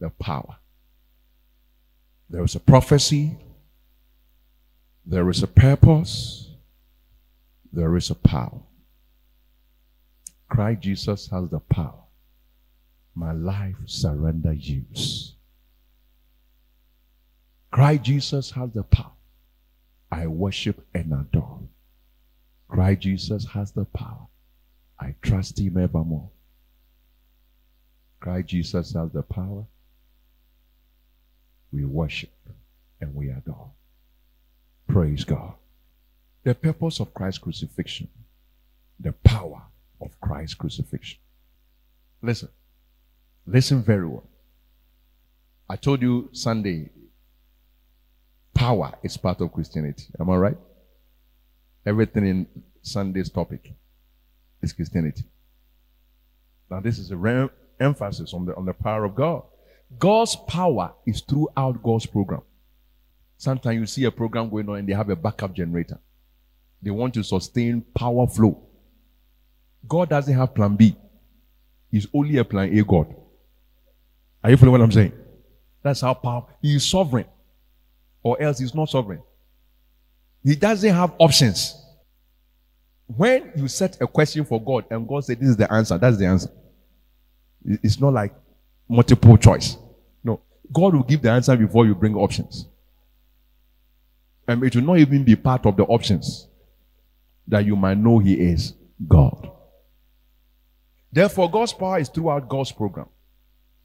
The 0.00 0.10
power. 0.10 0.56
There 2.30 2.42
is 2.42 2.54
a 2.54 2.60
prophecy. 2.60 3.36
There 5.06 5.30
is 5.30 5.42
a 5.42 5.46
purpose. 5.46 6.50
There 7.72 7.94
is 7.96 8.10
a 8.10 8.14
power. 8.16 8.60
Christ 10.48 10.80
Jesus 10.82 11.28
has 11.28 11.48
the 11.48 11.60
power. 11.60 12.02
My 13.14 13.30
life 13.30 13.76
surrender 13.86 14.52
use. 14.52 15.34
Christ 17.70 18.02
Jesus 18.02 18.50
has 18.50 18.72
the 18.72 18.82
power. 18.82 19.12
I 20.10 20.26
worship 20.26 20.84
and 20.92 21.12
adore. 21.12 21.60
Christ 22.68 23.02
Jesus 23.02 23.46
has 23.46 23.70
the 23.72 23.84
power. 23.84 24.26
I 24.98 25.14
trust 25.22 25.58
him 25.58 25.76
evermore. 25.76 26.30
Christ 28.18 28.48
Jesus 28.48 28.92
has 28.94 29.12
the 29.12 29.22
power. 29.22 29.66
We 31.70 31.84
worship 31.84 32.34
and 33.00 33.14
we 33.14 33.28
adore. 33.30 33.70
Praise 34.86 35.24
God. 35.24 35.54
The 36.44 36.54
purpose 36.54 37.00
of 37.00 37.12
Christ's 37.12 37.38
crucifixion, 37.38 38.08
the 39.00 39.12
power 39.12 39.62
of 40.00 40.20
Christ's 40.20 40.54
crucifixion. 40.54 41.18
Listen, 42.22 42.48
listen 43.46 43.82
very 43.82 44.06
well. 44.06 44.28
I 45.68 45.76
told 45.76 46.02
you 46.02 46.28
Sunday, 46.32 46.90
power 48.54 48.92
is 49.02 49.16
part 49.16 49.40
of 49.40 49.52
Christianity. 49.52 50.04
Am 50.20 50.30
I 50.30 50.36
right? 50.36 50.58
Everything 51.84 52.26
in 52.26 52.46
Sunday's 52.82 53.28
topic 53.28 53.74
is 54.62 54.72
Christianity. 54.72 55.24
Now, 56.70 56.80
this 56.80 56.98
is 56.98 57.10
a 57.10 57.16
re- 57.16 57.48
emphasis 57.80 58.32
on 58.32 58.46
the, 58.46 58.56
on 58.56 58.64
the 58.64 58.72
power 58.72 59.04
of 59.04 59.14
God. 59.14 59.42
God's 59.98 60.36
power 60.36 60.94
is 61.06 61.20
throughout 61.20 61.82
God's 61.82 62.06
program. 62.06 62.42
Sometimes 63.38 63.78
you 63.78 63.86
see 63.86 64.04
a 64.04 64.10
program 64.10 64.48
going 64.48 64.68
on 64.68 64.78
and 64.78 64.88
they 64.88 64.94
have 64.94 65.10
a 65.10 65.16
backup 65.16 65.52
generator. 65.52 65.98
They 66.82 66.90
want 66.90 67.14
to 67.14 67.22
sustain 67.22 67.82
power 67.94 68.26
flow. 68.26 68.62
God 69.86 70.08
doesn't 70.08 70.34
have 70.34 70.54
plan 70.54 70.76
B. 70.76 70.96
He's 71.90 72.06
only 72.12 72.38
a 72.38 72.44
plan 72.44 72.76
A 72.76 72.82
God. 72.82 73.14
Are 74.42 74.50
you 74.50 74.56
following 74.56 74.80
what 74.80 74.84
I'm 74.84 74.92
saying? 74.92 75.12
That's 75.82 76.00
how 76.00 76.14
power. 76.14 76.46
He 76.62 76.76
is 76.76 76.88
sovereign. 76.88 77.26
Or 78.22 78.40
else 78.40 78.58
he's 78.58 78.74
not 78.74 78.88
sovereign. 78.88 79.22
He 80.42 80.56
doesn't 80.56 80.94
have 80.94 81.14
options. 81.18 81.74
When 83.06 83.52
you 83.56 83.68
set 83.68 84.00
a 84.00 84.06
question 84.06 84.44
for 84.44 84.62
God 84.62 84.84
and 84.90 85.06
God 85.06 85.24
said 85.24 85.38
this 85.38 85.50
is 85.50 85.56
the 85.56 85.72
answer, 85.72 85.96
that's 85.96 86.16
the 86.16 86.26
answer. 86.26 86.50
It's 87.64 88.00
not 88.00 88.12
like 88.12 88.34
multiple 88.88 89.36
choice. 89.36 89.76
No. 90.24 90.40
God 90.72 90.94
will 90.94 91.02
give 91.02 91.22
the 91.22 91.30
answer 91.30 91.56
before 91.56 91.86
you 91.86 91.94
bring 91.94 92.16
options. 92.16 92.66
And 94.48 94.62
it 94.62 94.74
will 94.76 94.82
not 94.82 94.98
even 94.98 95.24
be 95.24 95.36
part 95.36 95.66
of 95.66 95.76
the 95.76 95.84
options 95.84 96.48
that 97.48 97.64
you 97.64 97.76
might 97.76 97.98
know 97.98 98.18
He 98.18 98.34
is 98.34 98.74
God. 99.06 99.50
Therefore, 101.12 101.50
God's 101.50 101.72
power 101.72 101.98
is 101.98 102.08
throughout 102.08 102.48
God's 102.48 102.72
program. 102.72 103.06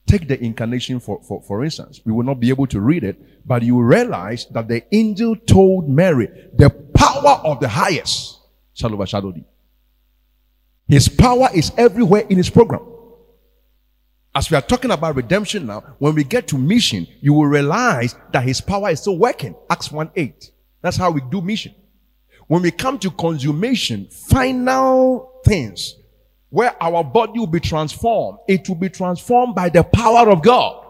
Take 0.05 0.27
the 0.27 0.43
incarnation 0.43 0.99
for, 0.99 1.21
for, 1.23 1.41
for 1.43 1.63
instance. 1.63 2.01
We 2.03 2.11
will 2.11 2.23
not 2.23 2.39
be 2.39 2.49
able 2.49 2.67
to 2.67 2.81
read 2.81 3.03
it, 3.03 3.47
but 3.47 3.63
you 3.63 3.79
realize 3.81 4.47
that 4.47 4.67
the 4.67 4.83
angel 4.93 5.35
told 5.35 5.87
Mary, 5.87 6.27
the 6.55 6.69
power 6.69 7.39
of 7.45 7.59
the 7.59 7.69
highest 7.69 8.39
shall 8.73 8.93
overshadow 8.93 9.31
thee. 9.31 9.45
His 10.87 11.07
power 11.07 11.47
is 11.53 11.71
everywhere 11.77 12.25
in 12.29 12.35
his 12.37 12.49
program. 12.49 12.81
As 14.33 14.49
we 14.49 14.57
are 14.57 14.61
talking 14.61 14.91
about 14.91 15.15
redemption 15.15 15.65
now, 15.65 15.81
when 15.99 16.15
we 16.15 16.23
get 16.23 16.47
to 16.49 16.57
mission, 16.57 17.07
you 17.21 17.33
will 17.33 17.47
realize 17.47 18.15
that 18.31 18.43
his 18.43 18.59
power 18.61 18.89
is 18.89 19.01
still 19.01 19.17
working. 19.17 19.55
Acts 19.69 19.91
1 19.91 20.11
8. 20.15 20.50
That's 20.81 20.97
how 20.97 21.11
we 21.11 21.21
do 21.29 21.41
mission. 21.41 21.75
When 22.47 22.61
we 22.61 22.71
come 22.71 22.99
to 22.99 23.11
consummation, 23.11 24.07
final 24.07 25.41
things, 25.45 25.95
where 26.49 26.75
our 26.83 27.03
body 27.03 27.39
will 27.39 27.47
be 27.47 27.59
transformed, 27.59 28.39
it 28.47 28.67
will 28.67 28.75
be 28.75 28.89
transformed 28.89 29.55
by 29.55 29.69
the 29.69 29.83
power 29.83 30.29
of 30.29 30.43
God, 30.43 30.85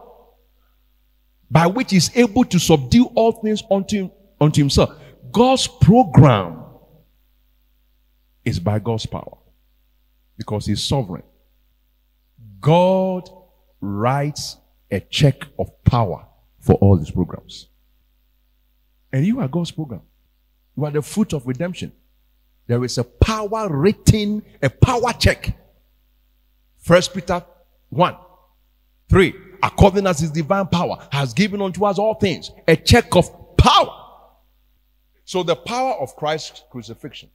by 1.51 1.67
which 1.67 1.93
is 1.93 2.09
able 2.15 2.45
to 2.45 2.59
subdue 2.59 3.05
all 3.15 3.33
things 3.33 3.61
unto, 3.69 4.09
unto 4.39 4.59
himself. 4.59 4.97
God's 5.31 5.67
program 5.67 6.63
is 8.43 8.59
by 8.59 8.79
God's 8.79 9.05
power 9.05 9.37
because 10.37 10.65
he's 10.65 10.83
sovereign. 10.83 11.23
God 12.59 13.29
writes 13.81 14.57
a 14.89 14.99
check 14.99 15.43
of 15.59 15.83
power 15.83 16.25
for 16.59 16.73
all 16.75 16.97
his 16.97 17.11
programs. 17.11 17.67
And 19.12 19.26
you 19.26 19.39
are 19.39 19.47
God's 19.47 19.72
program. 19.72 20.01
You 20.78 20.86
are 20.86 20.91
the 20.91 21.01
fruit 21.01 21.34
of 21.34 21.45
redemption. 21.45 21.91
There 22.68 22.84
is 22.84 22.97
a 22.97 23.03
power 23.03 23.68
written, 23.70 24.43
a 24.62 24.70
power 24.70 25.14
check. 25.14 25.57
First 26.78 27.14
Peter 27.14 27.43
1 27.89 28.16
3. 29.09 29.34
According 29.64 30.07
as 30.07 30.20
his 30.20 30.32
divine 30.32 30.68
power 30.68 30.97
has 31.12 31.34
given 31.34 31.62
unto 31.62 31.86
us 31.86 31.99
all 31.99 32.16
things, 32.16 32.49
a 32.68 32.76
check 32.76 33.16
of 33.16 33.57
power. 33.57 33.97
So 35.26 35.43
the 35.43 35.55
power 35.55 35.93
of 35.93 36.16
Christ's 36.16 36.64
crucifixion. 36.72 37.30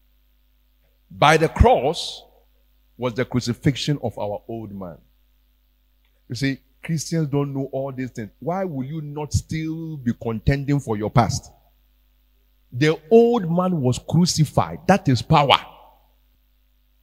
By 1.10 1.36
the 1.36 1.48
cross, 1.48 2.22
was 2.96 3.14
the 3.14 3.24
crucifixion 3.24 3.98
of 4.02 4.18
our 4.18 4.42
old 4.48 4.74
man. 4.74 4.98
You 6.28 6.34
see, 6.34 6.58
Christians 6.82 7.28
don't 7.28 7.52
know 7.52 7.68
all 7.72 7.92
these 7.92 8.10
things. 8.10 8.30
Why 8.38 8.64
will 8.64 8.84
you 8.84 9.00
not 9.00 9.32
still 9.32 9.96
be 9.96 10.12
contending 10.20 10.80
for 10.80 10.96
your 10.96 11.10
past? 11.10 11.50
The 12.72 12.98
old 13.10 13.50
man 13.50 13.80
was 13.80 13.98
crucified. 13.98 14.80
That 14.86 15.08
is 15.08 15.22
power. 15.22 15.58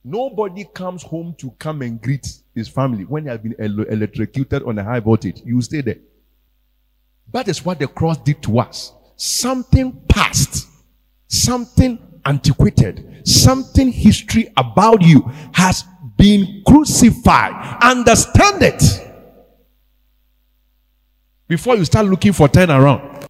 Nobody 0.03 0.65
comes 0.65 1.01
home 1.01 1.33
to 1.39 1.51
come 1.51 1.81
and 1.81 2.01
greet 2.01 2.27
his 2.53 2.67
family 2.67 3.05
when 3.05 3.23
he 3.23 3.29
has 3.29 3.39
been 3.39 3.55
electrocuted 3.59 4.63
on 4.63 4.77
a 4.77 4.83
high 4.83 4.99
voltage. 4.99 5.41
You 5.45 5.61
stay 5.61 5.81
there. 5.81 5.99
That 7.31 7.47
is 7.47 7.63
what 7.63 7.79
the 7.79 7.87
cross 7.87 8.17
did 8.17 8.43
to 8.43 8.59
us. 8.59 8.93
Something 9.15 10.01
past, 10.09 10.67
something 11.27 11.97
antiquated, 12.25 13.21
something 13.25 13.91
history 13.91 14.51
about 14.57 15.01
you 15.01 15.21
has 15.53 15.85
been 16.17 16.63
crucified. 16.67 17.81
Understand 17.81 18.61
it 18.61 18.83
before 21.47 21.75
you 21.75 21.85
start 21.85 22.05
looking 22.05 22.33
for 22.33 22.47
turnaround. 22.47 23.25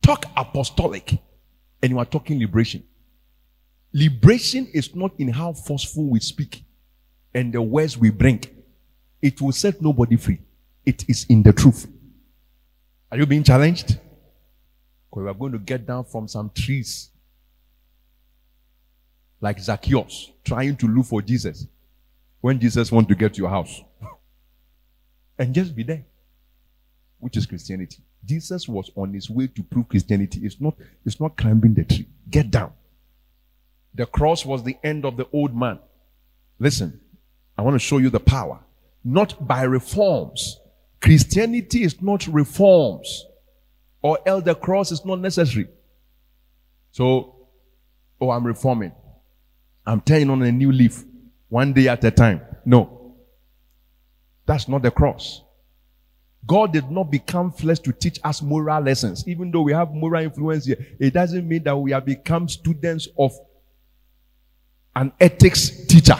Talk 0.00 0.24
apostolic, 0.36 1.18
and 1.82 1.90
you 1.90 1.98
are 1.98 2.04
talking 2.04 2.38
liberation. 2.38 2.82
Liberation 3.92 4.66
is 4.72 4.94
not 4.94 5.12
in 5.18 5.28
how 5.28 5.52
forceful 5.52 6.10
we 6.10 6.20
speak 6.20 6.64
and 7.34 7.52
the 7.52 7.62
words 7.62 7.96
we 7.96 8.10
bring. 8.10 8.42
It 9.22 9.40
will 9.40 9.52
set 9.52 9.80
nobody 9.80 10.16
free. 10.16 10.40
It 10.84 11.08
is 11.08 11.26
in 11.28 11.42
the 11.42 11.52
truth. 11.52 11.86
Are 13.10 13.18
you 13.18 13.26
being 13.26 13.42
challenged? 13.42 13.98
Because 15.08 15.22
we 15.24 15.28
are 15.28 15.34
going 15.34 15.52
to 15.52 15.58
get 15.58 15.86
down 15.86 16.04
from 16.04 16.28
some 16.28 16.50
trees 16.54 17.10
like 19.40 19.58
Zacchaeus 19.58 20.32
trying 20.44 20.76
to 20.76 20.86
look 20.86 21.06
for 21.06 21.22
Jesus 21.22 21.66
when 22.40 22.60
Jesus 22.60 22.92
wants 22.92 23.08
to 23.08 23.14
get 23.14 23.34
to 23.34 23.38
your 23.38 23.50
house. 23.50 23.82
and 25.38 25.54
just 25.54 25.74
be 25.74 25.82
there. 25.82 26.04
Which 27.18 27.36
is 27.36 27.46
Christianity. 27.46 27.98
Jesus 28.24 28.68
was 28.68 28.90
on 28.94 29.14
his 29.14 29.30
way 29.30 29.46
to 29.46 29.62
prove 29.62 29.88
Christianity. 29.88 30.40
It's 30.44 30.60
not, 30.60 30.74
it's 31.04 31.20
not 31.20 31.36
climbing 31.36 31.74
the 31.74 31.84
tree. 31.84 32.08
Get 32.28 32.50
down. 32.50 32.72
The 33.94 34.06
cross 34.06 34.44
was 34.44 34.62
the 34.62 34.76
end 34.84 35.04
of 35.04 35.16
the 35.16 35.26
old 35.32 35.56
man. 35.56 35.78
Listen, 36.58 37.00
I 37.56 37.62
want 37.62 37.74
to 37.74 37.78
show 37.78 37.98
you 37.98 38.10
the 38.10 38.20
power. 38.20 38.60
Not 39.04 39.46
by 39.46 39.62
reforms. 39.62 40.60
Christianity 41.00 41.82
is 41.82 42.02
not 42.02 42.26
reforms. 42.26 43.24
Or 44.02 44.18
elder 44.26 44.54
cross 44.54 44.92
is 44.92 45.04
not 45.04 45.20
necessary. 45.20 45.68
So, 46.92 47.36
oh, 48.20 48.30
I'm 48.30 48.46
reforming. 48.46 48.92
I'm 49.86 50.00
turning 50.00 50.30
on 50.30 50.42
a 50.42 50.52
new 50.52 50.70
leaf 50.70 51.04
one 51.48 51.72
day 51.72 51.88
at 51.88 52.04
a 52.04 52.10
time. 52.10 52.42
No. 52.64 53.16
That's 54.46 54.68
not 54.68 54.82
the 54.82 54.90
cross. 54.90 55.42
God 56.46 56.72
did 56.72 56.90
not 56.90 57.10
become 57.10 57.52
flesh 57.52 57.78
to 57.80 57.92
teach 57.92 58.18
us 58.24 58.40
moral 58.40 58.82
lessons. 58.82 59.26
Even 59.26 59.50
though 59.50 59.62
we 59.62 59.72
have 59.72 59.92
moral 59.92 60.22
influence 60.22 60.64
here, 60.64 60.78
it 60.98 61.12
doesn't 61.12 61.46
mean 61.46 61.62
that 61.64 61.76
we 61.76 61.90
have 61.90 62.04
become 62.04 62.48
students 62.48 63.08
of 63.18 63.32
an 64.96 65.12
ethics 65.20 65.86
teacher 65.86 66.16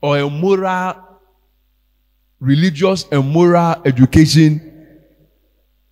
or 0.00 0.18
a 0.18 0.30
moral, 0.30 0.94
religious 2.38 3.06
and 3.10 3.28
moral 3.28 3.82
education 3.84 4.60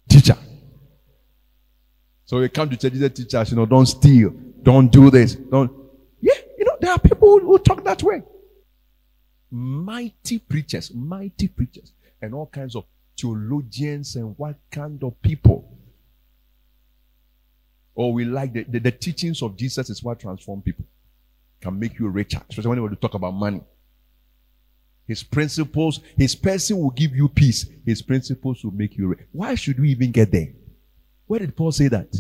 teacher. 0.09 0.37
So 2.25 2.41
we 2.41 2.49
come 2.49 2.71
to 2.71 2.77
church, 2.77 2.93
the 2.95 3.11
teachers, 3.11 3.51
you 3.51 3.57
know, 3.57 3.67
don't 3.67 3.87
steal, 3.87 4.31
don't 4.63 4.91
do 4.91 5.11
this, 5.11 5.35
don't 5.35 5.71
Yeah, 6.21 6.35
you 6.59 6.65
know, 6.65 6.77
there 6.81 6.93
are 6.93 6.99
people 6.99 7.29
who, 7.29 7.41
who 7.41 7.59
talk 7.59 7.85
that 7.85 8.03
way. 8.03 8.23
Mighty 9.51 10.39
preachers, 10.39 10.93
mighty 10.93 11.49
preachers, 11.49 11.93
and 12.25 12.35
all 12.35 12.47
kinds 12.47 12.75
of 12.75 12.85
theologians 13.17 14.17
and 14.17 14.37
what 14.37 14.57
kind 14.71 15.03
of 15.05 15.21
people. 15.23 15.71
Or 17.95 18.13
we 18.13 18.25
like 18.25 18.53
the, 18.53 18.65
the, 18.65 18.81
the 18.81 18.91
teachings 18.91 19.43
of 19.43 19.57
Jesus 19.57 19.89
is 19.89 20.03
what 20.03 20.21
transform 20.21 20.63
people, 20.63 20.85
can 21.61 21.79
make 21.79 21.99
you 21.99 22.09
richer, 22.09 22.41
especially 22.49 22.81
when 22.81 22.91
we 22.91 22.97
talk 22.97 23.15
about 23.15 23.33
money. 23.33 23.63
His 25.07 25.23
principles, 25.23 26.01
his 26.17 26.35
person 26.35 26.79
will 26.79 26.91
give 26.91 27.15
you 27.15 27.29
peace. 27.29 27.67
His 27.85 28.01
principles 28.01 28.65
will 28.65 28.73
make 28.73 28.97
you 28.97 29.09
rich. 29.09 29.21
Why 29.33 29.55
should 29.55 29.79
we 29.79 29.91
even 29.91 30.11
get 30.11 30.33
there? 30.33 30.49
Where 31.27 31.41
did 31.41 31.55
Paul 31.55 31.73
say 31.73 31.89
that? 31.89 32.15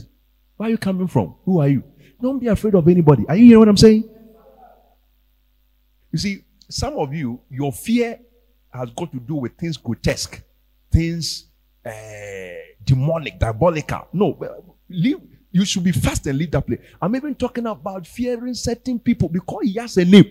Where 0.57 0.69
are 0.69 0.71
you 0.71 0.79
coming 0.79 1.09
from? 1.09 1.35
Who 1.45 1.61
are 1.61 1.69
you? 1.69 1.83
Don't 2.21 2.39
be 2.39 2.47
afraid 2.47 2.75
of 2.75 2.87
anybody. 2.87 3.25
Are 3.29 3.37
you 3.37 3.47
hearing 3.47 3.59
what 3.61 3.69
I'm 3.69 3.77
saying? 3.77 4.09
You 6.13 6.19
see, 6.19 6.45
some 6.69 6.95
of 6.95 7.13
you, 7.13 7.41
your 7.51 7.73
fear 7.73 8.21
has 8.75 8.91
got 8.91 9.13
to 9.13 9.21
do 9.21 9.37
with 9.37 9.57
things 9.57 9.77
grotesque, 9.77 10.43
things 10.91 11.47
uh, 11.87 11.91
demonic, 12.85 13.39
diabolical. 13.39 14.09
No, 14.13 14.39
leave. 14.89 15.21
You 15.53 15.65
should 15.65 15.85
be 15.85 15.93
fast 15.93 16.27
and 16.27 16.37
leave 16.37 16.51
that 16.51 16.67
place. 16.67 16.81
I'm 17.01 17.15
even 17.15 17.33
talking 17.37 17.65
about 17.67 18.09
fearing 18.09 18.55
certain 18.55 18.99
people 18.99 19.29
because 19.29 19.61
he 19.63 19.75
has 19.75 19.97
a 19.97 20.05
name. 20.05 20.25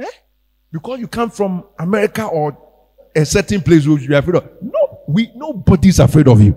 Eh? 0.00 0.04
Because 0.72 0.98
you 0.98 1.06
come 1.06 1.30
from 1.30 1.64
America 1.78 2.24
or 2.24 2.58
a 3.14 3.24
certain 3.24 3.60
place 3.60 3.86
which 3.86 4.02
you're 4.02 4.18
afraid 4.18 4.34
of. 4.36 4.50
No, 4.60 5.00
we 5.06 5.30
nobody's 5.36 6.00
afraid 6.00 6.26
of 6.26 6.40
you. 6.42 6.54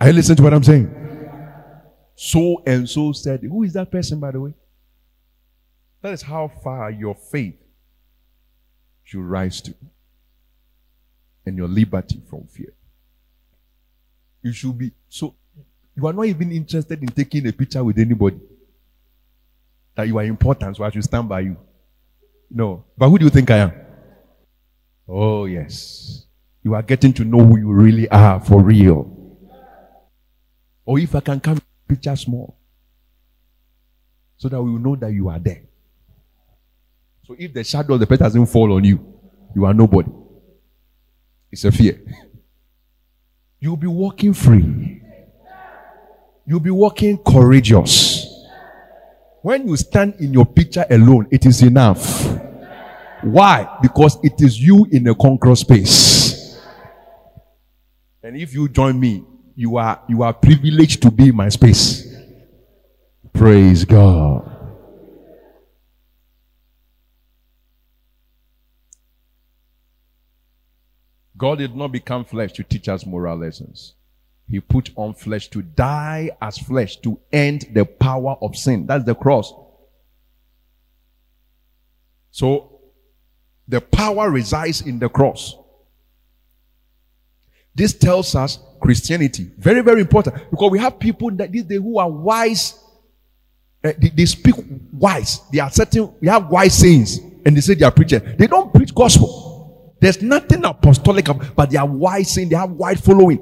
Are 0.00 0.08
you 0.08 0.12
listening 0.12 0.36
to 0.36 0.42
what 0.42 0.54
I'm 0.54 0.64
saying? 0.64 0.92
So 2.16 2.62
and 2.66 2.88
so 2.90 3.12
said. 3.12 3.42
Who 3.42 3.62
is 3.62 3.74
that 3.74 3.92
person, 3.92 4.18
by 4.18 4.32
the 4.32 4.40
way? 4.40 4.54
That 6.02 6.12
is 6.12 6.22
how 6.22 6.48
far 6.48 6.90
your 6.90 7.14
faith 7.14 7.56
should 9.04 9.22
rise 9.22 9.60
to. 9.62 9.74
And 11.46 11.56
your 11.56 11.68
liberty 11.68 12.22
from 12.28 12.46
fear. 12.46 12.74
You 14.42 14.52
should 14.52 14.76
be 14.76 14.92
so 15.08 15.34
you 15.96 16.06
are 16.06 16.12
not 16.12 16.26
even 16.26 16.52
interested 16.52 17.02
in 17.02 17.08
taking 17.08 17.46
a 17.48 17.52
picture 17.52 17.82
with 17.82 17.98
anybody. 17.98 18.38
That 19.94 20.06
you 20.06 20.18
are 20.18 20.24
important, 20.24 20.76
so 20.76 20.84
I 20.84 20.90
should 20.90 21.02
stand 21.02 21.28
by 21.28 21.40
you. 21.40 21.56
No. 22.50 22.84
But 22.96 23.08
who 23.08 23.18
do 23.18 23.24
you 23.24 23.30
think 23.30 23.50
I 23.50 23.56
am? 23.56 23.72
Oh, 25.08 25.46
yes. 25.46 26.26
You 26.62 26.74
are 26.74 26.82
getting 26.82 27.12
to 27.14 27.24
know 27.24 27.44
who 27.44 27.58
you 27.58 27.72
really 27.72 28.08
are 28.10 28.38
for 28.38 28.62
real. 28.62 29.10
Or 30.84 30.98
if 31.00 31.14
I 31.16 31.20
can 31.20 31.40
come 31.40 31.58
Picture 31.88 32.14
small. 32.16 32.54
So 34.36 34.48
that 34.50 34.62
we 34.62 34.72
will 34.72 34.78
know 34.78 34.96
that 34.96 35.10
you 35.10 35.28
are 35.30 35.38
there. 35.38 35.62
So 37.28 37.36
if 37.38 37.52
the 37.52 37.62
shadow 37.62 37.92
of 37.92 38.00
the 38.00 38.06
pet 38.06 38.20
doesn't 38.20 38.46
fall 38.46 38.72
on 38.72 38.84
you, 38.84 39.04
you 39.54 39.66
are 39.66 39.74
nobody. 39.74 40.10
It's 41.52 41.62
a 41.62 41.70
fear. 41.70 42.00
You'll 43.60 43.76
be 43.76 43.86
walking 43.86 44.32
free. 44.32 45.02
You'll 46.46 46.60
be 46.60 46.70
walking 46.70 47.18
courageous. 47.18 48.26
When 49.42 49.68
you 49.68 49.76
stand 49.76 50.14
in 50.20 50.32
your 50.32 50.46
picture 50.46 50.86
alone, 50.88 51.28
it 51.30 51.44
is 51.44 51.60
enough. 51.60 52.26
Why? 53.20 53.76
Because 53.82 54.16
it 54.22 54.40
is 54.40 54.58
you 54.58 54.86
in 54.90 55.06
a 55.08 55.14
conqueror 55.14 55.56
space. 55.56 56.58
And 58.22 58.38
if 58.38 58.54
you 58.54 58.70
join 58.70 58.98
me, 58.98 59.22
you 59.54 59.76
are 59.76 60.02
you 60.08 60.22
are 60.22 60.32
privileged 60.32 61.02
to 61.02 61.10
be 61.10 61.28
in 61.28 61.36
my 61.36 61.50
space. 61.50 62.08
Praise 63.34 63.84
God. 63.84 64.57
God 71.38 71.58
did 71.58 71.74
not 71.74 71.92
become 71.92 72.24
flesh 72.24 72.52
to 72.54 72.64
teach 72.64 72.88
us 72.88 73.06
moral 73.06 73.38
lessons. 73.38 73.94
He 74.50 74.60
put 74.60 74.90
on 74.96 75.14
flesh 75.14 75.48
to 75.48 75.62
die 75.62 76.30
as 76.42 76.58
flesh 76.58 76.96
to 76.98 77.18
end 77.32 77.66
the 77.72 77.84
power 77.84 78.36
of 78.42 78.56
sin. 78.56 78.86
That's 78.86 79.04
the 79.04 79.14
cross. 79.14 79.52
So 82.30 82.80
the 83.68 83.80
power 83.80 84.30
resides 84.30 84.80
in 84.80 84.98
the 84.98 85.08
cross. 85.08 85.54
This 87.74 87.92
tells 87.92 88.34
us 88.34 88.58
Christianity. 88.80 89.50
Very, 89.58 89.82
very 89.82 90.00
important. 90.00 90.50
Because 90.50 90.70
we 90.72 90.78
have 90.80 90.98
people 90.98 91.30
that 91.32 91.52
these 91.52 91.64
days 91.64 91.78
who 91.78 91.98
are 91.98 92.10
wise. 92.10 92.82
Uh, 93.84 93.92
they, 93.96 94.08
they, 94.08 94.24
speak 94.24 94.56
wise. 94.92 95.40
They 95.52 95.60
are 95.60 95.70
certain, 95.70 96.12
we 96.20 96.26
have 96.26 96.48
wise 96.48 96.76
sayings. 96.76 97.18
And 97.44 97.56
they 97.56 97.60
say 97.60 97.74
they 97.74 97.84
are 97.84 97.92
preachers. 97.92 98.22
They 98.36 98.48
don't 98.48 98.74
preach 98.74 98.92
gospel. 98.92 99.47
There's 100.00 100.22
nothing 100.22 100.64
apostolic, 100.64 101.26
but 101.56 101.70
they 101.70 101.76
are 101.76 101.86
wise 101.86 102.32
saying 102.34 102.48
they 102.50 102.56
have 102.56 102.70
wide 102.70 103.02
following. 103.02 103.38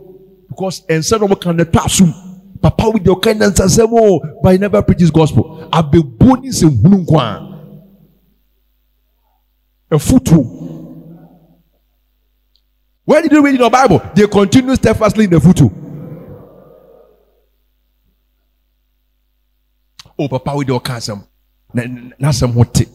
Because 0.49 0.81
of 0.89 1.21
what 1.23 1.41
can 1.41 1.61
assume, 1.61 2.15
Papa 2.63 2.91
with 2.91 3.05
your 3.05 3.21
kindness 3.21 3.61
and 3.61 3.71
say, 3.71 3.83
Oh, 3.87 4.21
but 4.43 4.53
he 4.53 4.59
never 4.59 4.81
preaches 4.83 5.11
gospel. 5.11 5.69
I've 5.73 5.91
been 5.91 6.17
born 6.17 6.45
in 6.45 6.53
a 9.91 9.99
footstool. 9.99 10.63
Where 13.05 13.23
did 13.23 13.31
you 13.31 13.45
read 13.45 13.55
in 13.55 13.61
your 13.61 13.71
Bible? 13.71 14.01
They 14.15 14.27
continue 14.27 14.75
steadfastly 14.75 15.25
in 15.25 15.31
the 15.31 15.41
foot. 15.41 15.61
oh 20.19 20.29
papa 20.29 20.51
ɔka 20.53 20.97
asɛm 20.97 21.21
na 21.75 21.83
n'asɛm 22.19 22.53
ho 22.55 22.65
te 22.65 22.87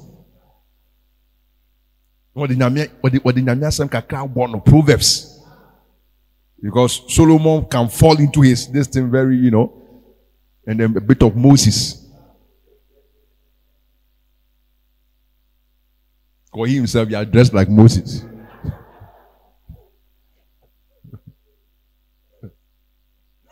wɔde 2.35 2.55
nyame 2.55 2.87
wɔde 3.03 3.19
wɔde 3.23 3.41
nyame 3.43 3.65
asɛm 3.67 3.89
kakra 3.89 4.27
bɔ 4.27 4.51
no 4.51 4.59
proverbs. 4.59 5.27
Because 6.61 7.01
solomon 7.07 7.65
can 7.65 7.89
fall 7.89 8.17
into 8.19 8.41
his 8.41 8.67
this 8.67 8.87
thing 8.87 9.09
very 9.09 9.35
you 9.37 9.51
know 9.51 9.73
and 10.67 10.79
then 10.79 10.95
a 10.95 11.01
bit 11.01 11.21
of 11.23 11.35
moses. 11.35 11.97
Because 16.51 16.69
he 16.69 16.75
himself 16.75 17.09
he 17.09 17.25
dressed 17.25 17.53
like 17.53 17.69
moses. 17.69 18.23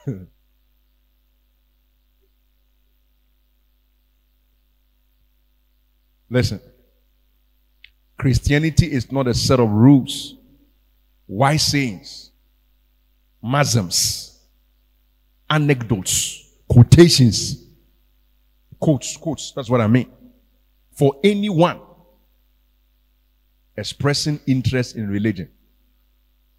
Listen. 6.29 6.59
Christianity 8.19 8.91
is 8.91 9.11
not 9.13 9.27
a 9.27 9.33
set 9.33 9.61
of 9.61 9.69
rules, 9.69 10.35
wise 11.25 11.63
sayings, 11.63 12.31
maxims, 13.41 14.37
anecdotes, 15.49 16.51
quotations, 16.67 17.63
quotes, 18.77 19.15
quotes. 19.15 19.53
That's 19.53 19.69
what 19.69 19.79
I 19.79 19.87
mean. 19.87 20.11
For 20.91 21.15
anyone 21.23 21.79
expressing 23.77 24.39
interest 24.45 24.97
in 24.97 25.09
religion 25.09 25.49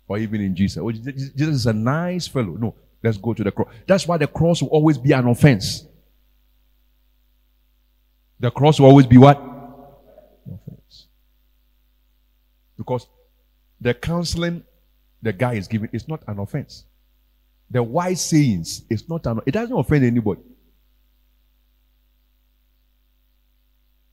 or 0.08 0.16
even 0.16 0.40
in 0.40 0.56
Jesus. 0.56 0.78
Oh, 0.78 0.90
Jesus 0.90 1.36
is 1.36 1.66
a 1.66 1.74
nice 1.74 2.26
fellow. 2.26 2.56
No, 2.58 2.74
let's 3.02 3.18
go 3.18 3.34
to 3.34 3.44
the 3.44 3.52
cross. 3.52 3.68
That's 3.86 4.08
why 4.08 4.16
the 4.16 4.26
cross 4.26 4.62
will 4.62 4.70
always 4.70 4.96
be 4.96 5.12
an 5.12 5.26
offense. 5.28 5.84
The 8.40 8.50
cross 8.50 8.80
will 8.80 8.88
always 8.88 9.06
be 9.06 9.18
what? 9.18 9.36
Offense. 10.46 11.06
Because 12.80 13.06
the 13.78 13.92
counseling 13.92 14.62
the 15.20 15.34
guy 15.34 15.52
is 15.52 15.68
giving 15.68 15.90
is 15.92 16.08
not 16.08 16.22
an 16.26 16.38
offense. 16.38 16.86
The 17.70 17.82
wise 17.82 18.24
sayings 18.24 18.86
is 18.88 19.06
not 19.06 19.26
an 19.26 19.40
it 19.44 19.50
doesn't 19.52 19.76
offend 19.76 20.02
anybody. 20.02 20.40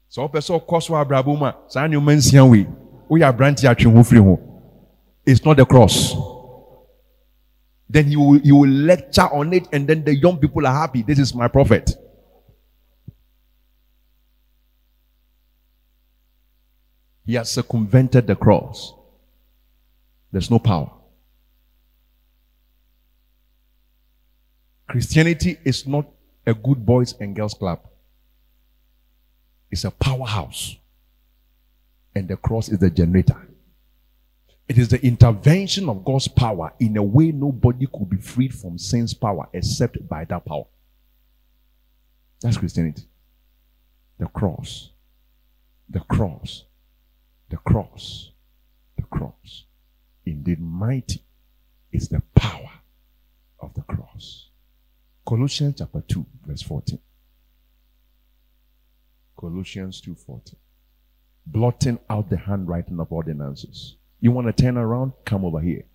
So 0.10 0.28
person 0.28 0.60
ɔkɔ 0.60 0.84
so 0.84 0.94
abrabɔ 0.96 1.40
mu 1.40 1.46
a 1.46 1.56
saa 1.70 1.88
nneɛma 1.88 2.18
nsia 2.18 2.44
wei 2.50 2.68
woyɛ 3.10 3.32
aberante 3.32 3.64
atwe 3.64 3.90
ho 3.90 4.04
firi 4.04 4.22
ho. 4.22 4.38
It's 5.26 5.46
not 5.46 5.56
the 5.56 5.66
cross. 5.66 6.14
Then 7.90 8.12
you 8.12 8.20
will, 8.20 8.40
he 8.40 8.52
will 8.52 8.70
lecture 8.70 9.34
on 9.34 9.54
it 9.54 9.66
and 9.72 9.88
then 9.88 10.04
the 10.04 10.14
young 10.14 10.38
people 10.38 10.68
are 10.68 10.74
happy. 10.74 11.04
This 11.04 11.20
is 11.20 11.34
my 11.34 11.48
prophet 11.48 11.96
He 17.28 17.34
has 17.34 17.52
circumvented 17.52 18.26
the 18.26 18.38
cross. 18.38 18.94
There's 20.32 20.50
no 20.50 20.60
power. 20.60 20.90
Christianity 24.88 25.58
is 25.66 25.86
not 25.86 26.08
a 26.46 26.54
good 26.54 26.86
boys 26.86 27.14
and 27.20 27.36
girls 27.36 27.54
club. 27.54 27.82
It's 29.70 29.84
a 29.84 29.92
powerhouse. 29.92 30.78
And 32.16 32.30
the 32.30 32.38
cross 32.38 32.70
is 32.70 32.80
the 32.80 32.90
generator. 32.90 33.36
It 34.70 34.78
is 34.78 34.88
the 34.88 35.06
intervention 35.06 35.90
of 35.90 36.06
God's 36.06 36.30
power 36.30 36.72
in 36.80 36.96
a 36.96 37.04
way 37.04 37.34
nobody 37.34 37.88
could 37.88 38.10
be 38.10 38.18
freed 38.18 38.56
from 38.56 38.78
sin's 38.78 39.14
power 39.14 39.50
except 39.52 40.08
by 40.08 40.24
that 40.24 40.46
power. 40.46 40.66
That's 42.42 42.58
Christianity. 42.58 43.04
The 44.18 44.28
cross. 44.28 44.92
The 45.90 46.00
cross 46.00 46.64
the 47.50 47.58
cross, 47.58 48.32
the 48.96 49.04
cross. 49.04 49.66
Indeed, 50.26 50.60
mighty 50.60 51.22
is 51.92 52.10
the 52.10 52.22
power 52.36 52.72
of 53.60 53.74
the 53.74 53.82
cross. 53.82 54.50
Colossians 55.26 55.76
chapter 55.78 56.02
2, 56.02 56.26
verse 56.46 56.62
14. 56.62 57.00
Colossians 59.38 60.02
2:14. 60.02 60.56
Blotting 61.46 62.00
out 62.10 62.30
the 62.30 62.38
handwriting 62.38 63.00
of 63.00 63.12
ordinances. 63.12 63.96
You 64.20 64.32
want 64.32 64.48
to 64.48 64.54
turn 64.54 64.78
around? 64.78 65.14
Come 65.26 65.46
over 65.46 65.62
here. 65.62 65.86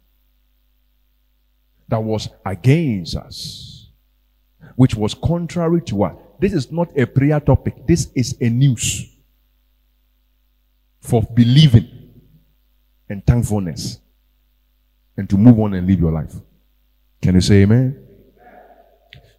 That 1.88 2.02
was 2.02 2.28
against 2.46 3.16
us, 3.16 3.90
which 4.76 4.94
was 4.94 5.12
contrary 5.12 5.82
to 5.82 6.04
us. 6.04 6.16
This 6.40 6.54
is 6.54 6.72
not 6.72 6.96
a 6.96 7.06
prayer 7.06 7.40
topic. 7.40 7.86
This 7.86 8.10
is 8.14 8.36
a 8.40 8.48
news 8.48 9.11
for 11.02 11.22
believing 11.22 11.88
and 13.08 13.26
thankfulness 13.26 13.98
and 15.16 15.28
to 15.28 15.36
move 15.36 15.58
on 15.60 15.74
and 15.74 15.86
live 15.86 16.00
your 16.00 16.12
life. 16.12 16.34
Can 17.20 17.34
you 17.34 17.40
say 17.40 17.62
amen? 17.62 17.98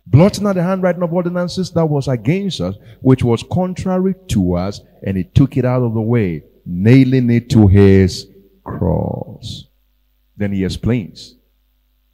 Blotting 0.05 0.45
out 0.45 0.55
the 0.55 0.64
handwriting 0.64 1.01
of 1.01 1.14
ordinances 1.14 1.72
that 1.72 1.86
was 1.86 2.07
against 2.07 2.59
us, 2.59 2.76
which 2.99 3.24
was 3.24 3.43
contrary 3.51 4.14
to 4.28 4.55
us, 4.55 4.82
and 5.01 5.16
he 5.16 5.24
took 5.24 5.55
it 5.55 5.66
out 5.66 5.82
of 5.82 5.93
the 5.93 6.01
way, 6.01 6.43
nailing 6.66 7.30
it 7.30 7.49
to 7.51 7.68
his 7.68 8.28
cross. 8.64 9.66
Then 10.36 10.51
he 10.51 10.66
explains, 10.66 11.36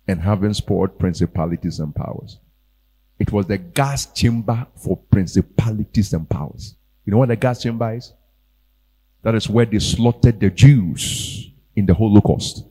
and 0.08 0.22
having 0.22 0.54
spoiled 0.54 1.00
principalities 1.00 1.80
and 1.80 1.94
powers. 1.96 2.38
It 3.18 3.32
was 3.32 3.48
the 3.48 3.58
gas 3.58 4.06
chamber 4.14 4.68
for 4.76 4.96
principalities 4.96 6.14
and 6.14 6.30
powers. 6.30 6.76
You 7.06 7.12
know 7.12 7.18
what 7.18 7.30
the 7.30 7.36
gas 7.36 7.62
chamber 7.62 7.96
is? 7.96 8.14
That 9.22 9.36
is 9.36 9.50
where 9.50 9.66
they 9.66 9.80
slaughtered 9.80 10.40
the 10.40 10.50
Jews 10.50 11.52
in 11.76 11.86
the 11.86 11.94
Holocaust. 11.94 12.64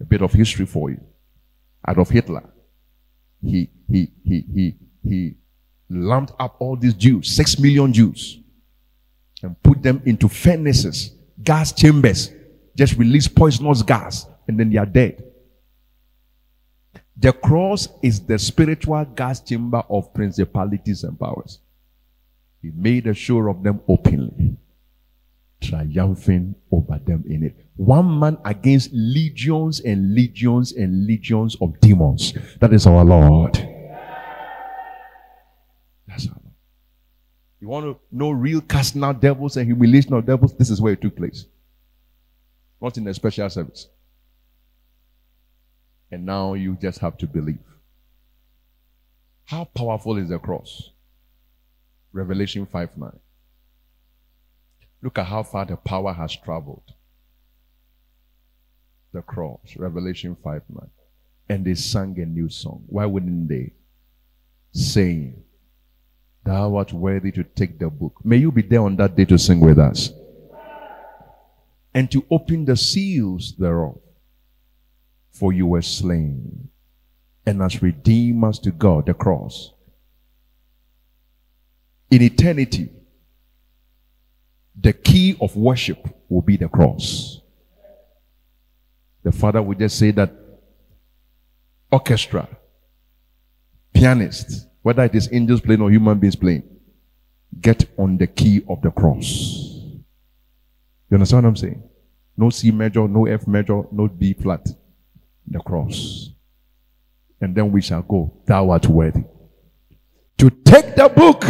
A 0.00 0.04
bit 0.04 0.22
of 0.22 0.32
history 0.32 0.66
for 0.66 0.90
you. 0.90 1.00
Adolf 1.86 2.10
Hitler. 2.10 2.42
He, 3.42 3.70
he, 3.88 4.10
he, 4.24 4.44
he, 4.52 4.74
he 5.02 5.34
lumped 5.88 6.32
up 6.40 6.56
all 6.58 6.76
these 6.76 6.94
Jews, 6.94 7.34
six 7.34 7.58
million 7.58 7.92
Jews, 7.92 8.40
and 9.42 9.60
put 9.62 9.82
them 9.82 10.02
into 10.06 10.28
furnaces, 10.28 11.12
gas 11.42 11.72
chambers, 11.72 12.30
just 12.76 12.96
release 12.96 13.28
poisonous 13.28 13.82
gas, 13.82 14.26
and 14.48 14.58
then 14.58 14.70
they 14.70 14.78
are 14.78 14.86
dead. 14.86 15.22
The 17.16 17.32
cross 17.32 17.88
is 18.02 18.20
the 18.26 18.38
spiritual 18.38 19.04
gas 19.04 19.40
chamber 19.40 19.84
of 19.88 20.12
principalities 20.12 21.04
and 21.04 21.18
powers. 21.20 21.60
He 22.60 22.72
made 22.74 23.06
a 23.06 23.14
show 23.14 23.38
of 23.48 23.62
them 23.62 23.80
openly 23.86 24.56
triumphing 25.64 26.54
over 26.70 26.98
them 27.04 27.24
in 27.28 27.44
it. 27.44 27.56
One 27.76 28.18
man 28.18 28.38
against 28.44 28.90
legions 28.92 29.80
and 29.80 30.14
legions 30.14 30.72
and 30.72 31.06
legions 31.06 31.56
of 31.60 31.78
demons. 31.80 32.34
That 32.60 32.72
is 32.72 32.86
our 32.86 33.04
Lord. 33.04 33.54
That's 36.06 36.28
our 36.28 36.36
Lord. 36.42 36.54
You 37.60 37.68
want 37.68 37.86
to 37.86 37.98
know 38.12 38.30
real 38.30 38.60
casting 38.60 39.02
out 39.02 39.20
devils 39.20 39.56
and 39.56 39.66
humiliation 39.66 40.12
of 40.12 40.26
devils? 40.26 40.54
This 40.54 40.70
is 40.70 40.80
where 40.80 40.92
it 40.92 41.00
took 41.00 41.16
place. 41.16 41.46
Not 42.80 42.96
in 42.98 43.08
a 43.08 43.14
special 43.14 43.48
service. 43.48 43.88
And 46.10 46.26
now 46.26 46.54
you 46.54 46.76
just 46.80 46.98
have 47.00 47.16
to 47.18 47.26
believe. 47.26 47.58
How 49.46 49.64
powerful 49.64 50.16
is 50.16 50.28
the 50.28 50.38
cross? 50.38 50.90
Revelation 52.12 52.66
5 52.66 52.96
9. 52.96 53.10
Look 55.04 55.18
at 55.18 55.26
how 55.26 55.42
far 55.42 55.66
the 55.66 55.76
power 55.76 56.14
has 56.14 56.34
traveled. 56.34 56.94
The 59.12 59.20
cross, 59.20 59.76
Revelation 59.76 60.34
5 60.42 60.62
9. 60.70 60.90
And 61.50 61.62
they 61.62 61.74
sang 61.74 62.18
a 62.18 62.24
new 62.24 62.48
song. 62.48 62.84
Why 62.86 63.04
wouldn't 63.04 63.50
they? 63.50 63.74
Saying, 64.72 65.44
Thou 66.42 66.76
art 66.76 66.94
worthy 66.94 67.30
to 67.32 67.44
take 67.44 67.78
the 67.78 67.90
book. 67.90 68.24
May 68.24 68.38
you 68.38 68.50
be 68.50 68.62
there 68.62 68.80
on 68.80 68.96
that 68.96 69.14
day 69.14 69.26
to 69.26 69.36
sing 69.36 69.60
with 69.60 69.78
us. 69.78 70.10
And 71.92 72.10
to 72.10 72.24
open 72.30 72.64
the 72.64 72.76
seals 72.76 73.54
thereof. 73.58 73.98
For 75.32 75.52
you 75.52 75.66
were 75.66 75.82
slain. 75.82 76.70
And 77.44 77.60
as 77.60 77.82
redeemers 77.82 78.58
to 78.60 78.70
God, 78.70 79.04
the 79.04 79.12
cross. 79.12 79.70
In 82.10 82.22
eternity, 82.22 82.88
the 84.80 84.92
key 84.92 85.36
of 85.40 85.56
worship 85.56 85.98
will 86.28 86.42
be 86.42 86.56
the 86.56 86.68
cross. 86.68 87.40
The 89.22 89.32
father 89.32 89.62
would 89.62 89.78
just 89.78 89.98
say 89.98 90.10
that 90.12 90.32
orchestra, 91.90 92.48
pianist, 93.92 94.66
whether 94.82 95.04
it 95.04 95.14
is 95.14 95.28
angels 95.32 95.60
playing 95.60 95.80
or 95.80 95.90
human 95.90 96.18
beings 96.18 96.36
playing, 96.36 96.62
get 97.60 97.86
on 97.96 98.18
the 98.18 98.26
key 98.26 98.62
of 98.68 98.82
the 98.82 98.90
cross. 98.90 99.70
You 101.10 101.14
understand 101.14 101.44
what 101.44 101.48
I'm 101.50 101.56
saying? 101.56 101.82
No 102.36 102.50
C 102.50 102.70
major, 102.70 103.06
no 103.06 103.26
F 103.26 103.46
major, 103.46 103.82
no 103.92 104.08
B 104.08 104.34
flat. 104.34 104.66
The 105.46 105.60
cross. 105.60 106.30
And 107.40 107.54
then 107.54 107.70
we 107.70 107.80
shall 107.80 108.02
go, 108.02 108.32
Thou 108.46 108.70
art 108.70 108.86
worthy. 108.86 109.24
to 110.38 110.50
take 110.50 110.96
the 110.96 111.08
book 111.08 111.44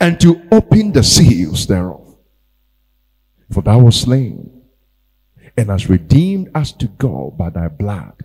and 0.00 0.20
to 0.20 0.40
open 0.52 0.92
the 0.92 1.02
seals 1.02 1.66
thereof. 1.66 2.16
For 3.52 3.62
thou 3.62 3.78
wast 3.80 4.02
slain 4.02 4.62
and 5.56 5.70
hast 5.70 5.88
redeemed 5.88 6.50
us 6.54 6.72
to 6.72 6.86
God 6.86 7.36
by 7.36 7.50
thy 7.50 7.68
blood. 7.68 8.24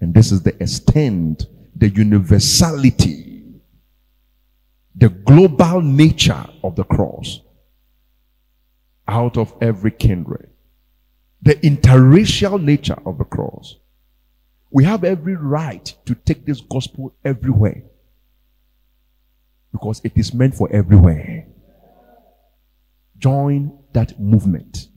And 0.00 0.14
this 0.14 0.32
is 0.32 0.42
the 0.42 0.60
extent, 0.62 1.46
the 1.74 1.88
universality, 1.88 3.44
the 4.94 5.08
global 5.08 5.80
nature 5.80 6.46
of 6.62 6.76
the 6.76 6.84
cross. 6.84 7.40
Out 9.08 9.36
of 9.36 9.54
every 9.60 9.90
kindred, 9.90 10.50
the 11.42 11.54
interracial 11.56 12.62
nature 12.62 12.98
of 13.04 13.18
the 13.18 13.24
cross. 13.24 13.76
We 14.70 14.84
have 14.84 15.04
every 15.04 15.34
right 15.34 15.92
to 16.06 16.14
take 16.14 16.46
this 16.46 16.60
gospel 16.60 17.14
everywhere 17.24 17.82
because 19.72 20.00
it 20.04 20.12
is 20.16 20.32
meant 20.34 20.54
for 20.54 20.70
everywhere. 20.72 21.46
Join 23.18 23.78
that 23.92 24.18
movement. 24.20 24.88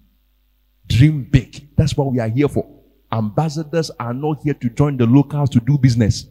Dream 0.88 1.24
big. 1.24 1.76
That's 1.76 1.96
what 1.96 2.12
we 2.12 2.20
are 2.20 2.28
here 2.28 2.48
for. 2.48 2.68
Ambassadors 3.12 3.92
are 4.00 4.14
not 4.14 4.42
here 4.44 4.54
to 4.56 4.70
join 4.70 4.98
the 4.98 5.06
locals 5.06 5.50
to 5.52 5.60
do 5.60 5.78
business. 5.78 6.26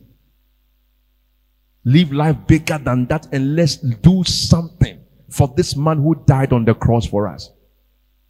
Live 1.85 2.13
life 2.13 2.37
bigger 2.47 2.79
than 2.79 3.07
that 3.07 3.27
and 3.33 3.57
let's 3.57 3.77
do 3.77 4.25
something 4.25 5.01
for 5.31 5.53
this 5.57 5.77
man 5.77 5.99
who 5.99 6.15
died 6.27 6.53
on 6.53 6.65
the 6.65 6.75
cross 6.75 7.07
for 7.07 7.29
us. 7.29 7.51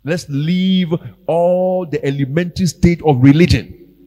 Let's 0.04 0.26
leave 0.28 0.92
all 1.26 1.86
the 1.86 2.04
elementary 2.04 2.66
state 2.66 3.00
of 3.02 3.22
religion 3.22 3.98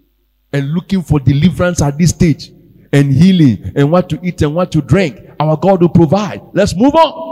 and 0.54 0.72
looking 0.72 1.02
for 1.02 1.20
deliverance 1.20 1.82
at 1.82 1.98
this 1.98 2.12
stage 2.12 2.52
and 2.94 3.12
healing 3.12 3.72
and 3.76 3.92
what 3.92 4.10
to 4.10 4.20
eat 4.24 4.42
and 4.42 4.56
what 4.56 4.72
to 4.72 4.82
drink. 4.82 5.27
Our 5.40 5.58
God 5.58 5.82
will 5.82 5.90
provide. 5.90 6.42
Let's 6.54 6.76
move 6.76 6.96
on. 6.96 7.28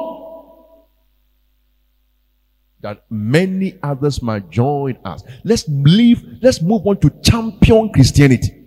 That 2.82 3.04
many 3.10 3.80
others 3.82 4.22
might 4.22 4.50
join 4.50 4.98
us. 5.04 5.24
Let's 5.44 5.66
leave, 5.68 6.24
let's 6.42 6.62
move 6.62 6.86
on 6.86 7.00
to 7.00 7.10
champion 7.24 7.92
Christianity. 7.92 8.64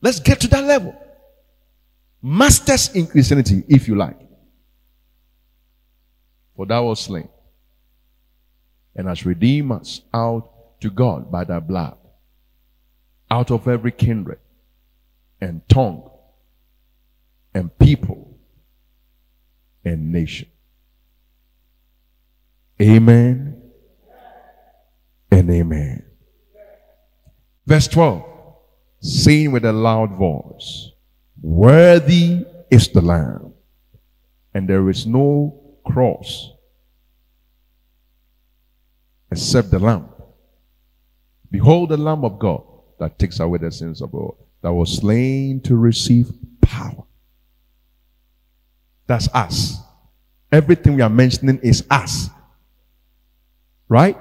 Let's 0.00 0.18
get 0.18 0.40
to 0.40 0.48
that 0.48 0.64
level. 0.64 0.96
Masters 2.22 2.94
in 2.94 3.06
Christianity, 3.06 3.62
if 3.68 3.86
you 3.86 3.94
like. 3.94 4.18
For 6.56 6.66
thou 6.66 6.86
was 6.86 7.00
slain 7.00 7.28
and 8.96 9.06
has 9.06 9.24
redeemed 9.24 9.72
us 9.72 10.00
out 10.12 10.80
to 10.80 10.90
God 10.90 11.30
by 11.30 11.44
thy 11.44 11.60
blood, 11.60 11.96
out 13.30 13.50
of 13.50 13.68
every 13.68 13.92
kindred 13.92 14.40
and 15.40 15.66
tongue 15.68 16.10
and 17.54 17.76
people 17.78 18.29
and 19.84 20.12
nation. 20.12 20.48
Amen 22.80 23.60
and 25.30 25.50
amen. 25.50 26.04
Verse 27.66 27.88
12, 27.88 28.24
saying 29.00 29.52
with 29.52 29.64
a 29.64 29.72
loud 29.72 30.16
voice, 30.16 30.90
Worthy 31.42 32.44
is 32.70 32.88
the 32.88 33.00
Lamb, 33.00 33.52
and 34.54 34.68
there 34.68 34.88
is 34.90 35.06
no 35.06 35.78
cross 35.86 36.52
except 39.30 39.70
the 39.70 39.78
Lamb. 39.78 40.08
Behold 41.50 41.90
the 41.90 41.96
Lamb 41.96 42.24
of 42.24 42.38
God 42.38 42.62
that 42.98 43.18
takes 43.18 43.40
away 43.40 43.58
the 43.58 43.70
sins 43.70 44.00
of 44.00 44.12
world 44.12 44.36
that 44.62 44.72
was 44.72 44.96
slain 44.96 45.60
to 45.62 45.76
receive 45.76 46.30
power. 46.60 47.04
That's 49.10 49.28
us. 49.34 49.76
Everything 50.52 50.94
we 50.94 51.02
are 51.02 51.10
mentioning 51.10 51.58
is 51.64 51.84
us. 51.90 52.28
Right? 53.88 54.16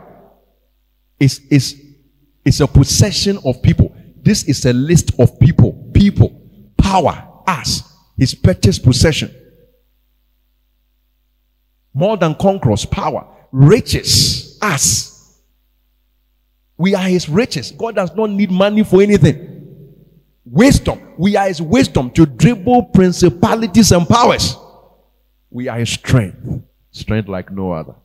It's, 1.20 1.42
it's, 1.52 1.76
it's 2.44 2.60
a 2.60 2.66
possession 2.66 3.38
of 3.46 3.62
people. 3.62 3.96
This 4.24 4.46
is 4.46 4.66
a 4.66 4.74
list 4.74 5.12
of 5.20 5.40
people. 5.40 5.92
People. 5.94 6.42
Power. 6.76 7.24
Us. 7.46 7.84
His 8.18 8.34
purchased 8.34 8.84
possession. 8.84 9.30
More 11.94 12.18
than 12.18 12.34
conquerors. 12.34 12.84
Power. 12.84 13.28
Riches. 13.52 14.58
Us. 14.60 15.40
We 16.78 16.96
are 16.96 17.08
his 17.08 17.30
riches. 17.30 17.72
God 17.74 17.94
does 17.94 18.16
not 18.16 18.32
need 18.32 18.50
money 18.50 18.84
for 18.84 19.04
anything. 19.04 19.68
Wisdom. 20.46 21.14
We 21.16 21.36
are 21.36 21.48
his 21.48 21.62
wisdom 21.62 22.10
to 22.10 22.26
dribble 22.26 22.86
principalities 22.86 23.92
and 23.92 24.10
powers. 24.10 24.56
We 25.50 25.68
are 25.68 25.80
his 25.80 25.90
strength. 25.90 26.64
Strength 26.92 27.28
like 27.30 27.52
no 27.52 27.72
other. 27.72 27.96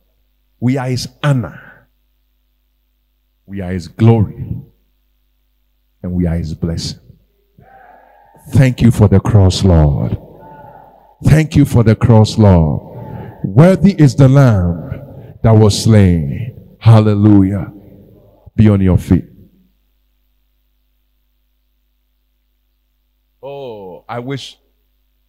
We 0.59 0.77
are 0.77 0.87
his 0.87 1.07
honor. 1.23 1.87
We 3.45 3.61
are 3.61 3.71
his 3.71 3.87
glory. 3.87 4.61
And 6.01 6.11
we 6.13 6.27
are 6.27 6.35
his 6.35 6.53
blessing. 6.53 6.99
Thank 8.49 8.81
you 8.81 8.91
for 8.91 9.07
the 9.07 9.19
cross, 9.19 9.63
Lord. 9.63 10.17
Thank 11.23 11.55
you 11.55 11.65
for 11.65 11.83
the 11.83 11.95
cross, 11.95 12.37
Lord. 12.37 12.81
Worthy 13.43 13.99
is 13.99 14.15
the 14.15 14.27
lamb 14.27 15.37
that 15.41 15.51
was 15.51 15.83
slain. 15.83 16.77
Hallelujah. 16.79 17.71
Be 18.55 18.69
on 18.69 18.81
your 18.81 18.97
feet. 18.97 19.25
Oh, 23.41 24.05
I 24.07 24.19
wish 24.19 24.57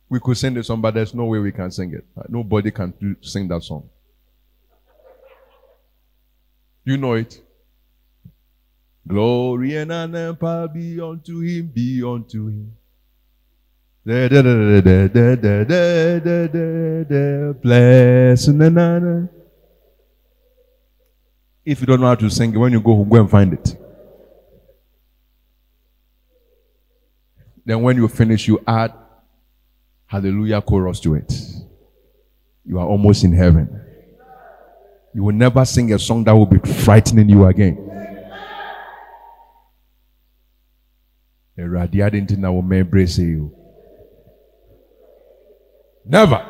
we 0.08 0.20
could 0.20 0.36
sing 0.36 0.54
the 0.54 0.62
song, 0.62 0.80
but 0.80 0.94
there's 0.94 1.14
no 1.14 1.24
way 1.24 1.38
we 1.38 1.52
can 1.52 1.70
sing 1.70 1.92
it. 1.92 2.04
Uh, 2.16 2.22
nobody 2.28 2.70
can 2.70 2.94
do, 3.00 3.16
sing 3.20 3.48
that 3.48 3.62
song. 3.62 3.88
You 6.84 6.96
know 6.96 7.14
it. 7.14 7.42
Glory 9.06 9.76
and 9.76 9.92
honor 9.92 10.34
power 10.34 10.68
be 10.68 11.00
unto 11.00 11.40
him, 11.40 11.66
be 11.68 12.02
unto 12.02 12.48
him. 12.48 12.76
Blessing 17.62 18.62
and 18.62 18.78
honor. 18.78 19.30
If 21.64 21.80
you 21.80 21.86
don't 21.86 22.00
know 22.00 22.06
how 22.06 22.14
to 22.14 22.30
sing, 22.30 22.54
it, 22.54 22.56
when 22.56 22.70
you 22.70 22.80
go 22.80 22.94
home, 22.94 23.08
go 23.08 23.20
and 23.20 23.28
find 23.30 23.52
it. 23.52 23.76
Then 27.64 27.82
when 27.82 27.96
you 27.96 28.06
finish, 28.06 28.46
you 28.46 28.62
add 28.64 28.92
hallelujah 30.06 30.62
chorus 30.62 31.00
to 31.00 31.14
it. 31.14 31.32
You 32.64 32.78
are 32.78 32.86
almost 32.86 33.24
in 33.24 33.32
heaven. 33.32 33.80
You 35.14 35.22
will 35.22 35.34
never 35.34 35.64
sing 35.64 35.92
a 35.92 35.98
song 35.98 36.24
that 36.24 36.32
will 36.32 36.46
be 36.46 36.58
frightening 36.58 37.28
you 37.28 37.46
again. 37.46 37.86
Never. 46.04 46.44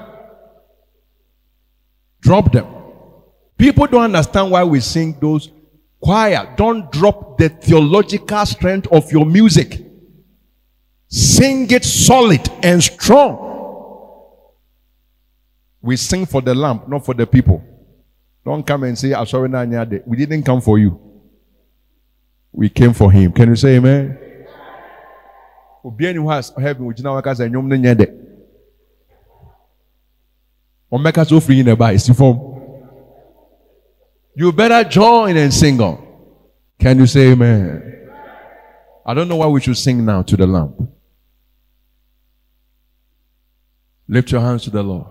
Drop 2.20 2.50
them. 2.50 2.66
People 3.56 3.86
don't 3.86 4.02
understand 4.02 4.50
why 4.50 4.64
we 4.64 4.80
sing 4.80 5.16
those 5.20 5.50
choir. 6.00 6.52
Don't 6.56 6.90
drop 6.90 7.38
the 7.38 7.48
theological 7.48 8.44
strength 8.46 8.88
of 8.90 9.10
your 9.12 9.24
music. 9.24 9.80
Sing 11.08 11.70
it 11.70 11.84
solid 11.84 12.48
and 12.62 12.82
strong. 12.82 13.45
We 15.86 15.96
sing 15.96 16.26
for 16.26 16.42
the 16.42 16.54
lamp, 16.54 16.88
not 16.88 17.04
for 17.06 17.14
the 17.14 17.26
people. 17.26 17.62
Don't 18.44 18.66
come 18.66 18.82
and 18.82 18.98
say, 18.98 19.14
I'm 19.14 19.26
sorry, 19.26 19.48
we 20.04 20.16
didn't 20.16 20.42
come 20.42 20.60
for 20.60 20.78
you. 20.78 21.00
We 22.52 22.68
came 22.68 22.92
for 22.92 23.10
him. 23.10 23.32
Can 23.32 23.48
you 23.50 23.56
say 23.56 23.76
amen? 23.76 24.18
obiara 25.86 26.34
has 26.34 26.52
heaven 26.58 26.84
wogyina 26.86 27.10
wɔn 27.14 27.22
kasa 27.22 27.44
ɛnyɔm 27.46 27.66
no 27.68 27.76
nyɛ 27.76 27.94
dɛ 27.94 28.06
wɔn 30.90 31.00
mɛka 31.00 31.24
so 31.28 31.38
firi 31.40 31.58
yin 31.58 31.66
ɛba 31.66 31.94
esi 31.94 32.12
fam 32.12 32.36
you 34.34 34.50
better 34.52 34.82
join 34.88 35.36
and 35.36 35.54
sing 35.54 35.80
on 35.80 35.96
can 36.80 36.98
you 36.98 37.06
say 37.06 37.30
amen 37.30 37.80
i 39.06 39.14
don't 39.14 39.28
know 39.28 39.36
why 39.36 39.46
we 39.46 39.60
should 39.60 39.76
sing 39.76 40.04
now 40.04 40.22
to 40.22 40.36
the 40.36 40.46
lamp 40.46 40.74
Lift 44.08 44.30
your 44.30 44.40
hands 44.40 44.62
to 44.62 44.70
the 44.70 44.84
Lord. 44.84 45.06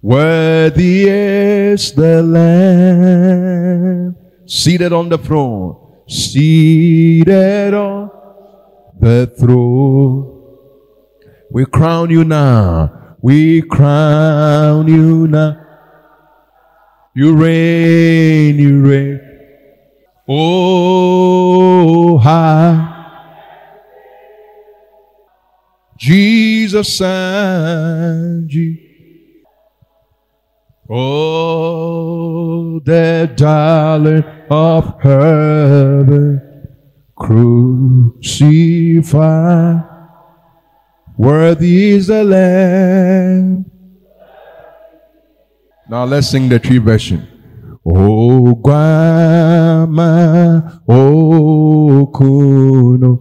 Worthy 0.00 1.08
is 1.08 1.92
the 1.92 2.22
Lamb 2.22 4.16
seated 4.46 4.92
on 4.92 5.08
the 5.08 5.18
throne, 5.18 5.76
seated 6.08 7.74
on 7.74 8.08
the 9.00 9.26
throne. 9.38 10.36
We 11.50 11.66
crown 11.66 12.10
you 12.10 12.22
now. 12.22 13.16
We 13.20 13.62
crown 13.62 14.86
you 14.86 15.26
now. 15.26 15.64
You 17.14 17.34
reign, 17.34 18.56
you 18.56 18.80
reign. 18.80 19.20
Oh, 20.28 22.18
high. 22.18 22.94
Jesus 25.96 27.00
and 27.00 28.48
Jesus. 28.48 28.87
Oh, 30.90 32.80
the 32.82 33.30
darling 33.36 34.24
of 34.48 34.98
heaven, 35.02 36.40
crucified, 37.14 38.24
worthy 41.18 41.90
is 41.90 42.06
the 42.06 42.24
Lamb. 42.24 43.66
Now 45.90 46.04
let's 46.06 46.28
sing 46.30 46.48
the 46.48 46.58
tree 46.58 46.78
version. 46.78 47.28
Oh, 47.84 48.54
Guama, 48.64 50.02
oh, 50.88 52.10
Kuno, 52.14 53.20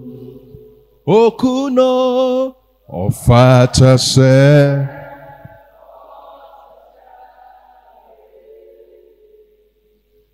oh, 1.05 1.31
Kuno, 1.31 2.55
oh, 2.89 3.09
Fata 3.09 3.97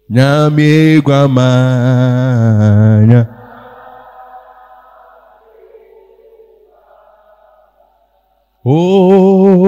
Guamanya. 0.10 1.04
Oh, 8.66 9.60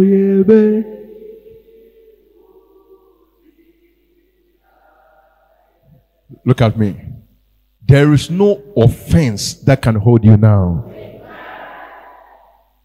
yeah. 0.00 0.82
Look 6.46 6.60
at 6.60 6.78
me. 6.78 7.00
There 7.86 8.12
is 8.12 8.30
no 8.30 8.62
offense 8.76 9.54
that 9.64 9.80
can 9.82 9.94
hold 9.96 10.24
you 10.24 10.36
now. 10.36 10.90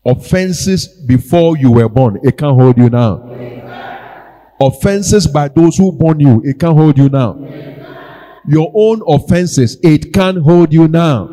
Offenses 0.06 0.88
before 0.88 1.58
you 1.58 1.72
were 1.72 1.90
born, 1.90 2.20
it 2.24 2.38
can't 2.38 2.56
hold 2.56 2.78
you 2.78 2.90
now. 2.90 3.22
Offenses 4.62 5.28
by 5.28 5.48
those 5.48 5.78
who 5.78 5.92
born 5.92 6.20
you, 6.20 6.42
it 6.44 6.60
can't 6.60 6.78
hold 6.78 6.98
you 6.98 7.10
now. 7.10 7.38
Your 8.48 8.72
own 8.74 9.02
offenses, 9.08 9.78
it 9.84 10.14
can't 10.14 10.40
hold 10.40 10.74
you 10.74 10.88
now. 10.88 11.28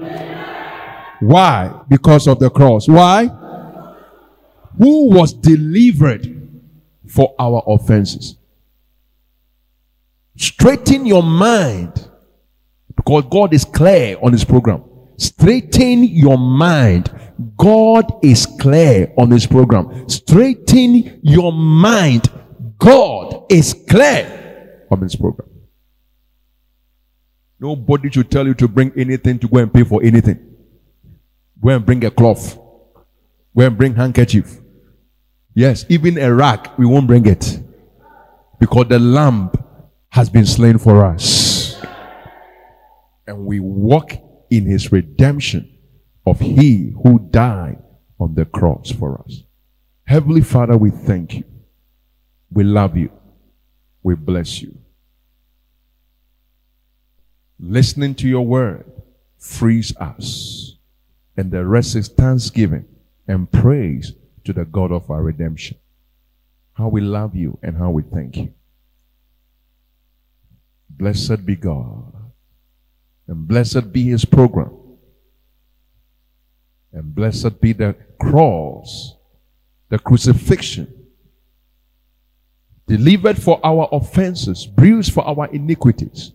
Why? 1.21 1.81
Because 1.89 2.27
of 2.29 2.39
the 2.39 2.51
cross. 2.51 2.87
Why? 2.89 3.27
Who 4.79 5.11
was 5.11 5.33
delivered 5.33 6.61
for 7.09 7.35
our 7.39 7.63
offenses? 7.67 8.37
Straighten 10.37 11.07
your 11.07 11.23
mind 11.23 12.11
because 12.95 13.25
God 13.31 13.55
is 13.55 13.65
clear 13.65 14.19
on 14.23 14.33
his 14.33 14.45
program. 14.45 14.85
Straighten 15.17 16.05
your 16.05 16.37
mind. 16.37 17.11
God 17.57 18.13
is 18.23 18.45
clear 18.45 19.13
on 19.17 19.31
his 19.31 19.47
program. 19.47 20.09
Straighten 20.09 21.21
your 21.23 21.53
mind. 21.53 22.31
God 22.79 23.47
is 23.51 23.75
clear 23.89 24.37
his 25.07 25.17
program. 25.17 25.49
Nobody 27.59 28.11
should 28.11 28.31
tell 28.31 28.47
you 28.47 28.55
to 28.55 28.69
bring 28.69 28.93
anything 28.97 29.39
to 29.39 29.49
go 29.49 29.59
and 29.59 29.73
pay 29.73 29.85
for 29.85 30.03
anything. 30.03 30.57
Go 31.61 31.71
and 31.71 31.87
bring 31.87 32.05
a 32.05 32.11
cloth. 32.11 32.57
Go 33.57 33.67
and 33.67 33.77
bring 33.77 33.95
handkerchief. 33.95 34.61
Yes, 35.55 35.87
even 35.89 36.19
a 36.19 36.33
rag, 36.33 36.71
we 36.77 36.85
won't 36.85 37.07
bring 37.07 37.27
it. 37.27 37.61
Because 38.61 38.89
the 38.89 38.99
lamb 38.99 39.51
has 40.11 40.29
been 40.29 40.45
slain 40.45 40.77
for 40.79 41.05
us. 41.05 41.81
And 43.27 43.47
we 43.47 43.59
walk 43.61 44.13
in 44.51 44.67
his 44.67 44.93
redemption 44.93 45.79
of 46.27 46.39
he 46.41 46.93
who 47.03 47.19
died 47.31 47.83
on 48.21 48.35
the 48.35 48.45
cross 48.45 48.91
for 48.91 49.21
us. 49.23 49.43
Heavenly 50.05 50.43
Father, 50.43 50.77
we 50.77 50.91
thank 50.91 51.35
you. 51.35 51.45
We 52.57 52.65
love 52.65 52.97
you. 52.97 53.11
We 54.03 54.15
bless 54.15 54.63
you. 54.63 54.79
Listening 57.61 58.15
to 58.15 58.27
your 58.27 58.47
word 58.47 58.91
frees 59.37 59.95
us. 59.99 60.77
And 61.37 61.51
the 61.51 61.67
rest 61.67 61.95
is 61.97 62.09
thanksgiving 62.09 62.87
and 63.29 63.53
praise 63.53 64.15
to 64.45 64.55
the 64.55 64.65
God 64.65 64.91
of 64.91 65.11
our 65.11 65.23
redemption. 65.23 65.77
How 66.73 66.89
we 66.89 67.03
love 67.03 67.37
you 67.37 67.59
and 67.63 67.77
how 67.77 67.91
we 67.91 68.03
thank 68.03 68.39
you. 68.39 68.55
Blessed 70.89 71.45
be 71.45 71.57
God. 71.57 72.15
And 73.29 73.47
blessed 73.47 73.93
be 73.93 74.05
his 74.05 74.25
program. 74.25 74.75
And 76.91 77.15
blessed 77.15 77.61
be 77.61 77.75
the 77.75 77.97
cross, 78.19 79.15
the 79.91 79.99
crucifixion, 79.99 80.96
delivered 82.87 83.41
for 83.41 83.61
our 83.65 83.89
offenses, 83.93 84.67
bruised 84.67 85.13
for 85.13 85.27
our 85.27 85.49
iniquities. 85.49 86.33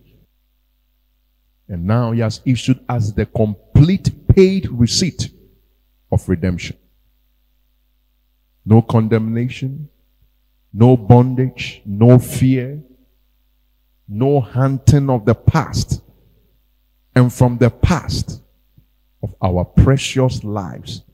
And 1.68 1.86
now 1.86 2.12
he 2.12 2.20
has 2.20 2.40
issued 2.44 2.80
us 2.88 3.12
the 3.12 3.26
complete 3.26 4.28
paid 4.28 4.68
receipt 4.70 5.30
of 6.10 6.28
redemption. 6.28 6.76
No 8.64 8.82
condemnation, 8.82 9.88
no 10.72 10.96
bondage, 10.96 11.82
no 11.84 12.18
fear, 12.18 12.82
no 14.06 14.40
hunting 14.40 15.10
of 15.10 15.24
the 15.24 15.34
past. 15.34 16.02
And 17.14 17.32
from 17.32 17.58
the 17.58 17.70
past 17.70 18.42
of 19.22 19.34
our 19.42 19.64
precious 19.64 20.44
lives, 20.44 21.04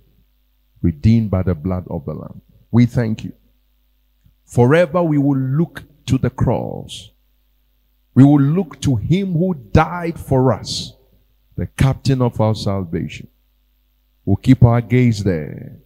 redeemed 0.82 1.30
by 1.30 1.42
the 1.42 1.54
blood 1.54 1.84
of 1.88 2.04
the 2.04 2.14
Lamb. 2.14 2.40
We 2.70 2.86
thank 2.86 3.24
you. 3.24 3.32
Forever 4.48 5.02
we 5.02 5.18
will 5.18 5.36
look 5.36 5.84
to 6.06 6.16
the 6.16 6.30
cross. 6.30 7.10
We 8.14 8.24
will 8.24 8.40
look 8.40 8.80
to 8.80 8.96
him 8.96 9.34
who 9.34 9.52
died 9.54 10.18
for 10.18 10.54
us, 10.54 10.94
the 11.54 11.66
captain 11.66 12.22
of 12.22 12.40
our 12.40 12.54
salvation. 12.54 13.28
We'll 14.24 14.36
keep 14.36 14.62
our 14.62 14.80
gaze 14.80 15.22
there, 15.22 15.76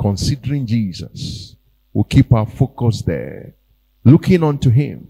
considering 0.00 0.66
Jesus. 0.66 1.56
We'll 1.92 2.04
keep 2.04 2.32
our 2.32 2.46
focus 2.46 3.02
there, 3.02 3.54
looking 4.04 4.44
unto 4.44 4.70
him, 4.70 5.08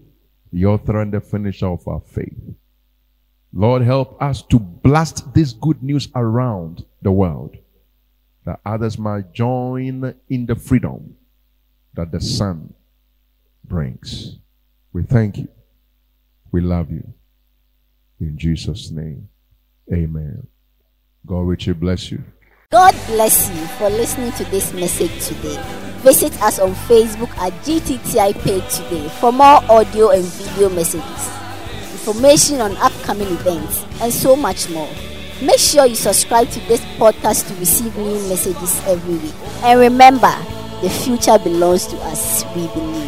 the 0.51 0.65
author 0.65 0.99
and 0.99 1.13
the 1.13 1.21
finisher 1.21 1.67
of 1.67 1.87
our 1.87 2.01
faith. 2.01 2.55
Lord, 3.53 3.83
help 3.83 4.19
us 4.19 4.41
to 4.43 4.57
blast 4.57 5.35
this 5.35 5.53
good 5.53 5.83
news 5.83 6.09
around 6.15 6.83
the 7.03 7.11
world, 7.11 7.57
that 8.43 8.59
others 8.65 8.97
might 8.97 9.33
join 9.33 10.15
in 10.29 10.45
the 10.47 10.55
freedom 10.55 11.15
that 11.93 12.11
the 12.11 12.21
Son 12.21 12.73
brings. 13.67 14.37
We 14.93 15.03
thank 15.03 15.37
you. 15.37 15.47
We 16.51 16.61
love 16.61 16.91
you. 16.91 17.13
In 18.19 18.37
Jesus' 18.37 18.89
name, 18.89 19.29
amen. 19.93 20.47
God 21.25 21.41
richly 21.41 21.73
bless 21.73 22.11
you. 22.11 22.23
God 22.71 22.95
bless 23.07 23.49
you 23.49 23.65
for 23.77 23.89
listening 23.89 24.31
to 24.33 24.43
this 24.45 24.73
message 24.73 25.25
today. 25.25 25.61
Visit 25.99 26.41
us 26.41 26.59
on 26.59 26.73
Facebook 26.73 27.29
at 27.37 27.53
GTTI 27.63 28.33
page 28.41 28.75
today 28.75 29.07
for 29.19 29.31
more 29.31 29.63
audio 29.69 30.09
and 30.09 30.23
video 30.23 30.69
messages, 30.69 31.31
information 31.93 32.61
on 32.61 32.75
upcoming 32.77 33.27
events, 33.27 33.85
and 34.01 34.11
so 34.11 34.35
much 34.35 34.69
more. 34.69 34.89
Make 35.41 35.59
sure 35.59 35.85
you 35.85 35.95
subscribe 35.95 36.49
to 36.49 36.59
this 36.61 36.81
podcast 36.97 37.47
to 37.49 37.53
receive 37.55 37.95
new 37.95 38.19
messages 38.27 38.81
every 38.85 39.17
week. 39.17 39.35
And 39.63 39.79
remember, 39.79 40.33
the 40.81 40.89
future 40.89 41.37
belongs 41.37 41.87
to 41.87 41.97
us. 41.97 42.43
We 42.55 42.67
believe. 42.67 43.06